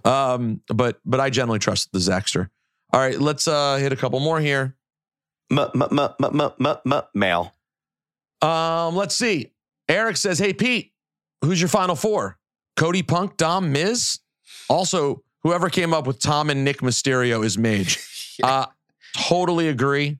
Um, 0.04 0.60
but, 0.68 1.00
but 1.04 1.18
I 1.18 1.30
generally 1.30 1.58
trust 1.58 1.90
the 1.92 1.98
Zaxter. 1.98 2.48
All 2.92 3.00
right, 3.00 3.18
let's 3.18 3.48
uh 3.48 3.76
hit 3.76 3.90
a 3.92 3.96
couple 3.96 4.20
more 4.20 4.38
here. 4.38 4.76
M- 5.50 5.58
m- 5.58 5.70
m- 5.82 5.98
m- 5.98 6.40
m- 6.40 6.52
m- 6.60 6.76
m- 6.92 7.02
Mail. 7.14 7.54
Um, 8.42 8.94
let's 8.96 9.16
see. 9.16 9.52
Eric 9.88 10.18
says, 10.18 10.38
"Hey 10.38 10.52
Pete, 10.52 10.92
who's 11.40 11.58
your 11.58 11.70
final 11.70 11.96
four? 11.96 12.38
Cody 12.76 13.02
Punk, 13.02 13.38
Dom, 13.38 13.72
Miz. 13.72 14.18
Also, 14.68 15.22
whoever 15.42 15.70
came 15.70 15.92
up 15.92 16.06
with 16.06 16.20
Dom 16.20 16.50
and 16.50 16.64
Nick 16.64 16.78
Mysterio 16.78 17.44
is 17.44 17.58
Maj. 17.58 17.98
uh, 18.42 18.66
totally 19.16 19.68
agree 19.68 20.18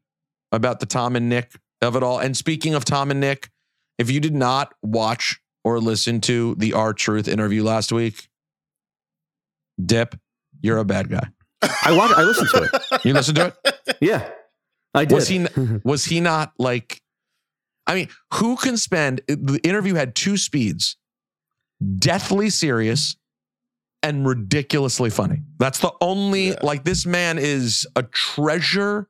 about 0.50 0.80
the 0.80 0.86
Dom 0.86 1.16
and 1.16 1.28
Nick 1.28 1.52
of 1.80 1.96
it 1.96 2.02
all. 2.02 2.18
And 2.18 2.36
speaking 2.36 2.74
of 2.74 2.84
Dom 2.84 3.10
and 3.10 3.20
Nick, 3.20 3.50
if 3.98 4.10
you 4.10 4.20
did 4.20 4.34
not 4.34 4.72
watch 4.82 5.40
or 5.64 5.80
listen 5.80 6.20
to 6.22 6.54
the 6.56 6.72
R 6.72 6.92
Truth 6.92 7.28
interview 7.28 7.62
last 7.62 7.92
week, 7.92 8.28
Dip, 9.84 10.18
you're 10.60 10.78
a 10.78 10.84
bad 10.84 11.08
guy. 11.08 11.28
I 11.62 11.96
watched. 11.96 12.14
I 12.18 12.22
listened 12.22 12.48
to 12.50 12.62
it. 12.62 13.04
You 13.04 13.14
listened 13.14 13.36
to 13.36 13.46
it? 13.64 13.78
Yeah, 14.00 14.28
I 14.94 15.04
did. 15.04 15.14
Was 15.14 15.28
he 15.28 15.46
was 15.84 16.04
he 16.04 16.20
not 16.20 16.52
like? 16.58 17.00
I 17.86 17.94
mean, 17.94 18.08
who 18.34 18.56
can 18.56 18.76
spend? 18.76 19.20
The 19.28 19.60
interview 19.62 19.94
had 19.94 20.14
two 20.14 20.36
speeds: 20.36 20.96
deathly 21.98 22.50
serious 22.50 23.16
and 24.02 24.26
ridiculously 24.26 25.10
funny. 25.10 25.42
That's 25.58 25.78
the 25.78 25.92
only 26.00 26.52
like. 26.62 26.84
This 26.84 27.06
man 27.06 27.38
is 27.38 27.86
a 27.96 28.02
treasure. 28.02 29.08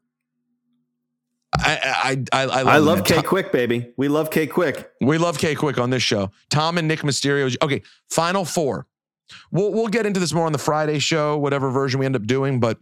I 1.54 2.24
I 2.32 2.40
I, 2.40 2.42
I 2.42 2.44
love, 2.44 2.66
I 2.68 2.78
love. 2.78 3.04
K 3.04 3.14
Tom- 3.16 3.24
Quick, 3.24 3.52
baby. 3.52 3.92
We 3.96 4.08
love 4.08 4.30
K 4.30 4.46
Quick. 4.46 4.90
we 5.00 5.18
love 5.18 5.38
K 5.38 5.54
Quick 5.54 5.78
on 5.78 5.90
this 5.90 6.02
show. 6.02 6.30
Dom 6.50 6.78
and 6.78 6.88
Nick 6.88 7.00
Mysterio. 7.00 7.54
Okay, 7.62 7.82
final 8.10 8.44
four. 8.44 8.86
We'll 9.50 9.72
we'll 9.72 9.88
get 9.88 10.06
into 10.06 10.20
this 10.20 10.32
more 10.32 10.46
on 10.46 10.52
the 10.52 10.58
Friday 10.58 10.98
show, 10.98 11.36
whatever 11.38 11.70
version 11.70 12.00
we 12.00 12.06
end 12.06 12.16
up 12.16 12.26
doing. 12.26 12.60
But 12.60 12.78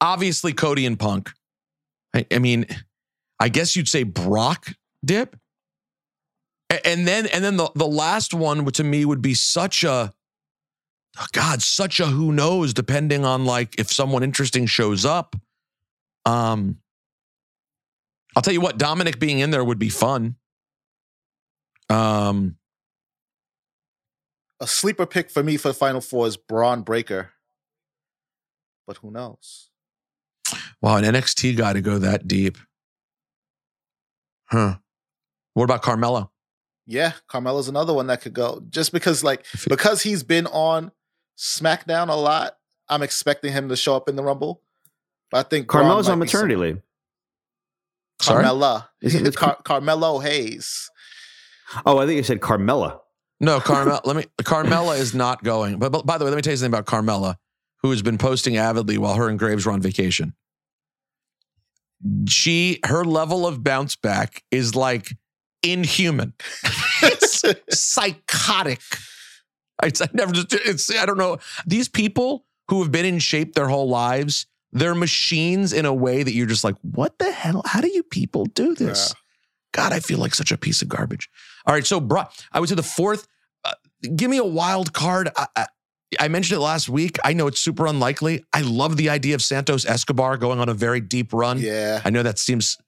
obviously, 0.00 0.52
Cody 0.52 0.86
and 0.86 0.98
Punk. 0.98 1.30
I, 2.14 2.26
I 2.30 2.38
mean, 2.38 2.66
I 3.40 3.48
guess 3.48 3.76
you'd 3.76 3.88
say 3.88 4.02
Brock 4.02 4.68
Dip. 5.04 5.36
And 6.84 7.06
then 7.06 7.26
and 7.26 7.44
then 7.44 7.56
the, 7.56 7.70
the 7.76 7.86
last 7.86 8.34
one 8.34 8.64
to 8.72 8.82
me 8.82 9.04
would 9.04 9.22
be 9.22 9.34
such 9.34 9.84
a 9.84 10.12
God, 11.32 11.62
such 11.62 12.00
a 12.00 12.06
who 12.06 12.32
knows, 12.32 12.74
depending 12.74 13.24
on 13.24 13.44
like 13.44 13.78
if 13.78 13.92
someone 13.92 14.22
interesting 14.22 14.66
shows 14.66 15.04
up. 15.04 15.36
Um 16.24 16.78
I'll 18.34 18.42
tell 18.42 18.52
you 18.52 18.60
what, 18.60 18.76
Dominic 18.76 19.18
being 19.18 19.38
in 19.38 19.50
there 19.50 19.64
would 19.64 19.78
be 19.78 19.88
fun. 19.88 20.36
Um, 21.88 22.56
A 24.60 24.66
sleeper 24.66 25.06
pick 25.06 25.30
for 25.30 25.42
me 25.42 25.56
for 25.56 25.68
the 25.68 25.74
final 25.74 26.02
four 26.02 26.26
is 26.26 26.36
Bron 26.36 26.82
Breakker. 26.82 27.30
But 28.86 28.98
who 28.98 29.10
knows? 29.10 29.70
wow, 30.82 30.96
an 30.96 31.04
NXT 31.04 31.56
guy 31.56 31.72
to 31.72 31.80
go 31.80 31.98
that 31.98 32.28
deep. 32.28 32.58
Huh. 34.50 34.76
What 35.54 35.64
about 35.64 35.82
Carmelo? 35.82 36.30
Yeah, 36.86 37.12
Carmelo's 37.28 37.68
another 37.68 37.92
one 37.94 38.06
that 38.08 38.20
could 38.20 38.34
go. 38.34 38.62
Just 38.68 38.92
because, 38.92 39.24
like, 39.24 39.44
because 39.68 40.02
he's 40.02 40.22
been 40.22 40.46
on 40.46 40.92
SmackDown 41.36 42.08
a 42.08 42.14
lot, 42.14 42.56
I'm 42.88 43.02
expecting 43.02 43.52
him 43.52 43.68
to 43.68 43.76
show 43.76 43.96
up 43.96 44.08
in 44.08 44.16
the 44.16 44.22
Rumble. 44.22 44.62
But 45.30 45.46
I 45.46 45.48
think 45.48 45.66
Carmelo's 45.66 46.08
on 46.08 46.18
maternity 46.18 46.54
some- 46.54 46.60
leave. 46.62 46.82
Sorry? 48.20 48.44
Carmella. 48.44 48.88
Isn't 49.02 49.26
it- 49.26 49.36
Car- 49.36 49.58
Carmelo 49.64 50.20
Hayes. 50.20 50.90
Oh, 51.84 51.98
I 51.98 52.06
think 52.06 52.16
you 52.16 52.22
said 52.22 52.40
Carmella. 52.40 53.00
No, 53.40 53.60
Carmella. 53.60 54.00
let 54.06 54.16
me. 54.16 54.24
Carmella 54.42 54.98
is 54.98 55.14
not 55.14 55.42
going. 55.44 55.78
But, 55.78 55.92
but 55.92 56.06
by 56.06 56.16
the 56.16 56.24
way, 56.24 56.30
let 56.30 56.36
me 56.36 56.42
tell 56.42 56.52
you 56.52 56.56
something 56.56 56.78
about 56.78 56.86
Carmella, 56.86 57.36
who 57.82 57.90
has 57.90 58.00
been 58.02 58.16
posting 58.18 58.56
avidly 58.56 58.96
while 58.98 59.14
her 59.14 59.28
and 59.28 59.38
Graves 59.38 59.66
were 59.66 59.72
on 59.72 59.82
vacation. 59.82 60.34
She, 62.28 62.78
her 62.84 63.04
level 63.04 63.46
of 63.46 63.62
bounce 63.64 63.96
back 63.96 64.42
is 64.50 64.74
like 64.74 65.16
inhuman. 65.62 66.34
it's 67.02 67.42
psychotic. 67.70 68.80
I, 69.82 69.86
I 70.00 70.08
never 70.12 70.32
just. 70.32 70.52
It's. 70.52 70.94
I 70.94 71.06
don't 71.06 71.18
know. 71.18 71.38
These 71.66 71.88
people 71.88 72.44
who 72.68 72.82
have 72.82 72.90
been 72.90 73.04
in 73.04 73.18
shape 73.18 73.54
their 73.54 73.68
whole 73.68 73.88
lives, 73.88 74.46
they're 74.72 74.94
machines 74.94 75.72
in 75.72 75.86
a 75.86 75.94
way 75.94 76.22
that 76.22 76.32
you're 76.32 76.46
just 76.46 76.64
like, 76.64 76.76
what 76.82 77.18
the 77.18 77.30
hell? 77.30 77.62
How 77.64 77.80
do 77.80 77.88
you 77.88 78.02
people 78.02 78.46
do 78.46 78.74
this? 78.74 79.14
God, 79.72 79.92
I 79.92 80.00
feel 80.00 80.18
like 80.18 80.34
such 80.34 80.52
a 80.52 80.56
piece 80.56 80.82
of 80.82 80.88
garbage. 80.88 81.28
All 81.66 81.74
right, 81.74 81.86
so 81.86 82.00
bro, 82.00 82.24
I 82.52 82.60
would 82.60 82.68
say 82.68 82.74
the 82.74 82.82
fourth. 82.82 83.28
Uh, 83.64 83.72
give 84.14 84.30
me 84.30 84.38
a 84.38 84.44
wild 84.44 84.92
card. 84.92 85.28
I, 85.36 85.46
I, 85.54 85.66
I 86.20 86.28
mentioned 86.28 86.56
it 86.56 86.62
last 86.62 86.88
week. 86.88 87.18
I 87.24 87.32
know 87.32 87.46
it's 87.46 87.60
super 87.60 87.86
unlikely. 87.86 88.44
I 88.52 88.62
love 88.62 88.96
the 88.96 89.10
idea 89.10 89.34
of 89.34 89.42
Santos 89.42 89.84
Escobar 89.84 90.36
going 90.36 90.60
on 90.60 90.68
a 90.68 90.74
very 90.74 91.00
deep 91.00 91.32
run. 91.32 91.58
Yeah. 91.58 92.00
I 92.04 92.10
know 92.10 92.22
that 92.22 92.38
seems 92.38 92.78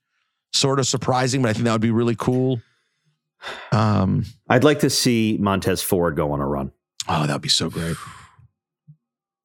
sort 0.52 0.78
of 0.78 0.86
surprising, 0.86 1.42
but 1.42 1.48
I 1.48 1.52
think 1.52 1.64
that 1.66 1.72
would 1.72 1.80
be 1.80 1.90
really 1.90 2.16
cool. 2.16 2.60
Um, 3.70 4.24
I'd 4.48 4.64
like 4.64 4.80
to 4.80 4.90
see 4.90 5.36
Montez 5.40 5.82
Ford 5.82 6.16
go 6.16 6.32
on 6.32 6.40
a 6.40 6.46
run. 6.46 6.72
Oh, 7.08 7.26
that 7.26 7.32
would 7.32 7.42
be 7.42 7.48
so 7.48 7.70
great. 7.70 7.96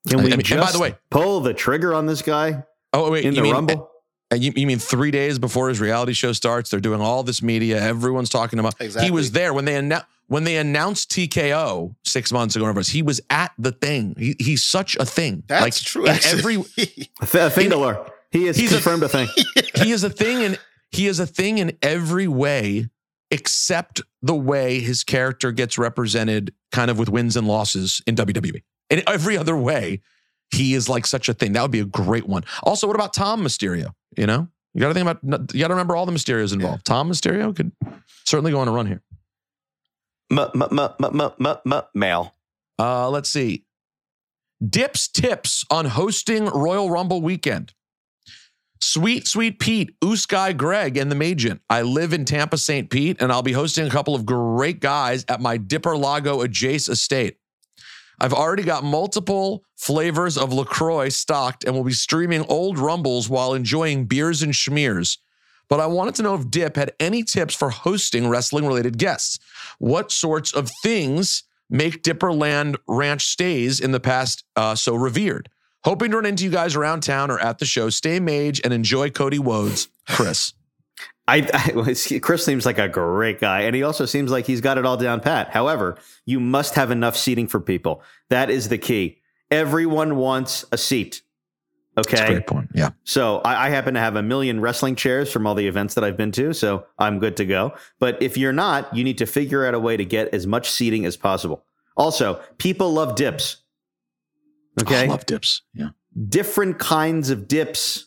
Can 0.08 0.18
we 0.24 0.34
I 0.34 0.36
mean, 0.38 0.46
and 0.52 0.60
by 0.62 0.72
the 0.72 0.80
way- 0.80 0.96
pull 1.10 1.40
the 1.40 1.54
trigger 1.54 1.94
on 1.94 2.06
this 2.06 2.22
guy 2.22 2.64
Oh 2.92 3.10
wait, 3.12 3.26
in 3.26 3.32
you 3.34 3.38
the 3.38 3.42
mean, 3.44 3.54
Rumble? 3.54 3.90
uh, 4.32 4.36
you, 4.36 4.52
you 4.56 4.68
mean 4.68 4.78
three 4.80 5.10
days 5.12 5.40
before 5.40 5.70
his 5.70 5.80
reality 5.80 6.14
show 6.14 6.32
starts? 6.34 6.70
They're 6.70 6.80
doing 6.80 7.02
all 7.02 7.24
this 7.24 7.42
media. 7.42 7.82
Everyone's 7.82 8.30
talking 8.30 8.60
about. 8.60 8.76
He 9.02 9.10
was 9.12 9.32
there 9.32 9.54
when 9.54 9.66
they 9.66 9.76
announced 9.76 10.06
when 10.28 10.44
they 10.46 10.58
announced 10.58 11.10
TKO 11.12 11.96
six 12.06 12.32
months 12.32 12.56
ago. 12.56 12.64
whatever 12.66 12.80
it 12.82 12.88
He 12.88 13.02
was 13.02 13.20
at 13.30 13.52
the 13.58 13.72
thing. 13.72 14.16
He, 14.18 14.36
he's 14.40 14.64
such 14.64 14.96
a 14.98 15.06
thing. 15.06 15.44
That's 15.48 15.62
like, 15.62 15.74
true. 15.74 16.06
In 16.06 16.18
every 16.26 16.56
A, 17.22 17.50
thing 17.50 17.70
to 17.72 17.78
learn. 17.78 17.98
He 18.32 18.48
is 18.48 18.58
He's 18.58 18.72
a- 18.72 18.76
confirmed 18.76 19.04
a, 19.04 19.10
thing. 19.10 19.28
he 19.76 19.92
is 19.92 20.04
a 20.04 20.10
thing 20.10 20.44
and 20.44 20.60
he 20.92 21.08
is 21.08 21.20
a 21.20 21.26
thing 21.28 21.58
in 21.60 21.78
every 21.82 22.28
way 22.28 22.90
except 23.34 24.00
the 24.22 24.36
way 24.36 24.80
his 24.80 25.04
character 25.04 25.52
gets 25.52 25.80
represented 25.80 26.54
kind 26.72 26.92
of 26.92 27.00
with 27.00 27.10
wins 27.10 27.36
and 27.36 27.48
losses 27.48 28.00
in 28.06 28.16
WWE. 28.16 28.62
In 28.92 29.02
every 29.08 29.36
other 29.36 29.58
way, 29.58 30.02
he 30.54 30.76
is 30.76 30.88
like 30.88 31.08
such 31.08 31.28
a 31.28 31.34
thing. 31.34 31.54
That 31.54 31.64
would 31.64 31.72
be 31.72 31.80
a 31.80 31.86
great 31.86 32.28
one. 32.28 32.44
Also, 32.62 32.86
what 32.86 32.96
about 32.96 33.12
Dom 33.12 33.44
Mysterio? 33.44 33.88
You 34.16 34.28
know, 34.28 34.48
you 34.76 34.82
got 34.82 34.90
to 34.90 34.94
think 34.94 35.10
about, 35.10 35.52
you 35.52 35.60
got 35.62 35.70
to 35.70 35.74
remember 35.74 35.96
all 35.96 36.06
the 36.06 36.12
Mysterios 36.12 36.54
involved. 36.54 36.84
Dom 36.84 37.10
Mysterio 37.10 37.56
could 37.56 37.72
certainly 38.24 38.52
go 38.52 38.60
on 38.60 38.68
a 38.68 38.72
run 38.72 38.86
here. 38.86 39.02
M- 40.32 40.38
m- 40.40 40.62
m- 40.62 40.80
m- 40.80 41.22
m- 41.22 41.32
m- 41.44 41.74
m- 41.74 41.82
Mail. 41.96 42.36
Uh, 42.78 43.10
let's 43.10 43.32
see. 43.32 43.66
Dips 44.64 45.08
tips 45.08 45.66
on 45.72 45.86
hosting 45.88 46.46
Royal 46.46 46.92
Rumble 46.92 47.24
weekend. 47.24 47.74
Sweet, 48.82 49.28
sweet 49.28 49.60
Pete, 49.60 49.96
Oos 50.04 50.26
Greg, 50.26 50.98
and 50.98 51.12
the 51.12 51.16
Magent. 51.16 51.62
I 51.70 51.82
live 51.84 52.14
in 52.14 52.26
Tampa, 52.26 52.58
St. 52.58 52.90
Pete, 52.90 53.22
and 53.22 53.32
I'll 53.32 53.42
be 53.42 53.54
hosting 53.54 53.88
a 53.88 53.90
couple 53.90 54.14
of 54.14 54.26
great 54.26 54.80
guys 54.82 55.26
at 55.30 55.42
my 55.42 55.58
Dipper 55.58 55.98
Lago 55.98 56.44
Adjace 56.44 56.90
estate. 56.90 57.38
I've 58.20 58.34
already 58.34 58.64
got 58.64 58.84
multiple 58.84 59.64
flavors 59.76 60.38
of 60.38 60.54
LaCroix 60.54 61.10
stocked 61.10 61.64
and 61.64 61.76
will 61.76 61.84
be 61.84 61.94
streaming 61.94 62.46
old 62.48 62.78
Rumbles 62.78 63.30
while 63.30 63.54
enjoying 63.54 64.06
beers 64.06 64.42
and 64.42 64.54
schmears. 64.54 65.18
But 65.70 65.80
I 65.80 65.88
wanted 65.88 66.16
to 66.16 66.24
know 66.24 66.36
if 66.36 66.50
Dip 66.50 66.76
had 66.76 66.94
any 67.00 67.24
tips 67.24 67.56
for 67.56 67.70
hosting 67.70 68.28
wrestling 68.28 68.66
related 68.66 68.98
guests. 68.98 69.40
What 69.80 70.12
sorts 70.12 70.54
of 70.54 70.70
things 70.84 71.44
make 71.70 72.04
Dipperland 72.04 72.76
Ranch 72.88 73.28
stays 73.28 73.80
in 73.80 73.92
the 73.92 74.00
past 74.00 74.44
uh, 74.56 74.76
so 74.76 74.96
revered. 74.96 75.50
Hoping 75.84 76.12
to 76.12 76.18
run 76.18 76.26
into 76.26 76.46
you 76.46 76.50
guys 76.50 76.76
around 76.76 77.02
town 77.02 77.30
or 77.30 77.40
at 77.40 77.60
the 77.60 77.66
show. 77.66 77.90
Stay 77.90 78.20
maj 78.20 78.62
and 78.64 78.74
enjoy 78.74 79.10
Cody 79.10 79.40
Wodes. 79.40 79.90
Chris. 80.08 80.54
I, 81.28 81.50
I 81.54 82.20
Chris 82.20 82.44
seems 82.44 82.66
like 82.66 82.78
a 82.78 82.90
great 82.90 83.40
guy, 83.40 83.62
and 83.62 83.76
he 83.76 83.84
also 83.84 84.06
seems 84.06 84.32
like 84.32 84.46
he's 84.46 84.62
got 84.62 84.78
it 84.78 84.86
all 84.86 84.98
down 84.98 85.20
pat. 85.22 85.50
However, 85.50 85.98
you 86.26 86.40
must 86.40 86.76
have 86.76 86.92
enough 86.92 87.16
seating 87.16 87.48
for 87.48 87.60
people. 87.60 88.02
That 88.30 88.50
is 88.50 88.70
the 88.70 88.78
key. 88.78 89.20
Everyone 89.50 90.18
wants 90.18 90.66
a 90.72 90.78
seat. 90.78 91.22
Okay, 91.98 92.18
That's 92.18 92.30
a 92.30 92.34
great 92.34 92.48
point. 92.48 92.70
Yeah. 92.74 92.90
So 93.04 93.38
I, 93.40 93.68
I 93.68 93.70
happen 93.70 93.94
to 93.94 94.00
have 94.00 94.16
a 94.16 94.24
million 94.24 94.60
wrestling 94.60 94.96
chairs 94.96 95.32
from 95.32 95.46
all 95.46 95.54
the 95.54 95.68
events 95.68 95.94
that 95.94 96.04
I've 96.04 96.18
been 96.18 96.32
to, 96.34 96.52
so 96.54 96.88
I'm 96.98 97.20
good 97.20 97.38
to 97.38 97.46
go. 97.46 97.74
But 98.00 98.22
if 98.22 98.36
you're 98.36 98.54
not, 98.54 98.94
you 98.96 99.04
need 99.04 99.20
to 99.20 99.28
figure 99.28 99.66
out 99.66 99.76
a 99.76 99.80
way 99.80 99.96
to 99.96 100.04
get 100.04 100.34
as 100.34 100.48
much 100.48 100.72
seating 100.72 101.06
as 101.06 101.16
possible. 101.16 101.64
Also, 101.96 102.42
people 102.58 102.92
love 102.92 103.16
dips. 103.16 103.58
Okay, 104.82 105.04
I 105.04 105.06
love 105.06 105.26
dips. 105.26 105.62
Yeah. 105.74 105.90
different 106.30 106.80
kinds 106.80 107.30
of 107.30 107.48
dips. 107.48 108.06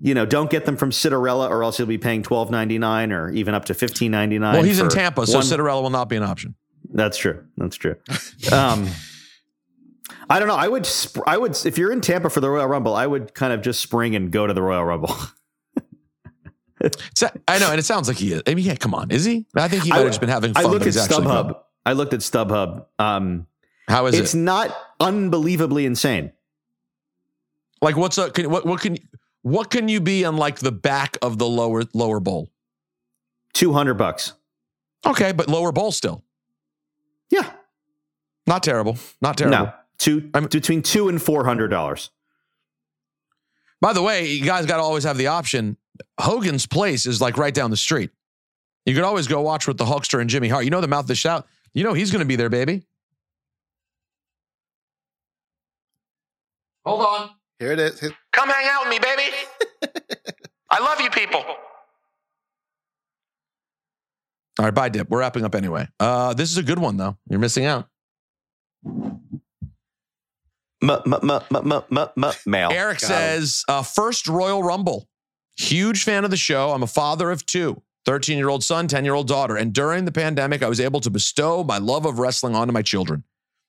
You 0.00 0.14
know, 0.14 0.24
don't 0.24 0.50
get 0.50 0.64
them 0.64 0.76
from 0.76 0.90
Citarella, 0.90 1.50
or 1.50 1.62
else 1.62 1.78
you'll 1.78 1.86
be 1.88 1.98
paying 1.98 2.22
twelve 2.22 2.50
ninety 2.50 2.78
nine, 2.78 3.12
or 3.12 3.30
even 3.30 3.54
up 3.54 3.66
to 3.66 3.74
fifteen 3.74 4.10
ninety 4.10 4.38
nine. 4.38 4.54
Well, 4.54 4.62
he's 4.62 4.78
in 4.80 4.88
Tampa, 4.88 5.26
so 5.26 5.40
Citarella 5.40 5.82
will 5.82 5.90
not 5.90 6.08
be 6.08 6.16
an 6.16 6.22
option. 6.22 6.54
That's 6.94 7.16
true. 7.18 7.44
That's 7.56 7.76
true. 7.76 7.96
Um, 8.52 8.88
I 10.30 10.38
don't 10.38 10.48
know. 10.48 10.56
I 10.56 10.66
would. 10.68 10.86
Sp- 10.88 11.26
I 11.26 11.36
would. 11.36 11.56
If 11.66 11.76
you're 11.78 11.92
in 11.92 12.00
Tampa 12.00 12.30
for 12.30 12.40
the 12.40 12.48
Royal 12.48 12.66
Rumble, 12.66 12.94
I 12.94 13.06
would 13.06 13.34
kind 13.34 13.52
of 13.52 13.60
just 13.60 13.80
spring 13.80 14.16
and 14.16 14.30
go 14.30 14.46
to 14.46 14.54
the 14.54 14.62
Royal 14.62 14.84
Rumble. 14.84 15.14
So- 17.14 17.30
I 17.46 17.58
know, 17.60 17.70
and 17.70 17.78
it 17.78 17.84
sounds 17.84 18.08
like 18.08 18.16
he 18.16 18.32
is. 18.32 18.42
I 18.46 18.54
mean, 18.54 18.64
yeah, 18.64 18.74
come 18.74 18.92
on, 18.94 19.10
is 19.12 19.24
he? 19.24 19.46
I 19.54 19.68
think 19.68 19.84
he 19.84 19.90
might 19.90 19.98
have 19.98 20.06
just 20.08 20.20
been 20.20 20.28
having 20.28 20.52
fun. 20.52 20.66
I 20.66 20.68
looked 20.68 20.86
at 20.86 20.94
StubHub. 20.94 21.24
going. 21.24 21.54
I 21.86 21.92
looked 21.92 22.12
at 22.12 22.20
StubHub. 22.20 22.86
Um, 22.98 23.46
How 23.88 24.06
is 24.06 24.14
it's 24.14 24.18
it? 24.20 24.22
It's 24.24 24.34
not 24.34 24.76
unbelievably 25.02 25.84
insane. 25.84 26.32
Like, 27.80 27.96
what's 27.96 28.16
a 28.18 28.30
can, 28.30 28.48
what? 28.50 28.64
What 28.64 28.80
can 28.80 28.96
what 29.42 29.70
can 29.70 29.88
you 29.88 30.00
be 30.00 30.24
on 30.24 30.36
like 30.36 30.60
the 30.60 30.72
back 30.72 31.18
of 31.20 31.38
the 31.38 31.46
lower 31.46 31.82
lower 31.92 32.20
bowl? 32.20 32.50
Two 33.52 33.72
hundred 33.72 33.94
bucks. 33.94 34.34
Okay, 35.04 35.32
but 35.32 35.48
lower 35.48 35.72
bowl 35.72 35.90
still. 35.90 36.22
Yeah, 37.28 37.50
not 38.46 38.62
terrible. 38.62 38.98
Not 39.20 39.36
terrible. 39.36 39.66
No, 39.66 39.72
two 39.98 40.20
between 40.20 40.82
two 40.82 41.08
and 41.08 41.20
four 41.20 41.44
hundred 41.44 41.68
dollars. 41.68 42.10
By 43.80 43.92
the 43.92 44.02
way, 44.02 44.28
you 44.28 44.44
guys 44.44 44.64
got 44.64 44.76
to 44.76 44.82
always 44.82 45.02
have 45.02 45.18
the 45.18 45.26
option. 45.26 45.76
Hogan's 46.20 46.66
Place 46.66 47.04
is 47.04 47.20
like 47.20 47.36
right 47.36 47.52
down 47.52 47.70
the 47.70 47.76
street. 47.76 48.10
You 48.86 48.94
could 48.94 49.02
always 49.02 49.26
go 49.26 49.40
watch 49.40 49.66
with 49.66 49.76
the 49.76 49.84
Hulkster 49.84 50.20
and 50.20 50.30
Jimmy 50.30 50.48
Hart. 50.48 50.64
You 50.64 50.70
know 50.70 50.80
the 50.80 50.86
mouth 50.88 51.04
of 51.04 51.08
the 51.08 51.16
shout. 51.16 51.46
You 51.74 51.82
know 51.82 51.92
he's 51.92 52.12
going 52.12 52.20
to 52.20 52.26
be 52.26 52.36
there, 52.36 52.48
baby. 52.48 52.84
Hold 56.84 57.00
on. 57.00 57.30
Here 57.58 57.72
it 57.72 57.78
is. 57.78 58.00
Here- 58.00 58.12
Come 58.32 58.48
hang 58.48 58.66
out 58.68 58.84
with 58.86 58.90
me, 58.90 58.98
baby. 58.98 59.92
I 60.70 60.80
love 60.80 61.00
you 61.00 61.10
people. 61.10 61.44
All 64.58 64.66
right, 64.66 64.74
bye, 64.74 64.88
Dip. 64.88 65.08
We're 65.08 65.20
wrapping 65.20 65.44
up 65.44 65.54
anyway. 65.54 65.88
Uh, 65.98 66.34
this 66.34 66.50
is 66.50 66.58
a 66.58 66.62
good 66.62 66.78
one, 66.78 66.96
though. 66.96 67.16
You're 67.28 67.38
missing 67.40 67.64
out. 67.64 67.88
Mail. 72.46 72.70
Eric 72.72 73.00
says, 73.00 73.64
uh, 73.68 73.82
first 73.82 74.26
Royal 74.26 74.62
Rumble. 74.62 75.08
Huge 75.56 76.02
fan 76.04 76.24
of 76.24 76.30
the 76.30 76.36
show. 76.36 76.70
I'm 76.72 76.82
a 76.82 76.86
father 76.88 77.30
of 77.30 77.46
two 77.46 77.82
13 78.04 78.36
year 78.36 78.48
old 78.48 78.64
son, 78.64 78.88
10 78.88 79.04
year 79.04 79.14
old 79.14 79.28
daughter. 79.28 79.56
And 79.56 79.72
during 79.72 80.04
the 80.06 80.12
pandemic, 80.12 80.62
I 80.62 80.68
was 80.68 80.80
able 80.80 81.00
to 81.00 81.10
bestow 81.10 81.62
my 81.62 81.78
love 81.78 82.04
of 82.04 82.18
wrestling 82.18 82.54
onto 82.56 82.72
my 82.72 82.82
children. 82.82 83.22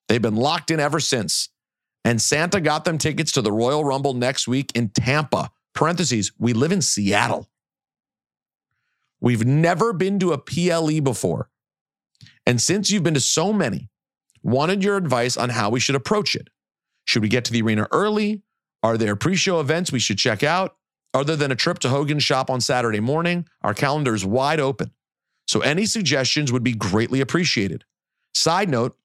They've 0.07 0.22
been 0.22 0.36
locked 0.36 0.72
in 0.72 0.80
ever 0.80 0.99
since. 0.99 1.49
And 2.05 2.21
Santa 2.21 2.59
got 2.59 2.85
them 2.85 2.97
tickets 2.97 3.31
to 3.33 3.41
the 3.41 3.51
Royal 3.51 3.85
Rumble 3.85 4.13
next 4.13 4.47
week 4.47 4.71
in 4.75 4.89
Tampa. 4.89 5.51
Parentheses, 5.73 6.31
we 6.37 6.53
live 6.53 6.71
in 6.71 6.81
Seattle. 6.81 7.49
We've 9.21 9.45
never 9.45 9.93
been 9.93 10.19
to 10.19 10.33
a 10.33 10.37
PLE 10.37 10.99
before. 11.01 11.49
And 12.45 12.59
since 12.59 12.91
you've 12.91 13.03
been 13.03 13.13
to 13.13 13.21
so 13.21 13.53
many, 13.53 13.89
wanted 14.43 14.83
your 14.83 14.97
advice 14.97 15.37
on 15.37 15.49
how 15.49 15.69
we 15.69 15.79
should 15.79 15.95
approach 15.95 16.35
it. 16.35 16.49
Should 17.05 17.21
we 17.21 17.29
get 17.29 17.45
to 17.45 17.53
the 17.53 17.61
arena 17.61 17.87
early? 17.91 18.43
Are 18.81 18.97
there 18.97 19.15
pre 19.15 19.35
show 19.35 19.61
events 19.61 19.91
we 19.91 19.99
should 19.99 20.17
check 20.17 20.43
out? 20.43 20.75
Other 21.13 21.35
than 21.35 21.51
a 21.51 21.55
trip 21.55 21.79
to 21.79 21.89
Hogan's 21.89 22.23
shop 22.23 22.49
on 22.49 22.59
Saturday 22.59 22.99
morning, 22.99 23.47
our 23.61 23.73
calendar 23.73 24.13
is 24.13 24.25
wide 24.25 24.59
open. 24.59 24.91
So 25.47 25.61
any 25.61 25.85
suggestions 25.85 26.51
would 26.51 26.63
be 26.63 26.73
greatly 26.73 27.21
appreciated. 27.21 27.85
Side 28.33 28.69
note, 28.69 28.97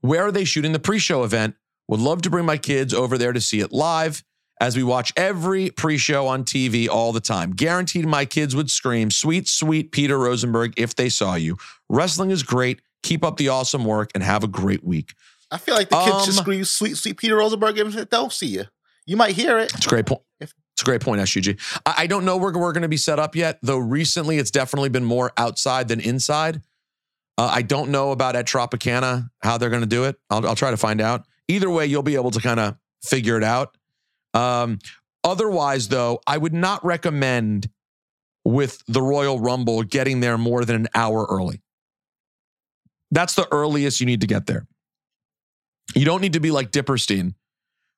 where 0.00 0.22
are 0.22 0.32
they 0.32 0.44
shooting 0.44 0.72
the 0.72 0.78
pre 0.78 0.98
show 0.98 1.24
event? 1.24 1.56
Would 1.92 2.00
love 2.00 2.22
to 2.22 2.30
bring 2.30 2.46
my 2.46 2.56
kids 2.56 2.94
over 2.94 3.18
there 3.18 3.34
to 3.34 3.40
see 3.42 3.60
it 3.60 3.70
live 3.70 4.24
as 4.62 4.78
we 4.78 4.82
watch 4.82 5.12
every 5.14 5.68
pre 5.68 5.98
show 5.98 6.26
on 6.26 6.42
TV 6.42 6.88
all 6.88 7.12
the 7.12 7.20
time. 7.20 7.50
Guaranteed 7.50 8.06
my 8.06 8.24
kids 8.24 8.56
would 8.56 8.70
scream, 8.70 9.10
Sweet, 9.10 9.46
sweet 9.46 9.92
Peter 9.92 10.18
Rosenberg, 10.18 10.72
if 10.78 10.94
they 10.94 11.10
saw 11.10 11.34
you. 11.34 11.58
Wrestling 11.90 12.30
is 12.30 12.42
great. 12.42 12.80
Keep 13.02 13.22
up 13.22 13.36
the 13.36 13.50
awesome 13.50 13.84
work 13.84 14.10
and 14.14 14.24
have 14.24 14.42
a 14.42 14.48
great 14.48 14.82
week. 14.82 15.12
I 15.50 15.58
feel 15.58 15.74
like 15.74 15.90
the 15.90 16.02
kids 16.02 16.24
should 16.24 16.38
Um, 16.38 16.42
scream 16.42 16.64
"Sweet, 16.64 16.96
sweet 16.96 17.18
Peter 17.18 17.36
Rosenberg" 17.36 17.76
if 17.76 17.92
they 17.92 18.06
don't 18.06 18.32
see 18.32 18.46
you. 18.46 18.64
You 19.04 19.18
might 19.18 19.34
hear 19.34 19.58
it. 19.58 19.74
It's 19.74 19.84
a 19.84 19.88
great 19.90 20.06
point. 20.06 20.22
It's 20.40 20.54
a 20.80 20.84
great 20.86 21.02
point, 21.02 21.20
SUG. 21.20 21.58
I, 21.84 21.94
I 21.98 22.06
don't 22.06 22.24
know 22.24 22.38
where 22.38 22.54
we're 22.54 22.72
going 22.72 22.84
to 22.84 22.88
be 22.88 22.96
set 22.96 23.18
up 23.18 23.36
yet, 23.36 23.58
though 23.60 23.76
recently 23.76 24.38
it's 24.38 24.50
definitely 24.50 24.88
been 24.88 25.04
more 25.04 25.30
outside 25.36 25.88
than 25.88 26.00
inside. 26.00 26.62
Uh, 27.36 27.50
I 27.52 27.60
don't 27.60 27.90
know 27.90 28.12
about 28.12 28.34
at 28.34 28.46
Tropicana 28.46 29.28
how 29.42 29.58
they're 29.58 29.68
going 29.68 29.82
to 29.82 29.86
do 29.86 30.04
it. 30.04 30.16
I'll, 30.30 30.46
I'll 30.46 30.54
try 30.54 30.70
to 30.70 30.78
find 30.78 30.98
out. 31.02 31.26
Either 31.52 31.68
way, 31.68 31.86
you'll 31.86 32.02
be 32.02 32.14
able 32.14 32.30
to 32.30 32.40
kind 32.40 32.58
of 32.58 32.76
figure 33.04 33.36
it 33.36 33.44
out. 33.44 33.76
Um, 34.32 34.78
otherwise, 35.22 35.88
though, 35.88 36.20
I 36.26 36.38
would 36.38 36.54
not 36.54 36.82
recommend 36.82 37.68
with 38.44 38.82
the 38.88 39.02
Royal 39.02 39.38
Rumble 39.38 39.82
getting 39.82 40.20
there 40.20 40.38
more 40.38 40.64
than 40.64 40.76
an 40.76 40.88
hour 40.94 41.26
early. 41.28 41.60
That's 43.10 43.34
the 43.34 43.46
earliest 43.52 44.00
you 44.00 44.06
need 44.06 44.22
to 44.22 44.26
get 44.26 44.46
there. 44.46 44.66
You 45.94 46.06
don't 46.06 46.22
need 46.22 46.32
to 46.32 46.40
be 46.40 46.50
like 46.50 46.70
Diperstein, 46.70 47.34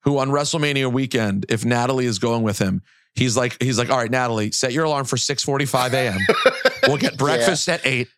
who 0.02 0.18
on 0.18 0.30
WrestleMania 0.30 0.92
weekend, 0.92 1.46
if 1.48 1.64
Natalie 1.64 2.06
is 2.06 2.18
going 2.18 2.42
with 2.42 2.58
him, 2.58 2.82
he's 3.14 3.36
like, 3.36 3.62
he's 3.62 3.78
like, 3.78 3.88
all 3.88 3.98
right, 3.98 4.10
Natalie, 4.10 4.50
set 4.50 4.72
your 4.72 4.84
alarm 4.84 5.04
for 5.04 5.16
6:45 5.16 5.92
a.m. 5.92 6.18
we'll 6.88 6.96
get 6.96 7.16
breakfast 7.16 7.68
at 7.68 7.86
eight, 7.86 8.08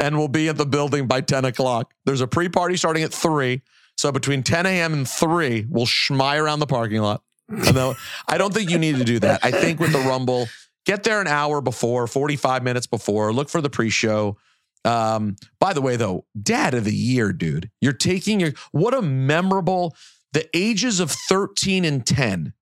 and 0.00 0.18
we'll 0.18 0.26
be 0.26 0.48
at 0.48 0.56
the 0.56 0.66
building 0.66 1.06
by 1.06 1.20
10 1.20 1.44
o'clock. 1.44 1.94
There's 2.04 2.20
a 2.20 2.26
pre-party 2.26 2.76
starting 2.76 3.04
at 3.04 3.14
three. 3.14 3.62
So 3.98 4.12
between 4.12 4.44
10 4.44 4.64
a.m. 4.64 4.92
and 4.92 5.08
three, 5.08 5.66
we'll 5.68 5.84
schmy 5.84 6.40
around 6.40 6.60
the 6.60 6.66
parking 6.66 7.00
lot. 7.00 7.20
And 7.48 7.76
then, 7.76 7.94
I 8.28 8.38
don't 8.38 8.54
think 8.54 8.70
you 8.70 8.78
need 8.78 8.96
to 8.96 9.04
do 9.04 9.18
that. 9.18 9.40
I 9.42 9.50
think 9.50 9.80
with 9.80 9.92
the 9.92 9.98
Rumble, 9.98 10.46
get 10.86 11.02
there 11.02 11.20
an 11.20 11.26
hour 11.26 11.60
before, 11.60 12.06
45 12.06 12.62
minutes 12.62 12.86
before, 12.86 13.32
look 13.32 13.48
for 13.48 13.60
the 13.60 13.70
pre-show. 13.70 14.36
Um, 14.84 15.34
by 15.58 15.72
the 15.72 15.80
way, 15.80 15.96
though, 15.96 16.26
dad 16.40 16.74
of 16.74 16.84
the 16.84 16.94
year, 16.94 17.32
dude. 17.32 17.70
You're 17.80 17.92
taking 17.92 18.38
your 18.38 18.52
what 18.70 18.94
a 18.94 19.02
memorable 19.02 19.96
the 20.32 20.48
ages 20.54 21.00
of 21.00 21.10
13 21.10 21.84
and 21.84 22.06
10. 22.06 22.52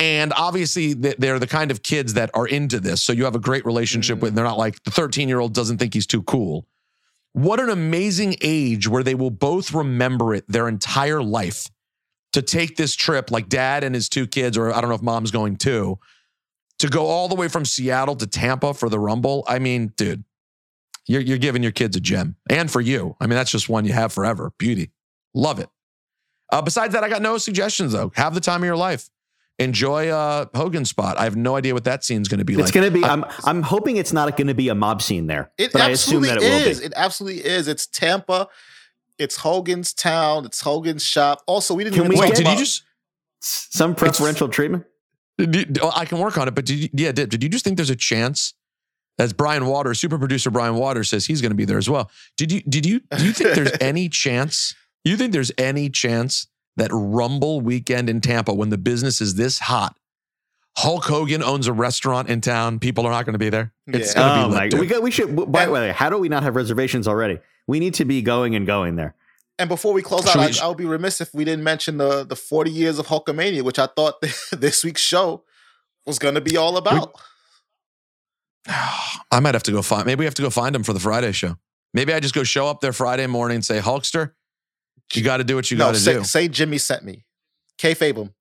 And 0.00 0.32
obviously, 0.36 0.94
they're 0.94 1.38
the 1.38 1.46
kind 1.46 1.70
of 1.70 1.84
kids 1.84 2.14
that 2.14 2.30
are 2.34 2.46
into 2.46 2.80
this. 2.80 3.02
So 3.02 3.12
you 3.12 3.24
have 3.24 3.36
a 3.36 3.40
great 3.40 3.64
relationship 3.64 4.18
with. 4.18 4.34
They're 4.34 4.44
not 4.44 4.58
like 4.58 4.82
the 4.82 4.90
13 4.90 5.28
year 5.28 5.38
old 5.38 5.54
doesn't 5.54 5.78
think 5.78 5.94
he's 5.94 6.08
too 6.08 6.24
cool. 6.24 6.66
What 7.32 7.60
an 7.60 7.70
amazing 7.70 8.36
age 8.42 8.88
where 8.88 9.02
they 9.02 9.14
will 9.14 9.30
both 9.30 9.72
remember 9.72 10.34
it 10.34 10.44
their 10.48 10.68
entire 10.68 11.22
life 11.22 11.68
to 12.32 12.42
take 12.42 12.76
this 12.76 12.94
trip, 12.94 13.30
like 13.30 13.48
dad 13.48 13.84
and 13.84 13.94
his 13.94 14.08
two 14.08 14.26
kids, 14.26 14.56
or 14.56 14.72
I 14.72 14.80
don't 14.80 14.90
know 14.90 14.96
if 14.96 15.02
mom's 15.02 15.30
going 15.30 15.56
too, 15.56 15.98
to 16.78 16.88
go 16.88 17.06
all 17.06 17.28
the 17.28 17.34
way 17.34 17.48
from 17.48 17.64
Seattle 17.64 18.16
to 18.16 18.26
Tampa 18.26 18.74
for 18.74 18.88
the 18.88 18.98
Rumble. 18.98 19.44
I 19.46 19.58
mean, 19.58 19.92
dude, 19.96 20.24
you're, 21.06 21.20
you're 21.20 21.38
giving 21.38 21.62
your 21.62 21.72
kids 21.72 21.96
a 21.96 22.00
gem. 22.00 22.36
And 22.50 22.70
for 22.70 22.80
you, 22.80 23.16
I 23.20 23.26
mean, 23.26 23.36
that's 23.36 23.50
just 23.50 23.68
one 23.68 23.84
you 23.84 23.92
have 23.92 24.12
forever. 24.12 24.52
Beauty. 24.58 24.90
Love 25.34 25.58
it. 25.58 25.68
Uh, 26.50 26.60
besides 26.60 26.92
that, 26.92 27.02
I 27.02 27.08
got 27.08 27.22
no 27.22 27.38
suggestions 27.38 27.92
though. 27.92 28.12
Have 28.14 28.34
the 28.34 28.40
time 28.40 28.62
of 28.62 28.66
your 28.66 28.76
life. 28.76 29.08
Enjoy 29.62 30.08
uh, 30.08 30.46
Hogan 30.54 30.84
spot. 30.84 31.18
I 31.18 31.24
have 31.24 31.36
no 31.36 31.56
idea 31.56 31.74
what 31.74 31.84
that 31.84 32.04
scene's 32.04 32.28
going 32.28 32.38
to 32.40 32.44
be 32.44 32.54
like. 32.56 32.62
It's 32.62 32.70
going 32.70 32.86
to 32.86 32.90
be. 32.90 33.04
I- 33.04 33.12
I'm. 33.12 33.24
I'm 33.44 33.62
hoping 33.62 33.96
it's 33.96 34.12
not 34.12 34.36
going 34.36 34.46
to 34.48 34.54
be 34.54 34.68
a 34.68 34.74
mob 34.74 35.02
scene 35.02 35.26
there, 35.26 35.50
It 35.58 35.72
but 35.72 35.82
I 35.82 35.90
assume 35.90 36.24
absolutely 36.24 36.28
that 36.28 36.36
it 36.38 36.62
will 36.62 36.68
is. 36.70 36.80
be. 36.80 36.86
It 36.86 36.92
absolutely 36.96 37.44
is. 37.44 37.68
It's 37.68 37.86
Tampa. 37.86 38.48
It's 39.18 39.36
Hogan's 39.36 39.92
town. 39.92 40.44
It's 40.46 40.60
Hogan's 40.62 41.04
shop. 41.04 41.42
Also, 41.46 41.74
we 41.74 41.84
didn't 41.84 41.94
Can 41.96 42.04
even 42.06 42.10
we 42.10 42.16
talk 42.26 42.34
get- 42.34 42.44
Did 42.44 42.52
you 42.52 42.58
just? 42.58 42.82
Some 43.40 43.94
preferential 43.94 44.48
treatment. 44.48 44.84
Did 45.38 45.54
you, 45.54 45.64
oh, 45.82 45.92
I 45.96 46.04
can 46.04 46.18
work 46.18 46.38
on 46.38 46.46
it, 46.48 46.54
but 46.54 46.64
did 46.64 46.78
you, 46.78 46.88
yeah, 46.92 47.10
did, 47.12 47.30
did 47.30 47.42
you 47.42 47.48
just 47.48 47.64
think 47.64 47.76
there's 47.76 47.90
a 47.90 47.96
chance? 47.96 48.54
As 49.18 49.32
Brian 49.32 49.66
Waters, 49.66 50.00
super 50.00 50.18
producer 50.18 50.50
Brian 50.50 50.74
Waters 50.76 51.10
says 51.10 51.26
he's 51.26 51.42
going 51.42 51.50
to 51.50 51.56
be 51.56 51.64
there 51.66 51.76
as 51.78 51.88
well. 51.88 52.10
Did 52.38 52.50
you? 52.50 52.62
Did 52.62 52.86
you? 52.86 53.00
Do 53.16 53.24
you 53.24 53.32
think 53.32 53.54
there's 53.54 53.72
any 53.80 54.08
chance? 54.08 54.74
You 55.04 55.16
think 55.16 55.32
there's 55.32 55.52
any 55.58 55.90
chance 55.90 56.46
that 56.76 56.90
Rumble 56.92 57.60
weekend 57.60 58.08
in 58.08 58.20
Tampa, 58.20 58.54
when 58.54 58.70
the 58.70 58.78
business 58.78 59.20
is 59.20 59.34
this 59.34 59.58
hot, 59.58 59.96
Hulk 60.78 61.04
Hogan 61.04 61.42
owns 61.42 61.66
a 61.66 61.72
restaurant 61.72 62.28
in 62.30 62.40
town. 62.40 62.78
People 62.78 63.06
are 63.06 63.10
not 63.10 63.26
going 63.26 63.34
to 63.34 63.38
be 63.38 63.50
there. 63.50 63.72
It's 63.86 64.14
Yeah. 64.14 64.20
going 64.20 64.34
to 64.34 64.44
Oh 64.44 64.48
be 64.48 64.54
my! 64.54 64.64
lit. 64.68 64.80
We 64.80 64.86
got. 64.86 65.02
We 65.02 65.10
should. 65.10 65.52
By 65.52 65.66
the 65.66 65.72
way, 65.72 65.92
how 65.92 66.08
do 66.08 66.16
we 66.18 66.28
not 66.30 66.42
have 66.44 66.56
reservations 66.56 67.06
already? 67.06 67.38
We 67.66 67.78
need 67.78 67.94
to 67.94 68.04
be 68.06 68.22
going 68.22 68.54
and 68.56 68.66
going 68.66 68.96
there. 68.96 69.14
And 69.58 69.68
before 69.68 69.92
we 69.92 70.00
close 70.02 70.26
out, 70.26 70.36
we- 70.36 70.58
I, 70.58 70.64
I 70.64 70.68
would 70.68 70.78
be 70.78 70.86
remiss 70.86 71.20
if 71.20 71.34
we 71.34 71.44
didn't 71.44 71.62
mention 71.62 71.98
the 71.98 72.24
the 72.24 72.36
40 72.36 72.70
years 72.70 72.98
of 72.98 73.06
Hulkamania, 73.08 73.62
which 73.62 73.78
I 73.78 73.86
thought 73.86 74.14
this 74.52 74.82
week's 74.82 75.02
show 75.02 75.44
was 76.06 76.18
going 76.18 76.34
to 76.36 76.40
be 76.40 76.56
all 76.56 76.78
about. 76.78 77.12
I 78.66 79.40
might 79.40 79.54
have 79.54 79.62
to 79.64 79.72
go 79.72 79.82
find. 79.82 80.06
Maybe 80.06 80.20
we 80.20 80.24
have 80.24 80.34
to 80.34 80.42
go 80.42 80.50
find 80.50 80.74
him 80.74 80.82
for 80.84 80.92
the 80.92 81.00
Friday 81.00 81.32
show. 81.32 81.56
Maybe 81.94 82.12
I 82.14 82.20
just 82.20 82.34
go 82.34 82.42
show 82.44 82.66
up 82.68 82.80
there 82.80 82.92
Friday 82.92 83.26
morning 83.26 83.56
and 83.56 83.64
say, 83.64 83.80
Hulkster, 83.80 84.32
you 85.16 85.22
got 85.22 85.38
to 85.38 85.44
do 85.44 85.56
what 85.56 85.70
you 85.70 85.76
no, 85.76 85.86
got 85.86 85.94
to 85.96 86.04
do. 86.04 86.24
say 86.24 86.48
Jimmy 86.48 86.78
sent 86.78 87.04
me. 87.04 87.24
Kayfabe 87.78 88.16
him. 88.16 88.34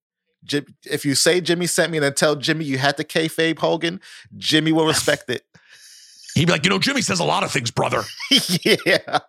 Jim, 0.44 0.66
if 0.86 1.06
you 1.06 1.16
say 1.16 1.40
Jimmy 1.42 1.68
sent 1.68 1.92
me 1.92 1.98
and 2.00 2.06
then 2.06 2.14
tell 2.14 2.36
Jimmy 2.36 2.66
you 2.66 2.78
had 2.78 2.98
to 2.98 3.04
kayfabe 3.04 3.60
Hogan, 3.60 4.02
Jimmy 4.38 4.72
will 4.72 4.88
respect 4.88 5.30
it. 5.30 5.44
He'd 6.36 6.46
be 6.46 6.52
like, 6.52 6.64
you 6.64 6.70
know, 6.70 6.80
Jimmy 6.80 7.02
says 7.02 7.20
a 7.20 7.26
lot 7.26 7.44
of 7.44 7.52
things, 7.52 7.72
brother. 7.72 8.04
yeah. 8.86 9.20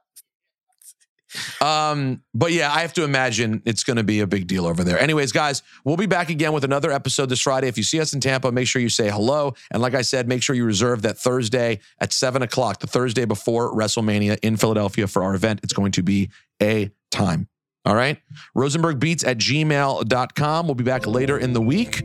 Um, 1.61 2.22
but 2.34 2.53
yeah, 2.53 2.72
I 2.72 2.80
have 2.80 2.93
to 2.95 3.05
imagine 3.05 3.62
it's 3.64 3.84
going 3.84 3.97
to 3.97 4.05
be 4.05 4.20
a 4.20 4.26
big 4.26 4.47
deal 4.47 4.66
over 4.66 4.84
there. 4.84 5.01
Anyways, 5.01 5.32
guys, 5.32 5.62
we'll 5.84 5.97
be 5.97 6.07
back 6.07 6.30
again 6.30 6.53
with 6.53 6.62
another 6.62 6.93
episode 6.93 7.28
this 7.28 7.40
Friday. 7.40 7.68
If 7.68 7.76
you 7.76 7.82
see 7.82 8.01
us 8.01 8.12
in 8.12 8.20
Tampa, 8.20 8.53
make 8.53 8.68
sure 8.68 8.82
you 8.82 8.88
say 8.88 9.11
hello. 9.11 9.55
And 9.70 9.80
like 9.82 9.95
I 9.95 10.03
said, 10.03 10.28
make 10.28 10.43
sure 10.43 10.55
you 10.55 10.64
reserve 10.64 11.03
that 11.03 11.18
Thursday 11.18 11.80
at 12.01 12.12
seven 12.12 12.43
o'clock, 12.43 12.80
the 12.80 12.86
Thursday 12.86 13.24
before 13.24 13.74
WrestleMania 13.74 14.38
in 14.43 14.57
Philadelphia 14.57 15.07
for 15.07 15.22
our 15.22 15.34
event. 15.34 15.61
It's 15.62 15.72
going 15.72 15.93
to 15.93 16.03
be 16.03 16.30
a 16.61 16.90
time. 17.12 17.48
All 17.84 17.94
right. 17.94 18.18
RosenbergBeats 18.56 19.26
at 19.26 19.38
gmail.com. 19.38 20.66
We'll 20.66 20.74
be 20.74 20.84
back 20.84 21.06
later 21.06 21.38
in 21.38 21.52
the 21.52 21.60
week. 21.60 22.02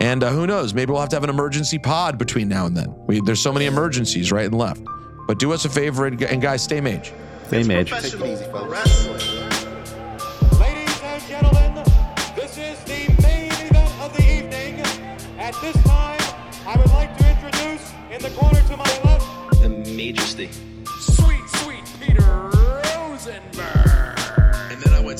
And 0.00 0.22
uh, 0.22 0.30
who 0.30 0.46
knows? 0.46 0.74
Maybe 0.74 0.92
we'll 0.92 1.00
have 1.00 1.08
to 1.10 1.16
have 1.16 1.24
an 1.24 1.30
emergency 1.30 1.78
pod 1.78 2.18
between 2.18 2.48
now 2.48 2.66
and 2.66 2.76
then. 2.76 2.94
We, 3.06 3.20
there's 3.20 3.40
so 3.40 3.52
many 3.52 3.66
emergencies 3.66 4.30
right 4.30 4.44
and 4.44 4.56
left. 4.56 4.82
But 5.26 5.38
do 5.38 5.52
us 5.52 5.64
a 5.64 5.68
favor 5.70 6.06
and, 6.06 6.20
and 6.22 6.42
guys, 6.42 6.62
stay 6.62 6.80
maj. 6.80 7.12
Stay 7.46 7.62
maj. 7.62 7.90
Take 7.90 8.14
it 8.14 8.26
easy, 8.26 8.44
fellas. 8.44 9.30
Ladies 10.60 11.00
and 11.02 11.22
gentlemen, 11.24 11.84
this 12.34 12.58
is 12.58 12.78
the 12.84 13.22
main 13.22 13.50
event 13.52 14.00
of 14.00 14.16
the 14.16 14.22
evening. 14.22 14.80
At 15.38 15.54
this 15.62 15.76
time, 15.84 16.20
I 16.66 16.76
would 16.76 16.90
like 16.90 17.16
to 17.18 17.30
introduce 17.30 17.92
in 18.10 18.20
the 18.20 18.30
corner 18.38 18.60
to 18.60 18.76
my 18.76 19.00
left, 19.04 19.62
The 19.62 19.68
majesty. 19.96 20.50